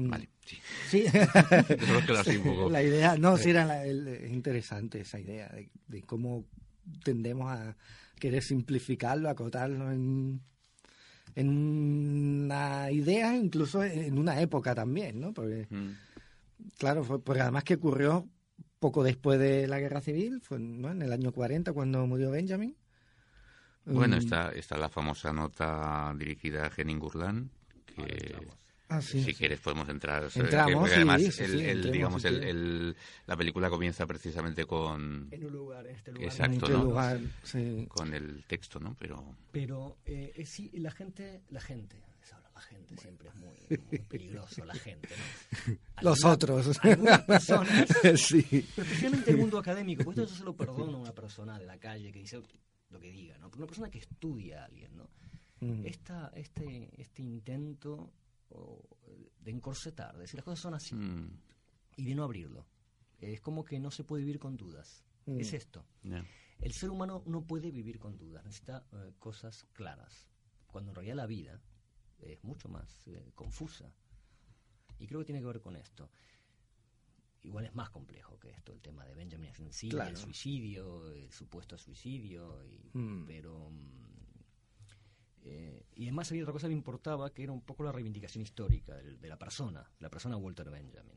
Vale, 0.00 0.28
sí. 0.46 0.58
Sí. 0.88 1.04
Así 2.18 2.36
un 2.36 2.44
poco. 2.44 2.70
La 2.70 2.82
idea, 2.82 3.16
no, 3.16 3.36
sí, 3.36 3.50
era 3.50 3.64
la- 3.64 3.84
el- 3.84 4.28
interesante 4.32 5.00
esa 5.00 5.18
idea 5.18 5.48
de, 5.48 5.70
de 5.88 6.02
cómo 6.04 6.44
tendemos 7.02 7.50
a 7.50 7.76
querer 8.18 8.42
simplificarlo, 8.42 9.28
acotarlo 9.28 9.90
en, 9.90 10.40
en 11.34 11.48
una 11.48 12.90
idea, 12.92 13.36
incluso 13.36 13.82
en 13.82 14.18
una 14.18 14.40
época 14.40 14.74
también, 14.74 15.20
¿no? 15.20 15.34
Porque, 15.34 15.66
Mm. 15.70 15.90
claro, 16.78 17.02
fue, 17.04 17.20
porque 17.22 17.42
además 17.42 17.64
que 17.64 17.74
ocurrió 17.74 18.28
poco 18.78 19.02
después 19.02 19.38
de 19.40 19.66
la 19.66 19.80
guerra 19.80 20.00
civil, 20.00 20.40
fue 20.40 20.60
¿no? 20.60 20.92
en 20.92 21.02
el 21.02 21.12
año 21.12 21.32
40 21.32 21.72
cuando 21.72 22.06
murió 22.06 22.30
Benjamin. 22.30 22.76
Bueno, 23.84 24.16
Mm, 24.16 24.20
está, 24.20 24.52
está 24.52 24.76
la 24.76 24.88
famosa 24.88 25.32
nota 25.32 26.14
dirigida 26.16 26.66
a 26.66 26.70
Henning 26.76 26.98
Gurlan, 27.00 27.50
que. 27.86 28.36
Ah, 28.88 29.00
sí, 29.02 29.20
si 29.20 29.32
sí. 29.32 29.34
quieres 29.34 29.60
podemos 29.60 29.88
entrar. 29.88 30.30
sea, 30.30 30.42
Entramos, 30.42 30.90
además, 30.92 31.20
sí, 31.20 31.26
el, 31.26 31.32
sí, 31.32 31.42
el- 31.42 31.86
entremos, 31.86 32.22
digamos, 32.22 32.94
la 33.26 33.36
película 33.36 33.70
comienza 33.70 34.06
precisamente 34.06 34.64
con, 34.66 35.28
En 35.30 35.44
un 35.44 35.52
lugar, 35.52 35.86
en 35.86 35.94
este 35.96 36.12
lugar. 36.12 36.28
Exacto, 36.28 36.52
en 36.56 36.62
este 36.62 36.72
¿no? 36.72 36.84
lugar, 36.84 37.20
sí. 37.42 37.86
con 37.88 38.14
el 38.14 38.44
texto, 38.44 38.80
¿no? 38.80 38.96
Pero 38.98 39.36
Pero 39.52 39.98
eh, 40.06 40.32
eh, 40.36 40.46
sí, 40.46 40.70
la 40.74 40.90
gente, 40.90 41.42
la 41.50 41.60
gente, 41.60 41.96
la 42.54 42.60
gente, 42.60 42.96
siempre 42.96 43.28
es 43.28 43.34
muy, 43.36 43.56
muy 43.90 43.98
peligroso 44.00 44.64
la 44.64 44.74
gente, 44.74 45.08
¿no? 45.68 45.74
Los 46.02 46.24
otros. 46.24 46.76
Algunas 46.82 47.22
personas, 47.22 47.86
sí. 48.16 48.42
pero 48.74 48.86
especialmente 48.88 49.30
el 49.30 49.36
mundo 49.36 49.58
académico, 49.58 50.02
porque 50.04 50.22
esto 50.22 50.32
yo 50.32 50.38
se 50.38 50.44
lo 50.44 50.56
perdono 50.56 50.96
a 50.96 51.00
una 51.02 51.14
persona 51.14 51.56
de 51.56 51.66
la 51.66 51.78
calle 51.78 52.10
que 52.10 52.18
dice 52.18 52.42
lo 52.90 52.98
que 52.98 53.12
diga, 53.12 53.38
¿no? 53.38 53.48
Pero 53.48 53.58
una 53.58 53.66
persona 53.68 53.90
que 53.90 53.98
estudia 53.98 54.62
a 54.62 54.64
alguien, 54.64 54.96
¿no? 54.96 55.08
Mm. 55.60 55.86
Esta, 55.86 56.32
este, 56.34 56.88
este 57.00 57.22
intento 57.22 58.12
o, 58.50 58.82
de 59.40 59.50
encorsetar, 59.50 60.14
de 60.14 60.22
decir 60.22 60.36
las 60.36 60.44
cosas 60.44 60.60
son 60.60 60.74
así 60.74 60.94
mm, 60.94 61.40
y 61.96 62.04
de 62.04 62.14
no 62.14 62.24
abrirlo. 62.24 62.66
Es 63.18 63.40
como 63.40 63.64
que 63.64 63.78
no 63.80 63.90
se 63.90 64.04
puede 64.04 64.22
vivir 64.24 64.38
con 64.38 64.56
dudas. 64.56 65.04
Mm. 65.26 65.40
Es 65.40 65.52
esto. 65.52 65.84
El 66.60 66.72
ser 66.72 66.90
humano 66.90 67.22
no 67.26 67.46
puede 67.46 67.70
vivir 67.70 67.98
con 67.98 68.16
dudas, 68.18 68.44
necesita 68.44 68.86
eh, 68.92 69.12
cosas 69.18 69.64
claras, 69.72 70.28
cuando 70.66 70.90
en 70.90 70.94
realidad 70.96 71.16
la 71.16 71.26
vida 71.26 71.60
es 72.18 72.42
mucho 72.44 72.68
más 72.68 73.06
eh, 73.08 73.30
confusa. 73.34 73.92
Y 74.98 75.06
creo 75.06 75.20
que 75.20 75.26
tiene 75.26 75.40
que 75.40 75.46
ver 75.46 75.60
con 75.60 75.76
esto. 75.76 76.10
Igual 77.42 77.66
es 77.66 77.74
más 77.74 77.90
complejo 77.90 78.38
que 78.40 78.50
esto, 78.50 78.72
el 78.72 78.80
tema 78.80 79.04
de 79.04 79.14
Benjamin 79.14 79.52
en 79.58 79.72
sí, 79.72 79.88
Claro. 79.88 80.10
el 80.10 80.16
suicidio, 80.16 81.12
el 81.12 81.30
supuesto 81.30 81.78
suicidio, 81.78 82.64
y- 82.66 82.90
Mm. 82.92 83.24
pero... 83.26 83.70
eh, 85.50 85.86
y 85.94 86.02
además 86.04 86.30
había 86.30 86.42
otra 86.42 86.52
cosa 86.52 86.66
que 86.66 86.74
me 86.74 86.78
importaba, 86.78 87.32
que 87.32 87.42
era 87.42 87.52
un 87.52 87.62
poco 87.62 87.82
la 87.82 87.92
reivindicación 87.92 88.42
histórica 88.42 88.94
del- 88.96 89.18
de, 89.20 89.28
la 89.28 89.38
persona, 89.38 89.90
la 89.98 90.10
persona 90.10 90.36
Walter 90.36 90.70
Benjamin. 90.70 91.16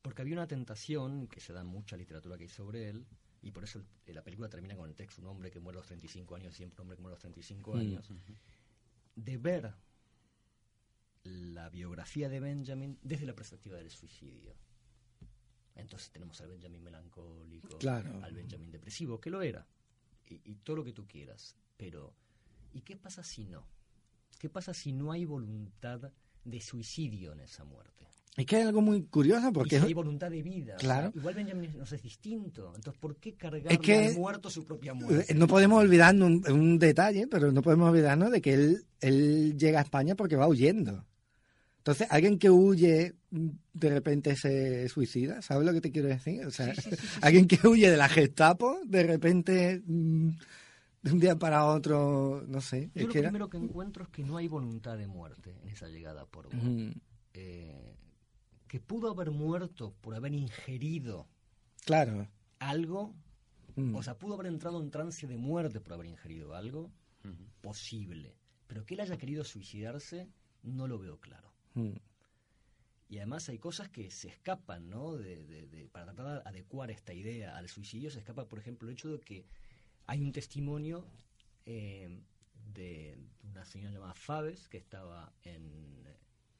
Porque 0.00 0.22
había 0.22 0.34
una 0.34 0.46
tentación, 0.46 1.26
que 1.28 1.40
se 1.40 1.52
da 1.52 1.60
en 1.62 1.66
mucha 1.68 1.96
literatura 1.96 2.36
que 2.36 2.44
hay 2.44 2.48
sobre 2.48 2.88
él, 2.88 3.06
y 3.42 3.50
por 3.50 3.64
eso 3.64 3.80
el- 4.06 4.14
la 4.14 4.22
película 4.22 4.48
termina 4.48 4.76
con 4.76 4.88
el 4.88 4.94
texto, 4.94 5.20
un 5.20 5.28
hombre 5.28 5.50
que 5.50 5.58
muere 5.60 5.78
a 5.78 5.80
los 5.80 5.86
35 5.88 6.34
años, 6.36 6.54
siempre 6.54 6.76
un 6.76 6.82
hombre 6.82 6.96
que 6.96 7.02
muere 7.02 7.14
a 7.14 7.16
los 7.16 7.22
35 7.22 7.74
Mm. 7.74 7.78
años, 7.78 8.08
de 9.16 9.36
ver 9.38 9.74
la 11.24 11.68
biografía 11.70 12.28
de 12.28 12.40
Benjamin 12.40 12.98
desde 13.02 13.26
la 13.26 13.34
perspectiva 13.34 13.76
del 13.76 13.90
suicidio. 13.90 14.54
Entonces 15.74 16.10
tenemos 16.10 16.40
al 16.40 16.48
Benjamin 16.48 16.82
melancólico, 16.82 17.78
Claro. 17.78 18.22
al 18.22 18.34
Benjamin 18.34 18.70
depresivo, 18.70 19.20
que 19.20 19.30
lo 19.30 19.40
era, 19.42 19.66
y, 20.28 20.40
y 20.50 20.54
todo 20.56 20.76
lo 20.76 20.84
que 20.84 20.92
tú 20.92 21.06
quieras, 21.06 21.56
pero 21.76 22.14
¿y 22.72 22.80
qué 22.80 22.96
pasa 22.96 23.22
si 23.22 23.44
no? 23.44 23.66
¿Qué 24.38 24.48
pasa 24.48 24.74
si 24.74 24.92
no 24.92 25.12
hay 25.12 25.24
voluntad 25.24 26.00
de 26.44 26.60
suicidio 26.60 27.32
en 27.32 27.40
esa 27.40 27.64
muerte? 27.64 28.06
Es 28.36 28.46
que 28.46 28.60
es 28.60 28.66
algo 28.66 28.80
muy 28.80 29.02
curioso 29.04 29.50
y 29.50 29.52
porque 29.52 29.78
si 29.78 29.86
hay 29.86 29.92
voluntad 29.92 30.30
de 30.30 30.42
vida. 30.42 30.76
o 30.76 30.78
sea, 30.80 30.86
Claro. 30.88 31.12
igual 31.14 31.34
Benjamin 31.34 31.76
nos 31.76 31.92
es 31.92 32.02
distinto. 32.02 32.72
Entonces, 32.74 32.98
¿por 32.98 33.16
qué 33.16 33.34
cargarle 33.34 33.74
Es 33.74 33.78
que- 33.78 34.06
al 34.08 34.14
muerto 34.14 34.48
su 34.48 34.64
propia 34.64 34.94
muerte? 34.94 35.34
No 35.34 35.46
podemos 35.46 35.82
olvidarnos 35.82 36.28
un, 36.28 36.50
un 36.50 36.78
detalle, 36.78 37.26
pero 37.26 37.52
no 37.52 37.60
podemos 37.60 37.90
olvidarnos 37.90 38.30
de 38.30 38.40
que 38.40 38.54
él, 38.54 38.84
él 39.00 39.56
llega 39.58 39.80
a 39.80 39.82
España 39.82 40.14
porque 40.14 40.36
va 40.36 40.48
huyendo. 40.48 41.04
Entonces, 41.78 42.06
alguien 42.10 42.38
que 42.38 42.48
huye 42.48 43.14
mm, 43.32 43.48
de 43.74 43.90
repente 43.90 44.34
se 44.36 44.88
suicida, 44.88 45.42
¿sabes 45.42 45.66
lo 45.66 45.72
que 45.74 45.80
te 45.82 45.90
quiero 45.92 46.08
decir? 46.08 46.46
O 46.46 46.50
sea, 46.50 46.72
alguien 47.20 47.46
que 47.46 47.66
huye 47.68 47.90
de 47.90 47.96
la 47.98 48.08
Gestapo, 48.08 48.78
de 48.86 49.02
repente, 49.02 49.82
mm, 49.84 50.30
de 51.02 51.12
un 51.12 51.18
día 51.20 51.36
para 51.38 51.66
otro, 51.66 52.44
no 52.46 52.60
sé. 52.60 52.90
Yo 52.94 53.00
es 53.02 53.06
lo 53.06 53.12
que 53.12 53.18
era- 53.18 53.28
primero 53.28 53.48
que 53.50 53.56
encuentro 53.58 54.04
es 54.04 54.10
que 54.10 54.22
no 54.24 54.36
hay 54.36 54.48
voluntad 54.48 54.96
de 54.96 55.06
muerte 55.08 55.56
en 55.62 55.68
esa 55.68 55.88
llegada 55.88 56.26
por. 56.26 56.52
Mm, 56.54 56.92
Eh, 57.34 57.96
que 58.68 58.78
pudo 58.80 59.10
haber 59.10 59.30
muerto 59.30 59.94
por 60.02 60.14
haber 60.14 60.34
ingerido 60.34 61.26
claro. 61.84 62.28
algo, 62.58 63.14
Mm, 63.74 63.94
o 63.96 64.02
sea, 64.02 64.18
pudo 64.18 64.34
haber 64.34 64.46
entrado 64.48 64.82
en 64.82 64.90
trance 64.90 65.26
de 65.26 65.38
muerte 65.38 65.80
por 65.80 65.94
haber 65.94 66.06
ingerido 66.06 66.54
algo, 66.54 66.90
posible. 67.62 68.36
Pero 68.66 68.84
que 68.84 68.94
él 68.94 69.00
haya 69.00 69.16
querido 69.16 69.44
suicidarse, 69.44 70.28
no 70.62 70.86
lo 70.88 70.98
veo 70.98 71.18
claro. 71.20 71.52
mm, 71.74 71.94
Y 73.08 73.16
además 73.18 73.48
hay 73.50 73.58
cosas 73.58 73.88
que 73.90 74.10
se 74.10 74.28
escapan, 74.28 74.88
¿no? 74.90 75.14
De, 75.16 75.44
de- 75.44 75.66
de- 75.68 75.86
para 75.88 76.06
tratar 76.14 76.42
de 76.42 76.48
adecuar 76.48 76.90
esta 76.90 77.12
idea 77.14 77.56
al 77.56 77.68
suicidio, 77.68 78.10
se 78.10 78.18
escapa, 78.18 78.46
por 78.48 78.58
ejemplo, 78.58 78.88
el 78.88 78.94
hecho 78.94 79.10
de 79.10 79.20
que 79.20 79.44
hay 80.06 80.20
un 80.22 80.32
testimonio 80.32 81.06
eh, 81.66 82.20
de 82.72 83.18
una 83.44 83.64
señora 83.64 83.92
llamada 83.94 84.14
Fabes, 84.14 84.68
que 84.68 84.78
estaba 84.78 85.32
en, 85.42 86.04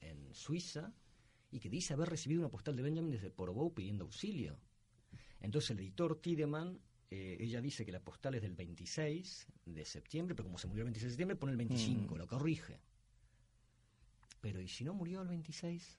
en 0.01 0.35
Suiza, 0.35 0.93
y 1.51 1.61
que 1.61 1.69
dice 1.69 1.93
haber 1.95 2.09
recibido 2.09 2.41
una 2.41 2.51
postal 2.51 2.77
de 2.77 2.83
Benjamin 2.83 3.11
desde 3.13 3.31
Portbou 3.31 3.75
pidiendo 3.75 4.05
auxilio. 4.05 4.59
Entonces 5.41 5.71
el 5.73 5.81
editor 5.81 6.21
Tiedemann, 6.21 6.81
eh, 7.11 7.37
ella 7.41 7.61
dice 7.61 7.85
que 7.85 7.93
la 7.93 8.01
postal 8.01 8.35
es 8.37 8.43
del 8.43 8.55
26 8.55 9.47
de 9.67 9.85
septiembre, 9.85 10.35
pero 10.35 10.47
como 10.49 10.59
se 10.59 10.67
murió 10.67 10.83
el 10.83 10.87
26 10.87 11.05
de 11.05 11.11
septiembre, 11.11 11.37
pone 11.37 11.53
el 11.53 11.59
25, 11.59 12.15
Mm. 12.15 12.19
lo 12.19 12.27
corrige. 12.27 12.81
Pero 14.41 14.61
¿y 14.61 14.69
si 14.69 14.85
no 14.85 14.95
murió 14.95 15.21
el 15.23 15.29
26? 15.29 15.99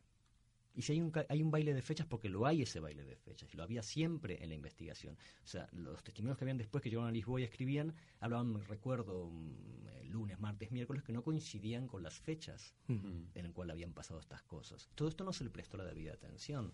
Y 0.76 0.82
si 0.82 0.94
hay 0.94 1.02
un, 1.02 1.12
hay 1.30 1.42
un 1.42 1.52
baile 1.52 1.74
de 1.74 1.82
fechas, 1.82 2.08
porque 2.08 2.30
lo 2.30 2.46
hay 2.46 2.64
ese 2.64 2.80
baile 2.80 3.04
de 3.04 3.16
fechas, 3.16 3.54
y 3.54 3.58
lo 3.58 3.64
había 3.64 3.84
siempre 3.84 4.44
en 4.44 4.50
la 4.50 4.56
investigación. 4.56 5.16
O 5.44 5.48
sea, 5.48 5.68
los 5.72 6.04
testimonios 6.04 6.38
que 6.38 6.46
habían 6.46 6.58
después 6.58 6.82
que 6.82 6.90
llegaron 6.90 7.10
a 7.10 7.12
Lisboa 7.12 7.42
y 7.42 7.44
escribían, 7.44 7.94
hablaban, 8.20 8.64
recuerdo, 8.66 9.30
mm, 9.30 10.10
lunes, 10.10 10.40
martes, 10.40 10.72
miércoles, 10.72 11.04
que 11.04 11.14
no 11.14 11.24
coincidían 11.24 11.88
con 11.88 12.04
las 12.04 12.20
fechas 12.20 12.76
en 12.88 13.30
las 13.34 13.52
cuales 13.52 13.74
habían 13.74 13.94
pasado 13.94 14.20
estas 14.20 14.44
cosas. 14.44 14.90
Todo 14.96 15.08
esto 15.08 15.24
no 15.24 15.34
se 15.34 15.44
le 15.44 15.50
prestó 15.50 15.78
la 15.78 15.86
debida 15.86 16.14
atención. 16.14 16.74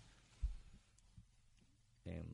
Em, 2.06 2.28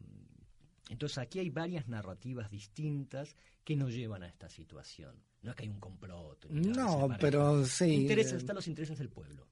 entonces 0.89 1.17
aquí 1.17 1.39
hay 1.39 1.49
varias 1.49 1.87
narrativas 1.87 2.51
distintas 2.51 3.35
que 3.63 3.75
nos 3.75 3.93
llevan 3.93 4.23
a 4.23 4.27
esta 4.27 4.49
situación. 4.49 5.15
No 5.41 5.51
es 5.51 5.55
que 5.55 5.63
hay 5.63 5.69
un 5.69 5.79
complot. 5.79 6.45
no, 6.49 7.09
pero 7.19 7.65
sí. 7.65 7.93
Intereses, 7.93 8.33
eh, 8.33 8.37
están 8.37 8.55
los 8.55 8.67
intereses 8.67 8.97
del 8.97 9.09
pueblo. 9.09 9.47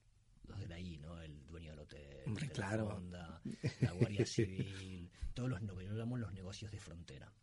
Los 0.47 0.59
de 0.68 0.74
ahí, 0.74 0.97
¿no? 0.97 1.12
El 2.26 2.51
claro. 2.51 3.01
la, 3.09 3.41
Guardia 3.93 4.26
Civil, 4.26 5.11
todos 5.34 5.49
los, 5.49 5.61
los 5.61 6.34
negocios 6.34 6.71
de 6.71 6.80
frontera. 6.80 7.34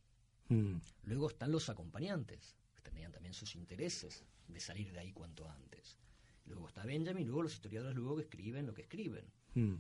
Mm. 0.49 0.77
Luego 1.05 1.29
están 1.29 1.53
los 1.53 1.69
acompañantes, 1.69 2.57
que 2.75 2.91
tenían 2.91 3.13
también 3.13 3.35
sus 3.35 3.55
intereses 3.55 4.25
de 4.49 4.61
salir 4.61 4.93
de 4.93 5.01
ahí 5.01 5.13
cuanto 5.13 5.49
antes. 5.49 5.99
Luego 6.47 6.69
está 6.69 6.85
Benjamin, 6.85 7.27
luego 7.27 7.43
los 7.43 7.55
historiadores 7.55 7.97
luego 7.97 8.17
que 8.17 8.23
escriben 8.23 8.67
lo 8.67 8.75
que 8.75 8.83
escriben. 8.83 9.25
Mm. 9.55 9.75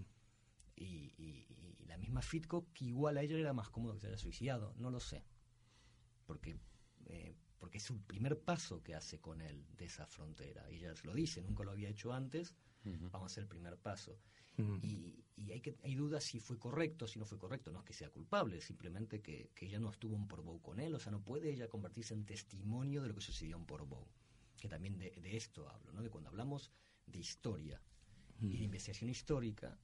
Y, 0.76 1.46
la 1.86 1.98
misma 1.98 2.22
Fitco, 2.22 2.68
que 2.72 2.84
igual 2.84 3.18
a 3.18 3.22
ella 3.22 3.36
era 3.36 3.52
más 3.52 3.68
cómodo 3.68 3.94
que 3.94 4.00
se 4.00 4.06
haya 4.06 4.16
suicidado, 4.16 4.72
no 4.76 4.90
lo 4.90 5.00
sé. 5.00 5.24
Porque, 6.24 6.56
eh, 7.06 7.34
porque 7.58 7.78
es 7.78 7.90
un 7.90 8.04
primer 8.04 8.40
paso 8.40 8.80
que 8.80 8.94
hace 8.94 9.20
con 9.20 9.40
él 9.40 9.66
de 9.76 9.86
esa 9.86 10.06
frontera. 10.06 10.68
Ella 10.68 10.94
lo 11.02 11.12
dice, 11.12 11.42
nunca 11.42 11.64
lo 11.64 11.72
había 11.72 11.88
hecho 11.88 12.12
antes, 12.12 12.54
vamos 12.84 13.22
a 13.22 13.26
hacer 13.26 13.42
el 13.42 13.48
primer 13.48 13.76
paso. 13.76 14.20
Y, 14.56 15.24
hay, 15.50 15.60
que, 15.60 15.76
hay 15.82 15.94
dudas 15.94 16.22
si 16.22 16.38
fue 16.38 16.58
correcto, 16.58 17.06
si 17.06 17.18
no 17.18 17.24
fue 17.24 17.38
correcto. 17.38 17.72
No 17.72 17.78
es 17.80 17.84
que 17.84 17.94
sea 17.94 18.10
culpable, 18.10 18.60
simplemente 18.60 19.20
que, 19.20 19.50
que 19.54 19.66
ella 19.66 19.80
no 19.80 19.90
estuvo 19.90 20.16
en 20.16 20.28
Portbou 20.28 20.60
con 20.60 20.80
él. 20.80 20.94
O 20.94 21.00
sea, 21.00 21.12
no 21.12 21.22
puede 21.22 21.50
ella 21.50 21.68
convertirse 21.68 22.14
en 22.14 22.24
testimonio 22.24 23.02
de 23.02 23.08
lo 23.08 23.14
que 23.14 23.20
sucedió 23.20 23.56
en 23.56 23.64
Portbou. 23.64 24.06
Que 24.60 24.68
también 24.68 24.98
de, 24.98 25.36
esto 25.36 25.68
hablo, 25.68 25.92
¿no? 25.92 26.02
De 26.02 26.10
cuando 26.10 26.28
hablamos 26.28 26.70
de 27.06 27.18
historia 27.18 27.80
y 28.40 28.58
de 28.58 28.64
investigación 28.64 29.08
histórica, 29.10 29.78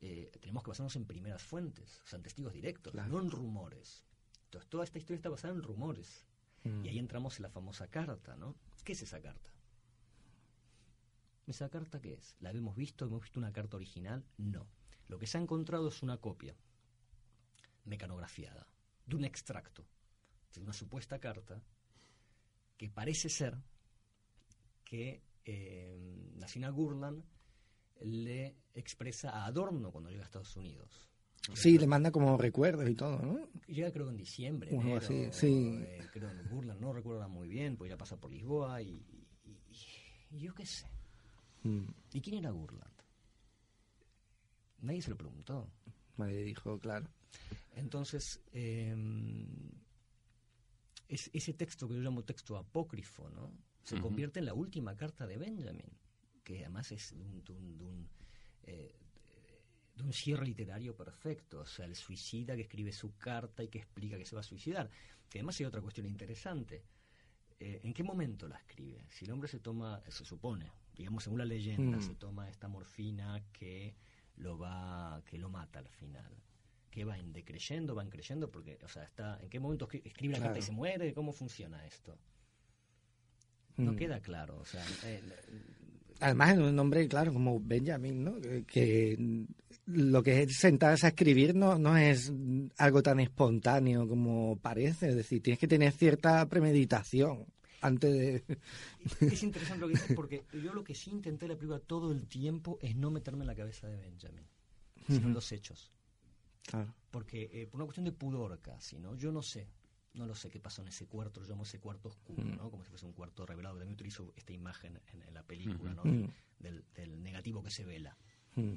eh, 0.00 0.30
tenemos 0.40 0.62
que 0.62 0.70
basarnos 0.70 0.96
en 0.96 1.04
primeras 1.04 1.42
fuentes, 1.42 2.00
o 2.04 2.06
sea, 2.06 2.16
en 2.18 2.22
testigos 2.22 2.52
directos, 2.52 2.94
no 2.94 3.20
en 3.20 3.30
rumores. 3.30 4.04
Entonces, 4.44 4.70
toda 4.70 4.84
esta 4.84 4.98
historia 4.98 5.16
está 5.16 5.28
basada 5.28 5.54
en 5.54 5.62
rumores. 5.62 6.26
Mm. 6.64 6.84
Y 6.84 6.88
ahí 6.88 6.98
entramos 6.98 7.38
en 7.38 7.44
la 7.44 7.50
famosa 7.50 7.88
carta, 7.88 8.36
¿no? 8.36 8.56
¿Qué 8.84 8.92
es 8.92 9.02
esa 9.02 9.20
carta? 9.20 9.50
¿Esa 11.46 11.68
carta 11.68 12.00
qué 12.00 12.14
es? 12.14 12.36
¿La 12.40 12.50
hemos 12.50 12.76
visto? 12.76 13.04
¿Hemos 13.04 13.22
visto 13.22 13.38
una 13.38 13.52
carta 13.52 13.76
original? 13.76 14.24
No. 14.38 14.66
Lo 15.08 15.18
que 15.18 15.26
se 15.26 15.38
ha 15.38 15.40
encontrado 15.40 15.88
es 15.88 16.02
una 16.02 16.18
copia 16.18 16.56
mecanografiada 17.84 18.66
de 19.06 19.16
un 19.16 19.24
extracto 19.24 19.86
de 20.54 20.62
una 20.62 20.72
supuesta 20.72 21.18
carta 21.20 21.62
que 22.76 22.88
parece 22.88 23.28
ser 23.28 23.56
que 24.84 25.22
eh, 25.44 26.32
Nacional 26.34 26.72
Gurland 26.72 27.22
le 28.00 28.56
expresa 28.74 29.30
a 29.30 29.46
Adorno 29.46 29.90
cuando 29.90 30.10
llega 30.10 30.22
a 30.22 30.26
Estados 30.26 30.56
Unidos. 30.56 31.08
Sí, 31.54 31.78
le 31.78 31.86
manda 31.86 32.10
como 32.10 32.36
recuerdos 32.36 32.88
y 32.88 32.94
todo, 32.94 33.18
¿no? 33.20 33.48
Llega 33.68 33.92
creo 33.92 34.10
en 34.10 34.16
diciembre, 34.16 34.76
así, 34.96 35.28
sí. 35.30 35.78
Eh, 35.80 36.00
creo 36.12 36.28
en 36.28 36.48
Burland, 36.48 36.80
no 36.80 36.92
recuerdo 36.92 37.28
muy 37.28 37.48
bien, 37.48 37.76
pues 37.76 37.88
ya 37.88 37.96
pasa 37.96 38.18
por 38.18 38.32
Lisboa 38.32 38.82
y, 38.82 39.00
yo 40.32 40.54
qué 40.54 40.66
sé. 40.66 40.86
Mm. 41.66 41.86
¿Y 42.12 42.20
quién 42.20 42.36
era 42.36 42.52
Burland? 42.52 43.02
Nadie 44.82 45.02
se 45.02 45.10
lo 45.10 45.16
preguntó. 45.16 45.68
Nadie 46.16 46.44
dijo, 46.44 46.78
claro. 46.78 47.08
Entonces, 47.74 48.40
em, 48.52 49.46
ese 51.08 51.52
texto 51.54 51.88
que 51.88 51.94
yo 51.94 52.00
llamo 52.00 52.24
texto 52.24 52.56
apócrifo, 52.56 53.28
¿no? 53.30 53.52
Se 53.82 54.00
convierte 54.00 54.40
en 54.40 54.46
la 54.46 54.54
última 54.54 54.96
carta 54.96 55.28
de 55.28 55.36
Benjamin 55.36 55.96
que 56.46 56.60
además 56.60 56.92
es 56.92 57.12
de 57.18 57.24
un, 57.24 58.08
eh, 58.62 58.94
de 59.96 60.02
un, 60.04 60.12
cierre 60.12 60.46
literario 60.46 60.94
perfecto, 60.94 61.62
o 61.62 61.66
sea, 61.66 61.84
el 61.86 61.96
suicida 61.96 62.54
que 62.54 62.62
escribe 62.62 62.92
su 62.92 63.16
carta 63.16 63.64
y 63.64 63.68
que 63.68 63.78
explica 63.78 64.16
que 64.16 64.24
se 64.24 64.36
va 64.36 64.42
a 64.42 64.44
suicidar. 64.44 64.88
Que 65.28 65.40
además 65.40 65.58
hay 65.58 65.66
otra 65.66 65.80
cuestión 65.80 66.06
interesante. 66.06 66.84
Eh, 67.58 67.80
¿En 67.82 67.92
qué 67.92 68.04
momento 68.04 68.46
la 68.46 68.58
escribe? 68.58 69.04
Si 69.10 69.24
el 69.24 69.32
hombre 69.32 69.48
se 69.48 69.58
toma, 69.58 70.00
se 70.08 70.24
supone, 70.24 70.70
digamos 70.96 71.24
según 71.24 71.38
la 71.38 71.44
leyenda, 71.44 71.98
mm. 71.98 72.02
se 72.02 72.14
toma 72.14 72.48
esta 72.48 72.68
morfina 72.68 73.42
que 73.52 73.94
lo 74.36 74.58
va, 74.58 75.22
que 75.24 75.38
lo 75.38 75.48
mata 75.48 75.78
al 75.78 75.88
final. 75.88 76.32
¿Qué 76.90 77.04
va 77.04 77.18
en 77.18 77.32
decreyendo? 77.32 77.94
¿Van 77.94 78.08
creyendo? 78.08 78.50
Porque, 78.50 78.78
o 78.82 78.88
sea, 78.88 79.04
está, 79.04 79.38
¿en 79.42 79.50
qué 79.50 79.60
momento 79.60 79.88
escribe 79.92 80.34
la 80.34 80.40
carta 80.40 80.58
y 80.58 80.62
se 80.62 80.72
muere? 80.72 81.12
¿Cómo 81.12 81.32
funciona 81.32 81.84
esto? 81.86 82.18
No 83.76 83.92
mm. 83.92 83.96
queda 83.96 84.20
claro. 84.20 84.58
O 84.58 84.64
sea, 84.64 84.82
eh, 85.04 85.22
Además, 86.20 86.54
en 86.54 86.62
un 86.62 86.76
nombre, 86.76 87.06
claro, 87.08 87.32
como 87.32 87.60
Benjamin, 87.60 88.24
¿no? 88.24 88.34
Que, 88.66 89.44
lo 89.86 90.22
que 90.22 90.42
es 90.42 90.56
sentarse 90.56 91.06
a 91.06 91.10
escribir 91.10 91.54
no, 91.54 91.78
no 91.78 91.96
es 91.96 92.32
algo 92.78 93.02
tan 93.02 93.20
espontáneo 93.20 94.08
como 94.08 94.56
parece. 94.56 95.10
Es 95.10 95.16
decir, 95.16 95.42
tienes 95.42 95.58
que 95.58 95.68
tener 95.68 95.92
cierta 95.92 96.48
premeditación 96.48 97.46
antes 97.80 98.12
de... 98.12 98.58
Es 99.26 99.42
interesante 99.42 99.80
lo 99.80 99.88
que 99.88 99.94
dices 99.94 100.16
porque 100.16 100.44
yo 100.52 100.72
lo 100.74 100.84
que 100.84 100.94
sí 100.94 101.10
intenté 101.10 101.46
en 101.46 101.52
la 101.52 101.56
película 101.56 101.78
todo 101.80 102.12
el 102.12 102.26
tiempo 102.26 102.78
es 102.80 102.96
no 102.96 103.10
meterme 103.10 103.42
en 103.42 103.48
la 103.48 103.54
cabeza 103.54 103.88
de 103.88 103.96
Benjamin, 103.96 104.46
sino 105.06 105.28
en 105.28 105.34
los 105.34 105.52
hechos. 105.52 105.92
Claro. 106.66 106.94
Porque 107.10 107.50
eh, 107.52 107.66
por 107.66 107.78
una 107.78 107.86
cuestión 107.86 108.04
de 108.04 108.12
pudor 108.12 108.60
casi, 108.60 108.98
¿no? 108.98 109.14
Yo 109.14 109.30
no 109.30 109.42
sé 109.42 109.68
no 110.16 110.26
lo 110.26 110.34
sé 110.34 110.50
qué 110.50 110.58
pasó 110.58 110.82
en 110.82 110.88
ese 110.88 111.06
cuarto, 111.06 111.40
lo 111.40 111.46
llamo 111.46 111.62
ese 111.62 111.78
cuarto 111.78 112.08
oscuro, 112.08 112.42
mm. 112.42 112.56
¿no? 112.56 112.70
Como 112.70 112.82
si 112.82 112.90
fuese 112.90 113.06
un 113.06 113.12
cuarto 113.12 113.44
revelado. 113.46 113.76
También 113.76 113.94
utilizo 113.94 114.32
esta 114.36 114.52
imagen 114.52 115.00
en, 115.12 115.34
la 115.34 115.42
película, 115.42 115.92
¿no? 115.94 116.04
Mm. 116.04 116.28
Del, 116.58 117.22
negativo 117.22 117.62
que 117.62 117.70
se 117.70 117.84
vela. 117.84 118.16
Mm. 118.54 118.74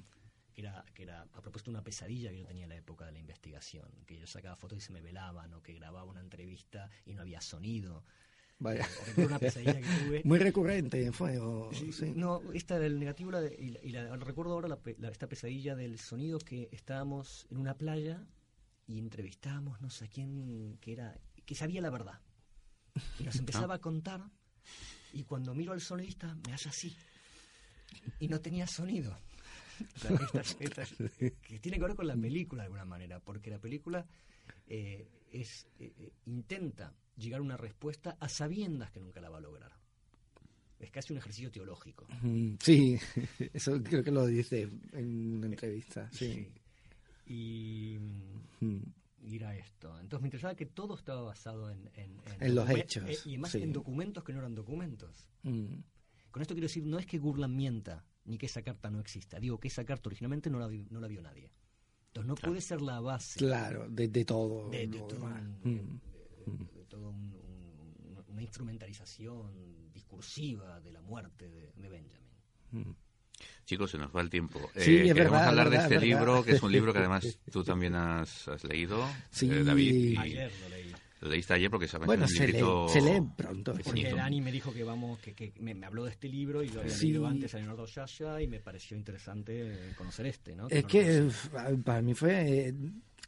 Que 0.54 0.62
era, 0.62 0.84
que 0.94 1.04
era, 1.04 1.22
a 1.22 1.42
propósito, 1.42 1.72
una 1.72 1.84
pesadilla 1.84 2.30
que 2.30 2.40
yo 2.40 2.46
tenía 2.46 2.64
en 2.64 2.70
la 2.70 2.76
época 2.76 3.06
de 3.06 3.14
la 3.14 3.20
investigación. 3.20 3.90
Que 4.06 4.20
yo 4.20 4.28
sacaba 4.28 4.56
fotos 4.58 4.80
y 4.80 4.82
se 4.82 4.92
me 4.92 5.02
velaban, 5.02 5.54
o 5.54 5.64
que 5.64 5.74
grababa 5.74 6.04
una 6.04 6.20
entrevista 6.20 6.90
y 7.06 7.14
no 7.14 7.22
había 7.22 7.40
sonido. 7.40 8.04
Vaya. 8.60 8.86
Una 9.16 9.40
pesadilla 9.40 9.80
que 9.80 10.04
tuve. 10.04 10.22
Muy 10.26 10.38
recurrente 10.38 11.12
fue. 11.14 11.40
No, 12.16 12.42
esta 12.54 12.78
del 12.78 13.00
negativo, 13.00 13.32
la 13.32 13.42
y, 13.46 13.90
la, 13.90 14.16
recuerdo 14.18 14.54
ahora 14.54 14.78
esta 15.10 15.28
pesadilla 15.28 15.76
del 15.76 15.98
sonido 15.98 16.40
que 16.40 16.68
estábamos 16.72 17.48
en 17.50 17.58
una 17.58 17.76
playa 17.76 18.28
y 18.86 19.00
entrevistábamos 19.00 19.80
no 19.82 19.90
sé 19.90 20.10
quién 20.10 20.78
que 20.82 20.94
era 20.94 21.18
que 21.46 21.56
sabía 21.56 21.82
la 21.82 21.90
verdad. 21.90 22.20
Y 23.20 23.24
nos 23.24 23.36
empezaba 23.40 23.76
a 23.76 23.80
contar 23.80 24.30
y 25.14 25.24
cuando 25.24 25.54
miro 25.56 25.72
al 25.72 25.82
sonidista 25.82 26.36
me 26.46 26.54
hace 26.54 26.70
así. 26.70 26.96
Y 28.20 28.28
no 28.28 28.40
tenía 28.42 28.68
sonido. 28.68 29.18
que 31.42 31.60
tiene 31.60 31.78
que 31.78 31.84
ver 31.84 31.96
con 31.96 32.08
la 32.08 32.16
película 32.16 32.64
de 32.64 32.66
alguna 32.66 32.86
manera, 32.86 33.22
porque 33.22 33.50
la 33.50 33.60
película 33.60 34.06
eh, 34.68 35.08
es, 35.32 35.68
eh, 35.80 35.94
eh, 35.98 36.12
intenta 36.26 36.94
llegar 37.20 37.40
a 37.40 37.44
una 37.44 37.58
respuesta 37.58 38.18
a 38.20 38.30
sabiendas 38.30 38.92
que 38.92 39.00
nunca 39.00 39.22
la 39.22 39.30
va 39.30 39.38
a 39.38 39.42
lograr. 39.42 39.72
Es 40.80 40.92
casi 40.92 41.12
un 41.12 41.20
ejercicio 41.20 41.52
teológico. 41.52 42.08
Sí, 42.60 42.98
eso 43.54 43.84
creo 43.84 44.04
que 44.04 44.12
lo 44.12 44.26
dice 44.26 44.70
en 44.94 45.36
una 45.36 45.48
entrevista. 45.48 46.10
Sí. 46.12 46.48
Y, 47.28 48.00
ir 49.22 49.44
esto. 49.44 50.00
Entonces 50.00 50.22
me 50.22 50.28
interesaba 50.28 50.56
que 50.56 50.66
todo 50.66 50.96
estaba 50.96 51.22
basado 51.22 51.70
en... 51.70 51.90
En, 52.40 52.56
los 52.56 52.70
hechos. 52.70 53.04
Eh, 53.10 53.18
y 53.26 53.30
además 53.32 53.56
en 53.56 53.74
documentos 53.74 54.24
que 54.24 54.32
no 54.32 54.40
eran 54.40 54.56
documentos. 54.56 55.28
Mm. 55.44 55.76
Con 56.32 56.42
esto 56.42 56.54
quiero 56.54 56.68
decir, 56.68 56.86
no 56.86 56.98
es 56.98 57.06
que 57.06 57.18
Gurlan 57.18 57.56
mienta, 57.56 58.06
ni 58.26 58.38
que 58.38 58.46
esa 58.46 58.62
carta 58.62 58.90
no 58.90 59.00
exista. 59.00 59.40
Digo 59.40 59.60
que 59.60 59.68
esa 59.68 59.84
carta 59.84 60.08
originalmente 60.08 60.50
no 60.50 60.60
la, 60.60 60.70
no 60.90 61.02
la 61.02 61.08
vio 61.08 61.22
nadie. 61.22 61.52
Entonces 62.08 62.28
no 62.28 62.36
puede 62.36 62.62
ser 62.62 62.82
la 62.82 63.02
base. 63.02 63.38
Claro, 63.38 63.88
de, 63.90 64.08
todo. 64.26 64.70
De, 64.70 64.88
todo 64.88 65.30
una 66.98 68.42
instrumentalización 68.42 69.92
discursiva 69.92 70.80
de 70.80 70.92
la 70.92 71.02
muerte 71.02 71.50
de, 71.50 71.90
Benjamin. 71.90 72.30
Mm. 72.72 72.92
Chicos, 73.66 73.92
se 73.92 73.98
nos 73.98 74.14
va 74.16 74.22
el 74.22 74.30
tiempo. 74.30 74.60
Sí, 74.76 74.98
eh, 74.98 75.14
queremos 75.14 75.42
hablar 75.42 75.70
de 75.70 75.78
este 75.78 76.00
libro, 76.00 76.44
que 76.44 76.54
es 76.54 76.64
un 76.64 76.72
libro 76.72 76.92
que 76.92 77.00
además 77.00 77.40
tú 77.52 77.64
también 77.64 77.96
has, 77.96 78.48
leído, 78.64 79.08
sí, 79.30 79.50
eh, 79.50 79.64
David. 79.64 80.18
ayer 80.18 80.52
lo 80.62 80.70
leí. 80.70 80.94
Lo 81.22 81.30
leíste 81.30 81.54
ayer 81.54 81.70
porque 81.70 81.88
sabes 81.88 82.08
bueno, 82.08 82.26
que 82.26 82.34
es 82.34 82.40
un 82.40 82.46
librito... 82.46 82.88
se, 82.88 83.02
lee, 83.02 83.08
se 83.08 83.20
lee 83.20 83.28
pronto. 83.36 83.76
Porque 83.84 84.14
Dani 84.14 84.40
me 84.40 84.54
dijo 84.54 84.72
que 84.74 84.86
vamos, 84.86 85.20
que, 85.20 85.34
que 85.34 85.54
me, 85.60 85.86
habló 85.86 86.06
de 86.06 86.12
este 86.12 86.30
libro 86.30 86.64
y 86.64 86.70
lo 86.70 86.80
había 86.80 86.96
leído 86.96 87.28
antes 87.28 87.54
a 87.54 87.58
Leonardo 87.58 87.86
Shasha 87.86 88.42
y 88.42 88.48
me 88.48 88.62
pareció 88.62 88.96
interesante 88.96 89.94
conocer 89.98 90.28
este, 90.28 90.56
¿no? 90.56 90.70
es 90.70 90.86
que 90.86 91.30
para 91.84 92.02
mí 92.02 92.14
fue... 92.14 92.74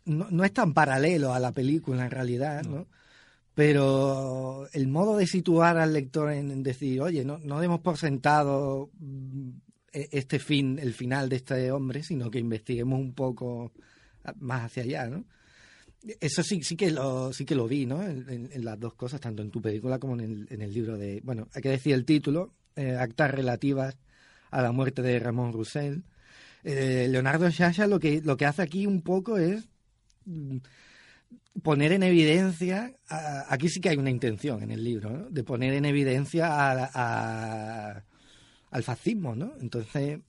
No, 0.06 0.28
no, 0.32 0.44
es 0.46 0.54
tan 0.54 0.74
paralelo 0.74 1.34
a 1.34 1.40
la 1.40 1.52
película 1.52 2.06
en 2.06 2.12
realidad, 2.12 2.64
¿no? 2.64 2.88
Pero 3.54 4.68
el 4.74 4.88
modo 4.88 5.18
de 5.18 5.28
situar 5.28 5.78
al 5.78 5.94
lector 5.94 6.32
en 6.32 6.64
decir, 6.64 7.02
oye, 7.02 7.26
no, 7.26 7.38
no 7.40 7.60
demos 7.60 7.82
por 7.82 7.98
sentado 7.98 8.92
e, 9.92 10.08
este 10.12 10.40
fin, 10.40 10.80
el 10.80 10.94
final 10.94 11.30
de 11.30 11.38
este 11.38 11.72
hombre, 11.72 12.04
sino 12.04 12.32
que 12.32 12.40
investiguemos 12.40 13.00
un 13.00 13.14
poco 13.14 13.74
más 14.40 14.66
hacia 14.66 14.84
allá, 14.84 15.08
¿no? 15.08 15.26
Eso 16.20 16.42
sí, 16.42 16.64
sí 16.64 16.76
que 16.76 16.90
lo, 16.90 17.32
sí 17.32 17.46
que 17.46 17.56
lo 17.56 17.68
vi, 17.68 17.86
¿no? 17.86 18.02
En, 18.02 18.50
las 18.64 18.80
dos 18.80 18.96
cosas, 18.96 19.20
tanto 19.22 19.44
en 19.44 19.52
tu 19.52 19.62
película 19.62 20.00
como 20.00 20.14
en 20.16 20.22
el, 20.22 20.48
en 20.50 20.62
el 20.62 20.74
libro 20.74 20.98
de, 20.98 21.22
bueno, 21.24 21.48
hay 21.54 21.62
que 21.62 21.70
decir 21.70 21.94
el 21.94 22.06
título, 22.06 22.54
eh, 22.76 22.96
actas 22.98 23.30
relativas 23.32 23.98
a 24.50 24.62
la 24.62 24.72
muerte 24.72 25.02
de 25.02 25.20
Ramón 25.20 25.54
Roussel. 25.54 26.04
Eh, 26.64 27.08
Leonardo 27.10 27.50
Sciascia 27.52 27.88
lo 27.88 28.00
que 28.00 28.22
lo 28.22 28.38
que 28.38 28.46
hace 28.46 28.62
aquí 28.62 28.86
un 28.86 29.02
poco 29.02 29.38
es 29.38 29.68
mm, 30.26 30.58
poner 31.64 31.92
en 31.92 32.04
evidencia, 32.04 32.94
aquí 33.50 33.70
sí 33.70 33.82
que 33.82 33.90
hay 33.90 33.98
una 33.98 34.10
intención 34.10 34.64
en 34.64 34.72
el 34.72 34.84
libro, 34.84 35.30
de 35.30 35.44
poner 35.44 35.74
en 35.74 35.86
evidencia 35.86 36.48
a, 36.50 38.04
al 38.72 38.84
fascismo, 38.84 39.36
¿no? 39.36 39.54
Entonces, 39.60 40.20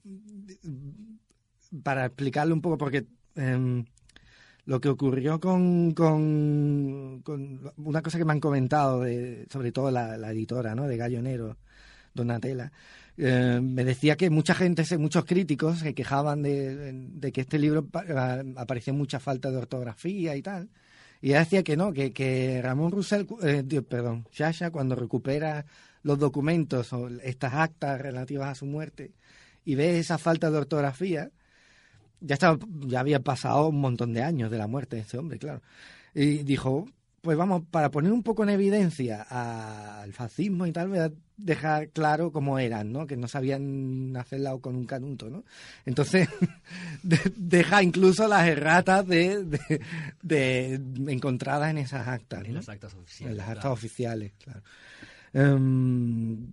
para 1.81 2.05
explicarlo 2.05 2.53
un 2.53 2.61
poco, 2.61 2.77
porque 2.77 3.05
em, 3.35 3.85
lo 4.65 4.79
que 4.79 4.89
ocurrió 4.89 5.39
con, 5.39 5.93
con, 5.93 7.23
una 7.77 8.01
cosa 8.01 8.17
que 8.17 8.25
me 8.25 8.33
han 8.33 8.39
comentado, 8.39 9.01
de, 9.01 9.47
sobre 9.49 9.71
todo 9.71 9.91
la, 9.91 10.31
editora 10.31 10.75
¿no? 10.75 10.87
de 10.87 10.97
Gallonero, 10.97 11.57
Donatella, 12.13 12.71
eh, 13.17 13.59
me 13.61 13.83
decía 13.83 14.15
que 14.15 14.29
mucha 14.29 14.55
gente, 14.55 14.83
muchos 14.97 15.25
críticos 15.25 15.79
se 15.79 15.93
quejaban 15.93 16.41
de, 16.43 17.31
que 17.33 17.41
este 17.41 17.59
libro 17.59 17.87
aparecía 18.55 18.93
mucha 18.93 19.19
falta 19.19 19.51
de 19.51 19.57
ortografía 19.57 20.35
y 20.35 20.41
tal. 20.41 20.69
Y 21.23 21.29
decía 21.29 21.63
que 21.63 21.77
no, 21.77 21.93
que, 21.93 22.11
que 22.11 22.61
Ramón 22.61 22.91
Roussel, 22.91 23.25
eh, 23.43 23.63
perdón, 23.81 24.27
Shasha, 24.33 24.71
cuando 24.71 24.93
recupera 24.93 25.65
los 26.01 26.19
documentos 26.19 26.91
o 26.91 27.07
estas 27.07 27.53
actas 27.53 28.01
relativas 28.01 28.49
a 28.49 28.55
su 28.55 28.65
muerte 28.65 29.13
y 29.63 29.75
ve 29.75 29.99
esa 29.99 30.17
falta 30.17 30.51
de 30.51 30.57
ortografía, 30.57 31.31
ya, 32.19 32.33
estaba, 32.33 32.59
ya 32.81 32.99
había 32.99 33.21
pasado 33.21 33.69
un 33.69 33.79
montón 33.79 34.11
de 34.11 34.21
años 34.21 34.51
de 34.51 34.57
la 34.57 34.67
muerte 34.67 34.97
de 34.97 35.03
este 35.03 35.17
hombre, 35.17 35.39
claro. 35.39 35.61
Y 36.13 36.39
dijo, 36.39 36.89
pues 37.23 37.37
vamos, 37.37 37.63
para 37.71 37.89
poner 37.89 38.11
un 38.11 38.21
poco 38.21 38.43
en 38.43 38.49
evidencia 38.49 39.21
al 39.21 40.11
fascismo 40.11 40.67
y 40.67 40.73
tal, 40.73 40.89
voy 40.89 40.99
a 40.99 41.09
dejar 41.37 41.87
claro 41.91 42.33
cómo 42.33 42.59
eran, 42.59 42.91
¿no? 42.91 43.07
Que 43.07 43.15
no 43.15 43.29
sabían 43.29 44.13
hacerla 44.17 44.57
con 44.57 44.75
un 44.75 44.83
canuto, 44.83 45.29
¿no? 45.29 45.45
Entonces, 45.85 46.27
deja 47.37 47.81
incluso 47.81 48.27
las 48.27 48.45
erratas 48.45 49.07
de, 49.07 49.41
de, 50.21 50.73
encontradas 51.07 51.71
en 51.71 51.77
esas 51.77 52.09
actas. 52.09 52.43
En 52.43 52.55
las 52.55 52.67
actas 52.67 52.93
oficiales. 52.93 53.31
En 53.31 53.37
las 53.37 53.47
actas 53.47 53.71
oficiales, 53.71 54.33
claro. 54.43 54.61
Em, 55.31 56.51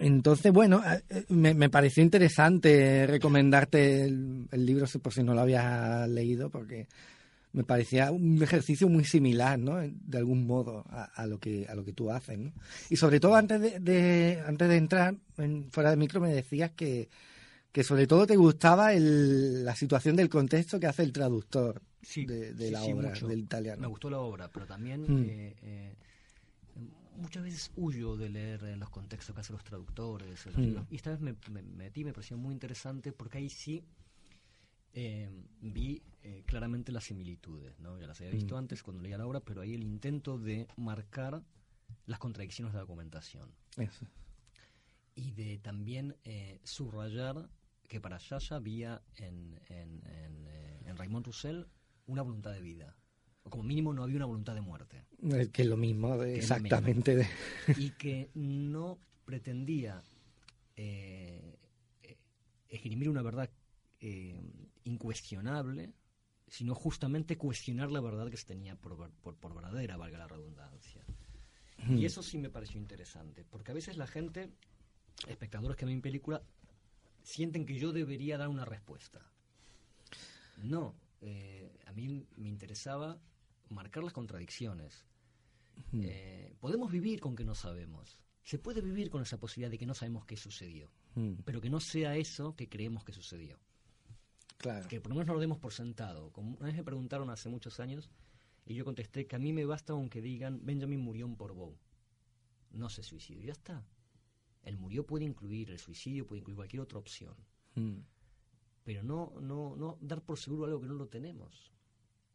entonces, 0.00 0.52
bueno, 0.52 0.82
eh, 0.84 1.04
eh, 1.08 1.24
me, 1.28 1.54
me, 1.54 1.70
pareció 1.70 2.02
interesante 2.02 3.06
recomendarte 3.06 4.06
el, 4.06 4.48
libro 4.50 4.86
por 5.00 5.12
si 5.12 5.22
no 5.22 5.34
lo 5.34 5.42
habías 5.42 6.08
leído, 6.08 6.50
porque 6.50 6.88
me 7.56 7.64
parecía 7.64 8.10
un 8.10 8.42
ejercicio 8.42 8.86
muy 8.86 9.06
similar, 9.06 9.58
¿no? 9.58 9.76
De 9.78 10.18
algún 10.18 10.46
modo 10.46 10.84
a, 10.90 11.26
lo 11.26 11.40
que 11.40 11.66
a 11.66 11.74
lo 11.74 11.86
que 11.86 11.94
tú 11.94 12.10
haces, 12.10 12.38
¿no? 12.38 12.52
Y 12.90 12.96
sobre 12.96 13.18
todo 13.18 13.34
antes 13.34 13.82
de, 13.82 14.42
antes 14.46 14.68
de 14.68 14.76
entrar 14.76 15.16
en, 15.38 15.70
fuera 15.70 15.88
de 15.88 15.96
micro 15.96 16.20
me 16.20 16.34
decías 16.34 16.72
que, 16.72 17.08
que 17.72 17.82
sobre 17.82 18.06
todo 18.06 18.26
te 18.26 18.36
gustaba 18.36 18.92
el, 18.92 19.64
la 19.64 19.74
situación 19.74 20.16
del 20.16 20.28
contexto 20.28 20.78
que 20.78 20.86
hace 20.86 21.02
el 21.02 21.12
traductor 21.14 21.80
de, 22.14 22.70
la 22.70 22.82
obra 22.82 23.12
del 23.12 23.38
italiano. 23.38 23.80
Me 23.80 23.86
gustó 23.86 24.10
la 24.10 24.18
obra, 24.18 24.50
pero 24.52 24.66
también 24.66 25.06
mm. 25.08 25.24
eh, 25.26 25.96
muchas 27.16 27.42
veces 27.42 27.72
huyo 27.74 28.18
de 28.18 28.28
leer 28.28 28.76
los 28.76 28.90
contextos 28.90 29.34
que 29.34 29.40
hacen 29.40 29.56
los 29.56 29.64
traductores. 29.64 30.46
Mm. 30.54 30.76
Y 30.90 30.96
esta 30.96 31.16
vez 31.16 31.20
me, 31.20 31.34
metí, 31.62 32.04
me 32.04 32.12
pareció 32.12 32.36
muy 32.36 32.52
interesante 32.52 33.12
porque 33.12 33.38
ahí 33.38 33.48
sí 33.48 33.82
eh, 34.98 35.28
vi 35.60 36.02
eh, 36.22 36.42
claramente 36.46 36.90
las 36.90 37.04
similitudes. 37.04 37.78
¿no? 37.80 37.98
Ya 38.00 38.06
las 38.06 38.18
había 38.18 38.32
visto 38.32 38.54
mm. 38.54 38.58
antes 38.58 38.82
cuando 38.82 39.02
leía 39.02 39.18
la 39.18 39.26
obra, 39.26 39.40
pero 39.40 39.60
ahí 39.60 39.74
el 39.74 39.84
intento 39.84 40.38
de 40.38 40.66
marcar 40.76 41.44
las 42.06 42.18
contradicciones 42.18 42.72
de 42.72 42.78
la 42.78 42.80
documentación. 42.80 43.52
Y 45.14 45.32
de 45.32 45.58
también 45.58 46.16
eh, 46.24 46.60
subrayar 46.64 47.50
que 47.86 48.00
para 48.00 48.16
Yaya 48.16 48.56
había 48.56 49.02
en, 49.16 49.60
en, 49.68 50.02
en, 50.06 50.48
en 50.86 50.96
Raymond 50.96 51.26
Roussel 51.26 51.66
una 52.06 52.22
voluntad 52.22 52.52
de 52.52 52.62
vida 52.62 52.96
o 53.42 53.50
como 53.50 53.64
mínimo 53.64 53.92
no 53.92 54.02
había 54.02 54.16
una 54.16 54.26
voluntad 54.26 54.54
de 54.54 54.62
muerte. 54.62 55.04
Que 55.52 55.62
es 55.62 55.68
lo 55.68 55.76
mismo, 55.76 56.22
exactamente. 56.22 57.28
Y 57.76 57.90
que 57.90 58.30
no 58.34 58.98
pretendía 59.24 60.02
esgrimir 62.68 63.08
una 63.08 63.22
verdad 63.22 63.50
eh, 64.00 64.40
incuestionable, 64.86 65.92
sino 66.48 66.74
justamente 66.74 67.36
cuestionar 67.36 67.90
la 67.90 68.00
verdad 68.00 68.30
que 68.30 68.36
se 68.36 68.46
tenía 68.46 68.76
por, 68.76 69.10
por, 69.10 69.54
verdadera, 69.54 69.96
valga 69.96 70.18
la 70.18 70.28
redundancia. 70.28 71.04
Y 71.88 72.06
eso 72.06 72.22
sí 72.22 72.38
me 72.38 72.48
pareció 72.48 72.80
interesante, 72.80 73.44
porque 73.44 73.70
a 73.70 73.74
veces 73.74 73.96
la 73.96 74.06
gente, 74.06 74.50
espectadores 75.28 75.76
que 75.76 75.84
ven 75.84 76.00
película, 76.00 76.42
sienten 77.22 77.66
que 77.66 77.78
yo 77.78 77.92
debería 77.92 78.38
dar 78.38 78.48
una 78.48 78.64
respuesta. 78.64 79.20
No, 80.62 80.96
a 81.86 81.92
mí 81.92 82.26
me 82.36 82.48
interesaba 82.48 83.20
marcar 83.68 84.04
las 84.04 84.12
contradicciones. 84.12 85.04
Eh, 85.92 86.54
podemos 86.60 86.90
vivir 86.90 87.20
con 87.20 87.36
que 87.36 87.44
no 87.44 87.54
sabemos. 87.54 88.18
Se 88.42 88.58
puede 88.58 88.80
vivir 88.80 89.10
con 89.10 89.22
esa 89.22 89.38
posibilidad 89.38 89.70
de 89.70 89.78
que 89.78 89.86
no 89.86 89.94
sabemos 89.94 90.24
qué 90.24 90.36
sucedió, 90.36 90.90
pero 91.44 91.60
que 91.60 91.70
no 91.70 91.80
sea 91.80 92.16
eso 92.16 92.54
que 92.54 92.68
creemos 92.68 93.04
que 93.04 93.12
sucedió. 93.12 93.58
Claro. 94.58 94.88
Que 94.88 95.00
por 95.00 95.10
lo 95.10 95.16
menos 95.16 95.28
no 95.28 95.34
lo 95.34 95.40
demos 95.40 95.58
por 95.58 95.72
sentado. 95.72 96.32
Como 96.32 96.56
una 96.56 96.66
vez 96.66 96.76
me 96.76 96.84
preguntaron 96.84 97.30
hace 97.30 97.48
muchos 97.48 97.80
años 97.80 98.10
y 98.64 98.74
yo 98.74 98.84
contesté 98.84 99.26
que 99.26 99.36
a 99.36 99.38
mí 99.38 99.52
me 99.52 99.64
basta 99.64 99.92
aunque 99.92 100.20
digan 100.20 100.60
Benjamin 100.64 101.00
murió 101.00 101.26
en 101.26 101.36
Portbou. 101.36 101.76
No 102.72 102.88
se 102.88 103.02
suicidó, 103.02 103.42
ya 103.42 103.52
está. 103.52 103.84
El 104.62 104.76
murió 104.76 105.06
puede 105.06 105.24
incluir, 105.24 105.70
el 105.70 105.78
suicidio 105.78 106.26
puede 106.26 106.40
incluir 106.40 106.56
cualquier 106.56 106.82
otra 106.82 106.98
opción. 106.98 107.34
Pero 108.84 109.02
no, 109.02 109.34
no, 109.40 109.76
no 109.76 109.98
dar 110.00 110.22
por 110.22 110.38
seguro 110.38 110.64
algo 110.64 110.80
que 110.80 110.86
no 110.86 110.94
lo 110.94 111.06
tenemos. 111.08 111.72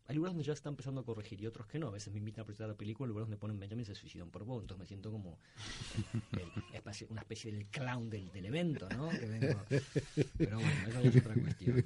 Hay 0.08 0.16
lugares 0.16 0.34
donde 0.34 0.46
ya 0.46 0.54
está 0.54 0.70
empezando 0.70 1.02
a 1.02 1.06
corregir 1.06 1.42
y 1.42 1.48
otros 1.48 1.68
que 1.68 1.80
no. 1.80 1.88
A 1.88 1.92
veces 1.92 2.12
me 2.12 2.20
invitan 2.20 2.42
a 2.44 2.46
presentar 2.46 2.68
la 2.68 2.76
película, 2.76 3.08
lugares 3.08 3.28
donde 3.28 3.38
ponen 3.38 3.60
Benjamin 3.60 3.86
se 3.86 3.96
suicidan 3.96 4.30
por 4.30 4.44
vos. 4.44 4.62
Entonces 4.62 4.80
me 4.80 4.88
siento 4.88 5.12
como 5.12 5.38
una 7.10 7.22
especie 7.22 7.52
del 7.52 7.68
clown 7.68 8.10
del, 8.10 8.30
evento, 8.34 8.90
¿no? 8.90 9.10
Pero 10.38 10.58
bueno, 10.58 10.72
esa 10.88 11.02
es 11.02 11.16
otra 11.16 11.34
cuestión. 11.36 11.86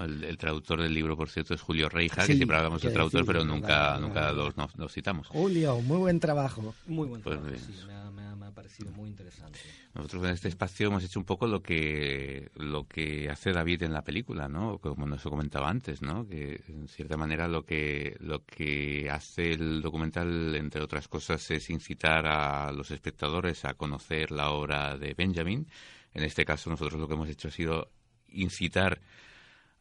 El, 0.00 0.38
traductor 0.38 0.80
del 0.80 0.94
libro, 0.94 1.16
por 1.16 1.28
cierto, 1.28 1.54
es 1.54 1.60
Julio 1.60 1.88
Reija, 1.88 2.26
que 2.26 2.36
siempre 2.36 2.56
hablamos 2.56 2.82
de 2.82 2.90
traductor, 2.90 3.24
pero 3.26 3.44
nunca, 3.44 3.98
nunca 3.98 4.32
nos, 4.76 4.92
citamos. 4.92 5.26
Julio, 5.28 5.80
muy 5.80 5.98
buen 5.98 6.20
trabajo. 6.20 6.74
Muy 6.86 7.08
buen 7.08 7.22
pues 7.22 7.38
trabajo, 7.38 7.56
sí, 7.66 7.74
me 8.14 8.22
ha, 8.46 8.50
parecido 8.52 8.90
muy 8.92 9.08
interesante. 9.08 9.58
Nosotros 9.94 10.24
en 10.24 10.30
este 10.30 10.48
espacio 10.48 10.88
hemos 10.88 11.04
hecho 11.04 11.18
un 11.18 11.24
poco 11.24 11.46
lo 11.46 11.62
que 11.62 12.50
lo 12.56 12.86
que 12.86 13.28
hace 13.30 13.52
David 13.52 13.82
en 13.82 13.92
la 13.92 14.02
película, 14.02 14.48
¿no? 14.48 14.78
Como 14.78 15.06
nos 15.06 15.22
comentaba 15.22 15.68
antes, 15.68 16.02
¿no? 16.02 16.26
Que 16.28 16.62
en 16.68 16.88
cierta 16.88 17.16
manera 17.16 17.48
lo 17.48 17.64
que 17.64 18.16
lo 18.20 18.44
que 18.44 19.08
hace 19.10 19.52
el 19.52 19.82
documental, 19.82 20.54
entre 20.56 20.82
otras 20.82 21.08
cosas, 21.08 21.50
es 21.50 21.70
incitar 21.70 22.26
a 22.26 22.72
los 22.72 22.90
espectadores 22.90 23.64
a 23.64 23.74
conocer 23.74 24.30
la 24.30 24.50
obra 24.50 24.96
de 24.96 25.14
Benjamin. 25.14 25.66
En 26.12 26.22
este 26.22 26.44
caso, 26.44 26.70
nosotros 26.70 27.00
lo 27.00 27.08
que 27.08 27.14
hemos 27.14 27.28
hecho 27.28 27.48
ha 27.48 27.50
sido 27.50 27.90
incitar 28.28 29.00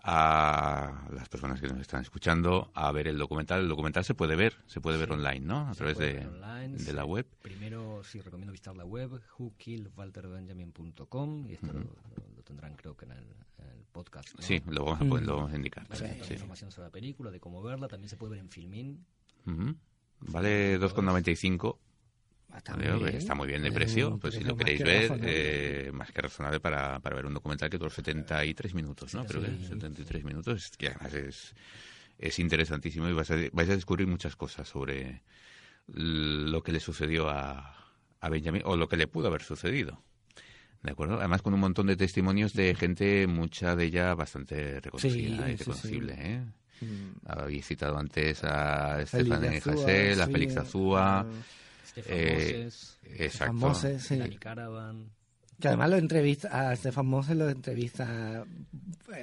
a 0.03 1.07
las 1.11 1.27
personas 1.29 1.61
que 1.61 1.67
nos 1.67 1.79
están 1.79 2.01
escuchando 2.01 2.69
a 2.73 2.91
ver 2.91 3.07
el 3.07 3.17
documental. 3.17 3.61
El 3.61 3.69
documental 3.69 4.03
se 4.03 4.13
puede 4.13 4.35
ver, 4.35 4.57
se 4.67 4.81
puede 4.81 4.97
ver 4.97 5.13
online, 5.13 5.39
¿no? 5.39 5.69
A 5.69 5.73
través 5.73 5.97
de, 5.97 6.27
de 6.67 6.93
la 6.93 7.05
web. 7.05 7.25
Primero, 7.41 8.03
sí, 8.03 8.19
recomiendo 8.19 8.51
visitar 8.51 8.75
la 8.75 8.83
web, 8.83 9.21
whokillwalterbenjamin.com, 9.39 11.45
y 11.47 11.53
esto 11.53 11.71
lo, 11.71 11.85
tendrán 12.43 12.75
creo 12.75 12.97
que 12.97 13.05
en 13.05 13.11
el, 13.11 13.23
podcast. 13.93 14.29
Sí, 14.39 14.61
lo 14.67 14.83
vamos, 14.85 15.01
a, 15.01 15.03
lo 15.23 15.35
vamos 15.35 15.53
a 15.53 15.55
indicar. 15.55 15.87
información 16.29 16.71
sobre 16.71 16.87
la 16.87 16.91
película, 16.91 17.31
de 17.31 17.39
cómo 17.39 17.61
verla, 17.61 17.87
también 17.87 18.09
se 18.09 18.17
puede 18.17 18.31
ver 18.31 18.39
en 18.39 18.49
Filmin. 18.49 19.05
Vale 20.19 20.79
2,95 20.79 21.77
Está 23.17 23.35
muy 23.35 23.47
bien 23.47 23.61
de 23.63 23.71
precio, 23.71 24.17
pues 24.19 24.35
si 24.35 24.43
lo 24.43 24.55
queréis 24.55 24.83
ver, 24.83 25.19
eh, 25.23 25.91
más 25.93 26.11
que 26.11 26.21
razonable 26.21 26.59
para, 26.59 26.99
para 26.99 27.15
ver 27.15 27.25
un 27.25 27.33
documental 27.33 27.69
que 27.69 27.77
dura 27.77 27.89
73 27.89 28.73
minutos, 28.73 29.13
¿no? 29.13 29.25
Pero 29.25 29.41
73 29.41 30.23
minutos, 30.23 30.71
que 30.77 30.89
además 30.89 31.13
es, 31.13 31.55
es 32.17 32.39
interesantísimo 32.39 33.09
y 33.09 33.13
vais 33.13 33.29
a, 33.31 33.35
vais 33.51 33.69
a 33.69 33.75
descubrir 33.75 34.07
muchas 34.07 34.35
cosas 34.35 34.67
sobre 34.67 35.23
lo 35.87 36.61
que 36.63 36.71
le 36.71 36.79
sucedió 36.79 37.29
a, 37.29 37.75
a 38.19 38.29
Benjamin 38.29 38.61
o 38.65 38.77
lo 38.77 38.87
que 38.87 38.97
le 38.97 39.07
pudo 39.07 39.27
haber 39.27 39.41
sucedido. 39.41 40.01
¿De 40.81 40.91
acuerdo? 40.91 41.17
Además 41.19 41.41
con 41.41 41.53
un 41.53 41.61
montón 41.61 41.87
de 41.87 41.95
testimonios 41.95 42.53
de 42.53 42.75
gente, 42.75 43.25
mucha 43.25 43.75
de 43.75 43.85
ella 43.85 44.15
bastante 44.15 44.81
reconocida 44.81 45.49
y 45.49 45.55
reconocible, 45.55 46.15
¿eh? 46.19 46.43
Mm. 46.81 47.11
Habéis 47.25 47.65
citado 47.65 47.97
antes 47.97 48.43
a 48.43 49.01
Estefan 49.01 49.45
Hassel, 49.45 50.21
a 50.21 50.27
Félix 50.27 50.57
Azúa... 50.57 51.25
Eh, 51.95 52.69
exacto. 53.17 53.53
Moses, 53.53 54.09
Dani 54.09 54.37
Caravan. 54.37 55.09
Que 55.59 55.67
además 55.69 55.91
lo 55.91 55.97
entrevista, 55.97 56.69
a 56.71 56.75
Stefan 56.75 57.05
Mose 57.05 57.35
lo 57.35 57.47
entrevista 57.49 58.43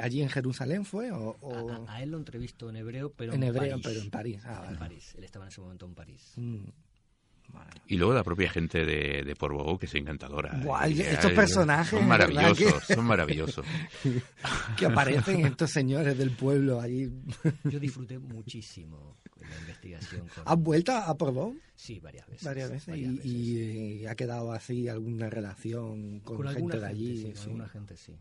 allí 0.00 0.22
en 0.22 0.28
Jerusalén, 0.30 0.84
¿fue? 0.84 1.10
O, 1.10 1.36
o- 1.40 1.86
A, 1.86 1.96
a 1.96 2.02
él 2.02 2.10
lo 2.12 2.18
entrevisto 2.18 2.70
en 2.70 2.76
hebreo, 2.76 3.12
pero 3.12 3.34
En 3.34 3.42
en, 3.42 3.48
hebreo, 3.48 3.72
París. 3.72 3.82
pero 3.84 4.00
en 4.00 4.10
París. 4.10 4.40
Ah, 4.44 4.54
En 4.60 4.64
vale. 4.66 4.78
París. 4.78 5.14
Él 5.18 5.24
estaba 5.24 5.44
en 5.46 5.48
ese 5.50 5.60
momento 5.60 5.84
en 5.86 5.94
París. 5.94 6.32
Mm. 6.36 6.64
Bueno. 7.52 7.70
Y 7.88 7.96
luego 7.96 8.14
la 8.14 8.22
propia 8.22 8.48
gente 8.48 8.84
de, 8.86 9.24
de 9.24 9.34
Portbou, 9.34 9.76
que 9.76 9.86
es 9.86 9.94
encantadora. 9.96 10.62
Y, 10.88 11.00
estos 11.00 11.32
personajes, 11.32 11.98
Son 11.98 12.08
¿verdad 12.08 12.28
maravillosos, 12.32 12.86
que- 12.86 12.94
son 12.94 13.04
maravillosos. 13.04 13.66
Que 14.76 14.86
aparecen 14.86 15.44
estos 15.46 15.70
señores 15.70 16.16
del 16.16 16.30
pueblo 16.30 16.80
allí. 16.80 17.10
Yo 17.64 17.80
disfruté 17.80 18.18
muchísimo 18.20 19.16
la 19.48 19.58
investigación. 19.60 20.28
Con... 20.28 20.44
¿Has 20.46 20.58
vuelto 20.58 20.92
a 20.92 21.16
Porbón 21.16 21.60
Sí, 21.76 21.98
varias 22.00 22.26
veces. 22.28 22.44
varias 22.44 22.70
veces? 22.70 22.86
varias 22.88 23.10
y, 23.12 23.16
veces. 23.16 23.26
y, 23.32 24.02
eh, 24.04 24.08
ha 24.08 24.14
quedado 24.14 24.52
así 24.52 24.88
alguna 24.88 25.30
relación 25.30 26.20
con, 26.20 26.34
alguna 26.46 26.52
gente 26.52 26.80
de 26.80 26.86
allí. 26.86 27.16
sí, 27.18 27.24
con 27.24 27.36
sí. 27.36 27.42
alguna 27.44 27.68
gente 27.68 27.96
sí. 27.96 28.18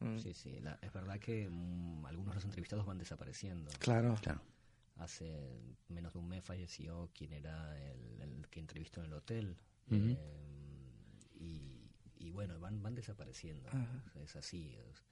Mm. 0.00 0.18
Sí, 0.18 0.34
sí. 0.34 0.58
La- 0.60 0.78
es 0.82 0.92
verdad 0.92 1.18
que 1.18 1.48
mm, 1.48 2.06
algunos 2.06 2.30
de 2.32 2.34
los 2.36 2.44
entrevistados 2.44 2.86
van 2.86 2.98
desapareciendo. 2.98 3.70
Claro. 3.78 4.16
Claro. 4.22 4.40
Hace 4.96 5.60
menos 5.88 6.12
de 6.12 6.18
un 6.18 6.28
mes 6.28 6.44
falleció 6.44 7.10
quien 7.14 7.32
era 7.32 7.76
el, 7.90 8.20
el 8.20 8.48
que 8.48 8.60
entrevistó 8.60 9.00
en 9.00 9.06
el 9.06 9.12
hotel. 9.14 9.56
Eh, 9.90 10.16
y, 11.38 11.90
y 12.18 12.30
bueno, 12.30 12.58
van, 12.60 12.82
van 12.82 12.94
desapareciendo. 12.94 13.68
Es 14.22 14.36
así. 14.36 14.74
es- 14.90 15.02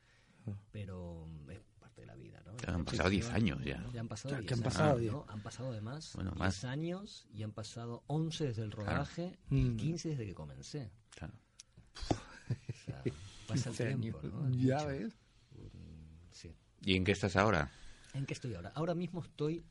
Ah. 0.47 0.59
pero 0.73 1.27
mm, 1.29 1.51
es 1.51 1.61
parte 1.91 2.01
de 2.03 2.07
la 2.07 2.15
vida, 2.15 2.43
¿no? 2.47 2.57
Claro, 2.57 2.75
han 2.77 2.85
pasado 2.85 3.09
sí, 3.09 3.15
10 3.17 3.27
van- 3.29 3.37
años 3.37 3.65
ya. 3.65 3.87
Ya 3.93 4.01
han 4.01 4.09
pasado 4.09 4.35
Ya, 4.35 4.41
que 4.41 4.43
10 4.47 4.53
han 4.53 4.59
años, 4.59 4.73
pasado 4.75 4.93
¿no? 4.95 4.99
10. 4.99 5.15
Han 5.29 5.43
pasado 5.43 5.71
además 5.71 6.13
Bueno, 6.15 6.31
10 6.31 6.39
más. 6.39 6.65
años 6.65 7.29
y 7.33 7.43
han 7.43 7.53
pasado 7.53 8.03
11 8.07 8.47
desde 8.47 8.63
el 8.63 8.71
rodaje 8.73 9.39
Mm. 9.49 9.57
y 9.57 9.77
15 9.77 10.09
desde 10.11 10.27
que 10.27 10.35
comencé. 10.35 10.91
claro. 11.11 11.35
O 12.49 12.73
sea, 12.85 13.03
pasa 13.47 13.71
el 13.71 13.77
15 13.77 13.85
tiempo, 13.97 14.19
años. 14.21 14.33
¿no? 14.33 14.51
Ya 14.59 14.77
mucho. 14.79 14.87
ves. 14.89 15.13
Sí. 16.33 16.55
¿Y 16.83 16.97
en 16.97 17.05
qué 17.05 17.13
estás 17.13 17.37
ahora? 17.37 17.71
¿En 18.15 18.27
qué 18.27 18.35
estoy 18.35 18.55
ahora? 18.55 18.73
Ahora 18.75 18.95
mismo 18.95 19.23
estoy 19.23 19.63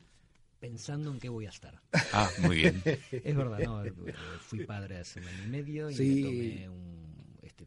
pensando 0.60 1.12
en 1.12 1.20
qué 1.20 1.30
voy 1.30 1.46
a 1.46 1.50
estar. 1.50 1.82
Ah, 2.14 2.30
muy 2.42 2.58
bien. 2.58 2.82
Es 3.12 3.36
verdad, 3.36 3.60
¿no? 3.60 3.84
Fui 4.42 4.66
padre 4.66 5.00
hace 5.00 5.20
un 5.20 5.28
año 5.28 5.44
y 5.46 5.48
medio 5.48 5.90
y 5.90 5.96
Sí. 5.96 6.16
me 6.16 6.22
tomé 6.22 6.70
un, 6.70 6.99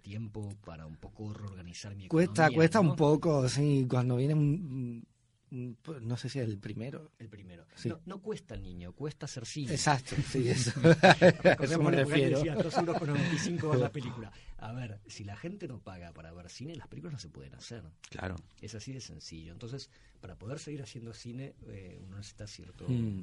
tiempo 0.03 0.55
para 0.65 0.85
un 0.87 0.97
poco 0.97 1.33
reorganizar 1.33 1.95
mi 1.95 2.09
Cuesta, 2.09 2.33
economía, 2.47 2.57
cuesta 2.57 2.83
¿no? 2.83 2.91
un 2.91 2.97
poco, 2.97 3.49
sí, 3.49 3.87
cuando 3.89 4.17
viene 4.17 4.35
un, 4.35 5.07
un- 5.51 5.77
pues, 5.83 6.01
no 6.03 6.17
sé 6.17 6.29
si 6.29 6.39
es 6.39 6.47
el 6.49 6.59
primero. 6.59 7.13
El 7.19 7.29
primero. 7.29 7.67
Sí. 7.77 7.89
No, 7.91 8.01
no 8.07 8.21
cuesta 8.23 8.55
el 8.55 8.63
niño, 8.63 8.93
cuesta 8.95 9.27
ser 9.27 9.45
cine. 9.47 9.73
Exacto, 9.73 10.17
sí, 10.31 10.49
eso. 10.49 10.73
a 10.81 11.65
eso 11.65 11.83
me 11.83 11.91
refiero. 11.91 12.39
decía 12.39 12.55
2 12.55 12.75
euros 12.79 12.99
con 12.99 13.09
95 13.09 13.69
ver 13.71 13.79
la 13.79 13.93
película. 13.93 14.33
A 14.59 14.73
ver, 14.73 15.01
si 15.07 15.25
la 15.25 15.37
gente 15.37 15.69
no 15.69 15.79
paga 15.81 16.13
para 16.13 16.33
ver 16.33 16.49
cine, 16.51 16.75
las 16.75 16.89
películas 16.89 17.13
no 17.13 17.19
se 17.19 17.29
pueden 17.29 17.55
hacer. 17.55 17.83
Claro. 18.11 18.37
Es 18.61 18.75
así 18.75 18.93
de 18.93 19.01
sencillo. 19.01 19.53
Entonces, 19.53 19.91
para 20.21 20.37
poder 20.39 20.59
seguir 20.59 20.83
haciendo 20.83 21.13
cine, 21.15 21.55
eh, 21.67 21.99
uno 22.03 22.17
necesita 22.17 22.47
cierto 22.47 22.87
Mm. 22.89 23.23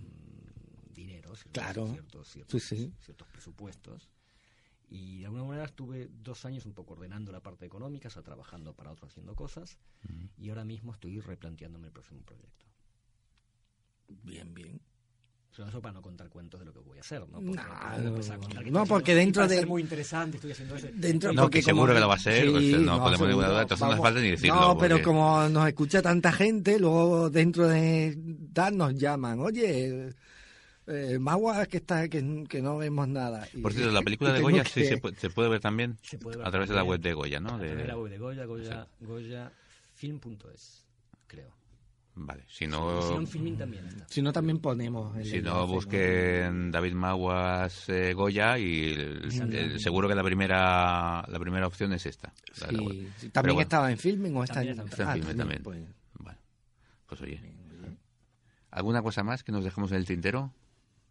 dinero, 0.94 1.34
Claro. 1.52 1.88
ciertos, 1.92 2.28
ciertos, 2.28 2.62
Sí, 2.64 2.76
sí. 2.76 2.94
ciertos 3.04 3.28
presupuestos. 3.30 4.10
Y 4.92 5.20
de 5.20 5.26
alguna 5.26 5.44
manera 5.44 5.66
estuve 5.66 6.10
dos 6.12 6.46
años 6.46 6.66
un 6.66 6.74
poco 6.74 6.94
ordenando 6.94 7.32
la 7.32 7.42
parte 7.42 7.66
económica, 7.66 8.08
o 8.08 8.12
sea, 8.12 8.24
trabajando 8.24 8.74
para 8.74 8.92
otros 8.92 9.12
haciendo 9.12 9.36
cosas. 9.36 9.78
Y 10.38 10.50
ahora 10.50 10.66
mismo 10.66 10.92
estoy 10.94 11.20
replanteándome 11.20 11.88
el 11.88 11.94
próximo 11.94 12.22
proyecto. 12.24 12.66
Bien, 14.08 14.54
bien. 14.54 14.82
Solo 15.52 15.70
eso 15.70 15.82
para 15.82 15.94
no 15.94 16.02
contar 16.02 16.30
cuentos 16.30 16.60
de 16.60 16.66
lo 16.66 16.74
que 16.74 16.80
voy 16.80 16.98
a 17.00 17.02
hacer, 17.02 17.22
¿no? 17.28 17.42
No, 17.42 17.52
puedo 17.52 18.08
empezar 18.08 18.36
a 18.36 18.40
contar 18.40 18.64
que 18.64 18.72
no, 18.72 18.84
estoy 18.84 18.96
porque 18.96 19.16
dentro 19.16 19.48
de- 19.48 19.66
muy 19.66 19.82
interesante, 19.82 20.38
estoy 20.38 20.52
haciendo 20.52 20.76
eso. 20.76 20.88
Dentro, 20.94 21.34
No, 21.34 21.42
porque 21.44 21.58
que 21.60 21.64
seguro 21.64 21.86
como- 21.88 21.94
que 21.96 22.00
lo 22.00 22.08
va 22.08 22.14
a 22.16 22.20
ser, 22.20 22.52
pues, 22.52 22.64
no 22.64 22.96
seguro, 23.10 23.28
ninguna 23.28 23.48
duda, 23.50 23.62
entonces 23.64 23.86
no 23.88 23.94
hace 23.94 24.02
falta 24.02 24.20
ni 24.22 24.30
decirlo, 24.32 24.56
No, 24.56 24.78
pero 24.78 24.96
porque- 24.96 25.04
como 25.06 25.50
nos 25.50 25.68
escucha 25.68 26.02
tanta 26.04 26.32
gente, 26.32 26.80
luego 26.80 27.30
dentro 27.32 27.68
de 27.68 28.16
nos 28.74 28.94
llaman, 28.96 29.40
oye, 29.40 30.14
eh, 30.90 31.18
Magua 31.20 31.66
que 31.68 31.78
está 31.78 32.08
que, 32.10 32.46
que 32.50 32.62
no 32.62 32.78
vemos 32.78 33.08
nada. 33.08 33.48
Y- 33.54 33.62
Por 33.62 33.72
cierto, 33.74 33.92
la 33.92 34.02
película 34.02 34.34
de 34.34 34.42
Goya 34.42 34.64
que- 34.64 34.70
sí 34.70 34.86
se 34.86 34.98
puede, 34.98 35.16
se 35.18 35.30
puede 35.30 35.50
ver 35.50 35.60
también 35.62 35.98
Se 36.02 36.18
puede 36.18 36.38
ver 36.38 36.48
a 36.48 36.52
través 36.52 36.70
de 36.70 36.76
la 36.76 36.84
web 36.84 37.00
de 37.00 37.14
Goya, 37.14 37.40
¿no? 37.40 37.50
A 37.50 37.58
través 37.58 37.78
De- 37.78 37.86
la 37.88 37.98
web 37.98 38.12
de 38.12 38.18
Goya, 38.18 38.46
Goya, 38.46 38.88
goyafilm.es, 39.02 40.86
creo. 41.28 41.50
Vale, 42.22 42.44
si 42.50 42.68
no, 42.68 43.00
también 43.58 43.86
está. 43.88 44.06
Si 44.10 44.22
no, 44.22 44.34
también 44.34 44.60
ponemos. 44.60 45.16
el 45.16 45.26
si 45.26 45.42
no 45.42 45.66
busquen 45.68 46.70
David 46.70 46.94
Maguas 46.94 47.88
eh, 47.88 48.14
Goya 48.14 48.58
y 48.58 48.92
el- 48.92 49.54
el- 49.54 49.80
seguro 49.80 50.10
que 50.10 50.16
la 50.16 50.24
primera 50.24 51.24
la 51.26 51.40
primera 51.40 51.66
opción 51.68 51.94
es 51.94 52.06
esta. 52.06 52.34
la 52.60 52.68
de 52.68 52.74
la 52.74 52.82
web. 52.84 53.08
Sí, 53.18 53.30
¿También 53.30 53.56
bueno, 53.56 53.62
estaba 53.64 53.90
en 53.92 53.98
filming 53.98 54.36
o 54.36 54.44
está 54.44 54.56
También 54.56 54.80
en, 54.80 54.86
está 54.88 55.04
en 55.04 55.10
Ah, 55.10 55.14
Filmin 55.14 55.38
también. 55.38 55.64
pues, 55.64 55.80
Bueno, 56.16 56.40
pues 57.06 57.22
oye. 57.22 57.42
¿Alguna 58.72 59.02
cosa 59.02 59.24
más 59.24 59.44
que 59.44 59.52
nos 59.54 59.64
dejemos 59.64 59.92
en 59.92 59.98
el 59.98 60.06
tintero? 60.06 60.54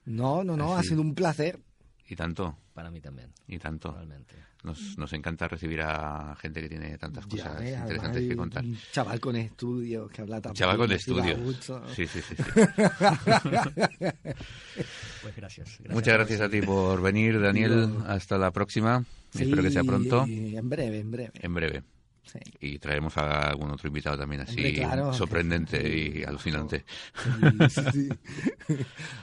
No, 0.09 0.43
no, 0.45 0.57
no, 0.57 0.77
ha 0.77 0.83
sido 0.83 1.01
un 1.03 1.15
placer. 1.15 1.61
Y 2.09 2.17
tanto, 2.17 2.57
Para 2.73 2.91
mí 2.91 3.01
también, 3.01 3.31
y 3.47 3.59
tanto. 3.59 3.93
realmente. 3.93 4.35
Nos, 4.65 4.99
nos 4.99 5.13
encanta 5.13 5.47
recibir 5.47 5.81
a 5.83 6.35
gente 6.41 6.61
que 6.61 6.69
tiene 6.69 6.99
tantas 6.99 7.27
cosas 7.27 7.63
interesantes 7.63 8.29
que 8.29 8.37
contar. 8.37 8.65
Un 8.65 8.77
chaval 8.91 9.21
con 9.21 9.37
estudios 9.37 10.11
que 10.11 10.23
habla 10.23 10.41
tan 10.41 10.53
Chaval 10.53 10.77
con 10.79 10.91
estudios. 10.91 11.71
Sí, 11.95 12.07
sí, 12.09 12.21
sí. 12.21 12.35
sí. 12.35 12.43
Pues 15.23 15.37
gracias. 15.37 15.69
gracias 15.79 15.95
Muchas 15.95 16.15
gracias 16.15 16.41
a 16.41 16.49
ti 16.49 16.61
por 16.63 17.01
venir, 17.03 17.41
Daniel. 17.41 17.89
Hasta 18.07 18.39
la 18.39 18.51
próxima. 18.51 19.05
Sí, 19.31 19.45
Espero 19.45 19.63
que 19.63 19.71
sea 19.71 19.85
pronto, 19.85 20.25
En 20.27 20.69
breve, 20.69 21.01
en 21.01 21.11
breve. 21.11 21.33
en 21.35 21.55
breve. 21.55 21.83
Sí. 22.31 22.39
Y 22.61 22.79
traeremos 22.79 23.16
a 23.16 23.49
algún 23.49 23.70
otro 23.70 23.89
invitado 23.89 24.18
también 24.18 24.43
así 24.43 24.57
Hombre, 24.57 24.74
claro. 24.74 25.12
sorprendente 25.12 25.89
y 25.89 26.24
alucinante. 26.24 26.85
Sí. 27.70 28.09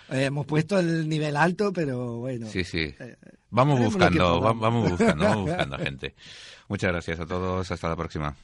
Eh, 0.10 0.26
hemos 0.26 0.45
puesto 0.45 0.80
el 0.80 1.08
nivel 1.10 1.36
alto, 1.36 1.72
pero 1.74 2.18
bueno. 2.18 2.47
Sí, 2.47 2.64
sí. 2.64 2.93
Eh, 2.99 3.16
Vamos 3.56 3.80
buscando, 3.80 4.41
vamos 4.41 4.89
buscando, 4.89 5.24
vamos 5.24 5.45
buscando 5.45 5.78
gente. 5.78 6.14
Muchas 6.68 6.91
gracias 6.91 7.20
a 7.22 7.26
todos. 7.26 7.72
Hasta 7.72 7.88
la 7.89 7.95
próxima. 7.95 8.36